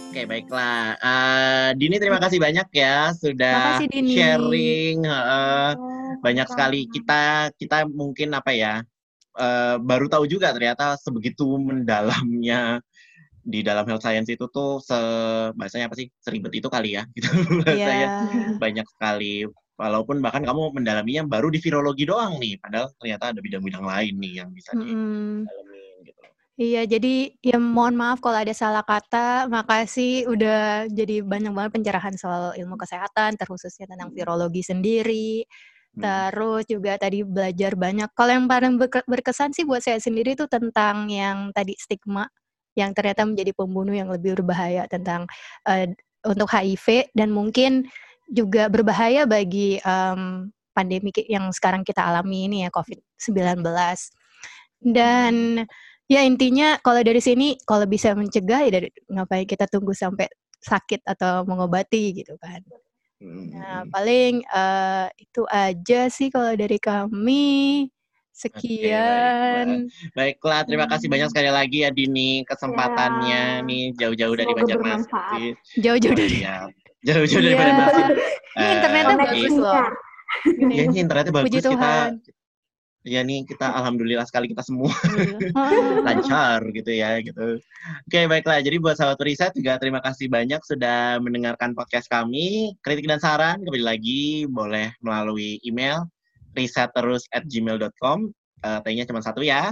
Oke, 0.10 0.22
baiklah. 0.26 0.98
Uh, 0.98 1.70
Dini 1.78 2.02
terima 2.02 2.18
kasih 2.18 2.42
banyak 2.42 2.68
ya 2.74 3.14
sudah 3.14 3.78
kasih, 3.78 3.88
Dini. 3.94 4.18
sharing. 4.18 5.06
Uh, 5.06 5.99
banyak 6.20 6.48
sekali 6.48 6.86
kita 6.92 7.52
kita 7.56 7.88
mungkin 7.88 8.36
apa 8.36 8.52
ya 8.52 8.74
uh, 9.40 9.76
baru 9.80 10.12
tahu 10.12 10.26
juga 10.28 10.52
ternyata 10.52 11.00
sebegitu 11.00 11.46
mendalamnya 11.58 12.84
di 13.50 13.66
dalam 13.66 13.88
health 13.88 14.04
science 14.06 14.30
itu 14.30 14.46
tuh 14.52 14.78
se 14.84 15.00
bahasanya 15.58 15.90
apa 15.90 15.98
sih 15.98 16.12
seribet 16.22 16.54
itu 16.60 16.68
kali 16.70 17.00
ya 17.00 17.04
gitu 17.18 17.28
bahasanya 17.66 18.08
yeah. 18.30 18.54
banyak 18.60 18.86
sekali 18.86 19.48
walaupun 19.80 20.20
bahkan 20.20 20.44
kamu 20.44 20.76
mendalaminya 20.76 21.24
baru 21.26 21.48
di 21.48 21.58
virologi 21.64 22.04
doang 22.04 22.38
nih 22.38 22.60
padahal 22.60 22.92
ternyata 23.00 23.32
ada 23.32 23.40
bidang-bidang 23.40 23.86
lain 23.88 24.14
nih 24.20 24.34
yang 24.44 24.50
bisa 24.52 24.76
mm 24.76 24.84
-hmm. 24.84 25.34
gitu 26.06 26.20
Iya, 26.60 26.84
jadi 26.84 27.32
ya 27.40 27.56
mohon 27.56 27.96
maaf 27.96 28.20
kalau 28.20 28.36
ada 28.36 28.52
salah 28.52 28.84
kata. 28.84 29.48
Makasih 29.48 30.28
udah 30.28 30.92
jadi 30.92 31.24
banyak 31.24 31.56
banget 31.56 31.72
pencerahan 31.72 32.20
soal 32.20 32.52
ilmu 32.52 32.76
kesehatan, 32.76 33.40
terkhususnya 33.40 33.88
tentang 33.88 34.12
virologi 34.12 34.60
sendiri. 34.60 35.48
Hmm. 35.98 36.02
Terus 36.06 36.64
juga 36.70 36.98
tadi 37.02 37.26
belajar 37.26 37.74
banyak. 37.74 38.10
Kalau 38.14 38.32
yang 38.32 38.46
paling 38.46 38.78
berkesan 39.10 39.52
sih 39.56 39.66
buat 39.66 39.82
saya 39.82 39.98
sendiri 39.98 40.38
itu 40.38 40.46
tentang 40.46 41.10
yang 41.10 41.50
tadi 41.56 41.74
stigma 41.80 42.30
yang 42.78 42.94
ternyata 42.94 43.26
menjadi 43.26 43.52
pembunuh 43.58 43.92
yang 43.92 44.08
lebih 44.08 44.40
berbahaya 44.40 44.86
tentang 44.88 45.26
uh, 45.68 45.86
untuk 46.24 46.48
HIV 46.48 47.12
dan 47.18 47.34
mungkin 47.34 47.90
juga 48.30 48.70
berbahaya 48.70 49.26
bagi 49.26 49.82
um, 49.82 50.54
pandemi 50.72 51.10
yang 51.28 51.50
sekarang 51.50 51.82
kita 51.82 52.06
alami 52.06 52.46
ini 52.48 52.58
ya 52.64 52.70
COVID-19. 52.72 53.66
Dan 54.80 55.66
ya 56.08 56.22
intinya 56.24 56.78
kalau 56.80 57.02
dari 57.04 57.20
sini 57.20 57.58
kalau 57.66 57.84
bisa 57.90 58.16
mencegah 58.16 58.64
ya 58.64 58.72
dari 58.80 58.88
ngapain 59.12 59.44
kita 59.50 59.66
tunggu 59.68 59.92
sampai 59.92 60.30
sakit 60.62 61.04
atau 61.04 61.44
mengobati 61.44 62.24
gitu 62.24 62.38
kan. 62.40 62.62
Nah, 63.20 63.84
hmm. 63.84 63.92
paling 63.92 64.34
uh, 64.48 65.12
itu 65.20 65.44
aja 65.52 66.08
sih 66.08 66.32
kalau 66.32 66.56
dari 66.56 66.80
kami. 66.80 67.88
Sekian. 68.32 69.92
Oke, 69.92 70.16
baiklah. 70.16 70.16
baiklah, 70.16 70.62
terima 70.64 70.86
kasih 70.88 71.12
banyak 71.12 71.28
hmm. 71.28 71.36
sekali 71.36 71.52
lagi 71.52 71.84
ya 71.84 71.92
Dini 71.92 72.48
kesempatannya 72.48 73.44
ya. 73.60 73.68
nih 73.68 73.92
jauh-jauh 74.00 74.32
dari 74.32 74.52
Banjarmasin. 74.56 75.60
Jauh-jauh 75.76 76.16
dari. 76.16 76.40
Oh, 76.40 76.48
iya. 76.48 76.58
Jauh-jauh 77.04 77.44
dari 77.44 77.52
iya. 77.52 77.60
Banjarmasin. 77.60 78.06
Ini 78.56 78.72
internetnya 78.80 79.12
uh, 79.12 79.20
bagus 79.20 79.56
loh. 79.60 79.84
Iya, 80.48 80.84
ini 80.88 80.98
internetnya 81.04 81.34
bagus 81.36 81.52
Puji 81.52 81.60
kita 81.68 81.92
ya 83.08 83.24
nih 83.24 83.48
kita 83.48 83.64
alhamdulillah 83.64 84.28
sekali 84.28 84.52
kita 84.52 84.60
semua 84.60 84.92
iya. 85.16 85.56
lancar 86.08 86.60
gitu 86.76 86.92
ya 86.92 87.24
gitu. 87.24 87.60
Oke 88.08 88.20
baiklah 88.28 88.60
jadi 88.60 88.76
buat 88.80 89.00
sahabat 89.00 89.24
riset 89.24 89.56
juga 89.56 89.80
terima 89.80 90.04
kasih 90.04 90.28
banyak 90.28 90.60
sudah 90.68 91.18
mendengarkan 91.24 91.72
podcast 91.72 92.12
kami. 92.12 92.76
Kritik 92.84 93.08
dan 93.08 93.24
saran 93.24 93.64
kembali 93.64 93.86
lagi 93.86 94.44
boleh 94.52 94.92
melalui 95.00 95.64
email 95.64 96.04
riset 96.58 96.92
terus 96.92 97.24
at 97.32 97.48
gmail.com 97.48 98.36
uh, 98.68 98.80
T-nya 98.84 99.08
cuma 99.08 99.24
satu 99.24 99.40
ya. 99.46 99.72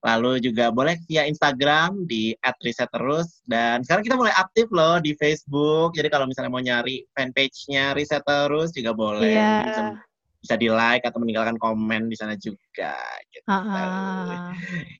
Lalu 0.00 0.40
juga 0.40 0.72
boleh 0.72 0.96
via 1.04 1.28
Instagram 1.28 2.08
di 2.08 2.32
@risetterus 2.64 3.44
dan 3.44 3.84
sekarang 3.84 4.08
kita 4.08 4.16
mulai 4.16 4.32
aktif 4.40 4.72
loh 4.72 4.96
di 4.96 5.12
Facebook. 5.20 5.92
Jadi 5.92 6.08
kalau 6.08 6.24
misalnya 6.24 6.48
mau 6.48 6.64
nyari 6.64 7.04
fanpage-nya 7.12 7.92
Riset 7.92 8.24
Terus 8.24 8.72
juga 8.72 8.96
boleh. 8.96 9.36
Yeah 9.36 10.00
bisa 10.42 10.58
di 10.58 10.66
like 10.66 11.06
atau 11.06 11.22
meninggalkan 11.22 11.54
komen 11.54 12.10
di 12.10 12.18
sana 12.18 12.34
juga 12.34 12.98
gitu. 13.30 13.46
Uh-uh. 13.46 14.50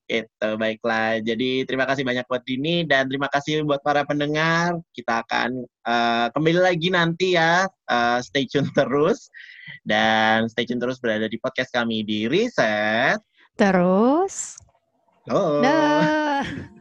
Itu 0.07 0.49
baiklah. 0.55 1.19
Jadi 1.19 1.67
terima 1.67 1.83
kasih 1.83 2.07
banyak 2.07 2.23
buat 2.31 2.47
Dini 2.47 2.87
dan 2.87 3.11
terima 3.11 3.27
kasih 3.27 3.67
buat 3.67 3.83
para 3.83 4.07
pendengar. 4.07 4.79
Kita 4.95 5.27
akan 5.27 5.67
uh, 5.83 6.27
kembali 6.31 6.63
lagi 6.63 6.89
nanti 6.95 7.35
ya. 7.35 7.67
Uh, 7.91 8.23
stay 8.23 8.47
tune 8.47 8.71
terus 8.79 9.27
dan 9.83 10.47
stay 10.47 10.63
tune 10.63 10.79
terus 10.79 11.03
berada 11.03 11.27
di 11.27 11.37
podcast 11.43 11.75
kami 11.75 12.07
di 12.07 12.31
Reset. 12.31 13.19
Terus. 13.59 14.63
Oh. 15.27 15.59
Nah. 15.59 16.79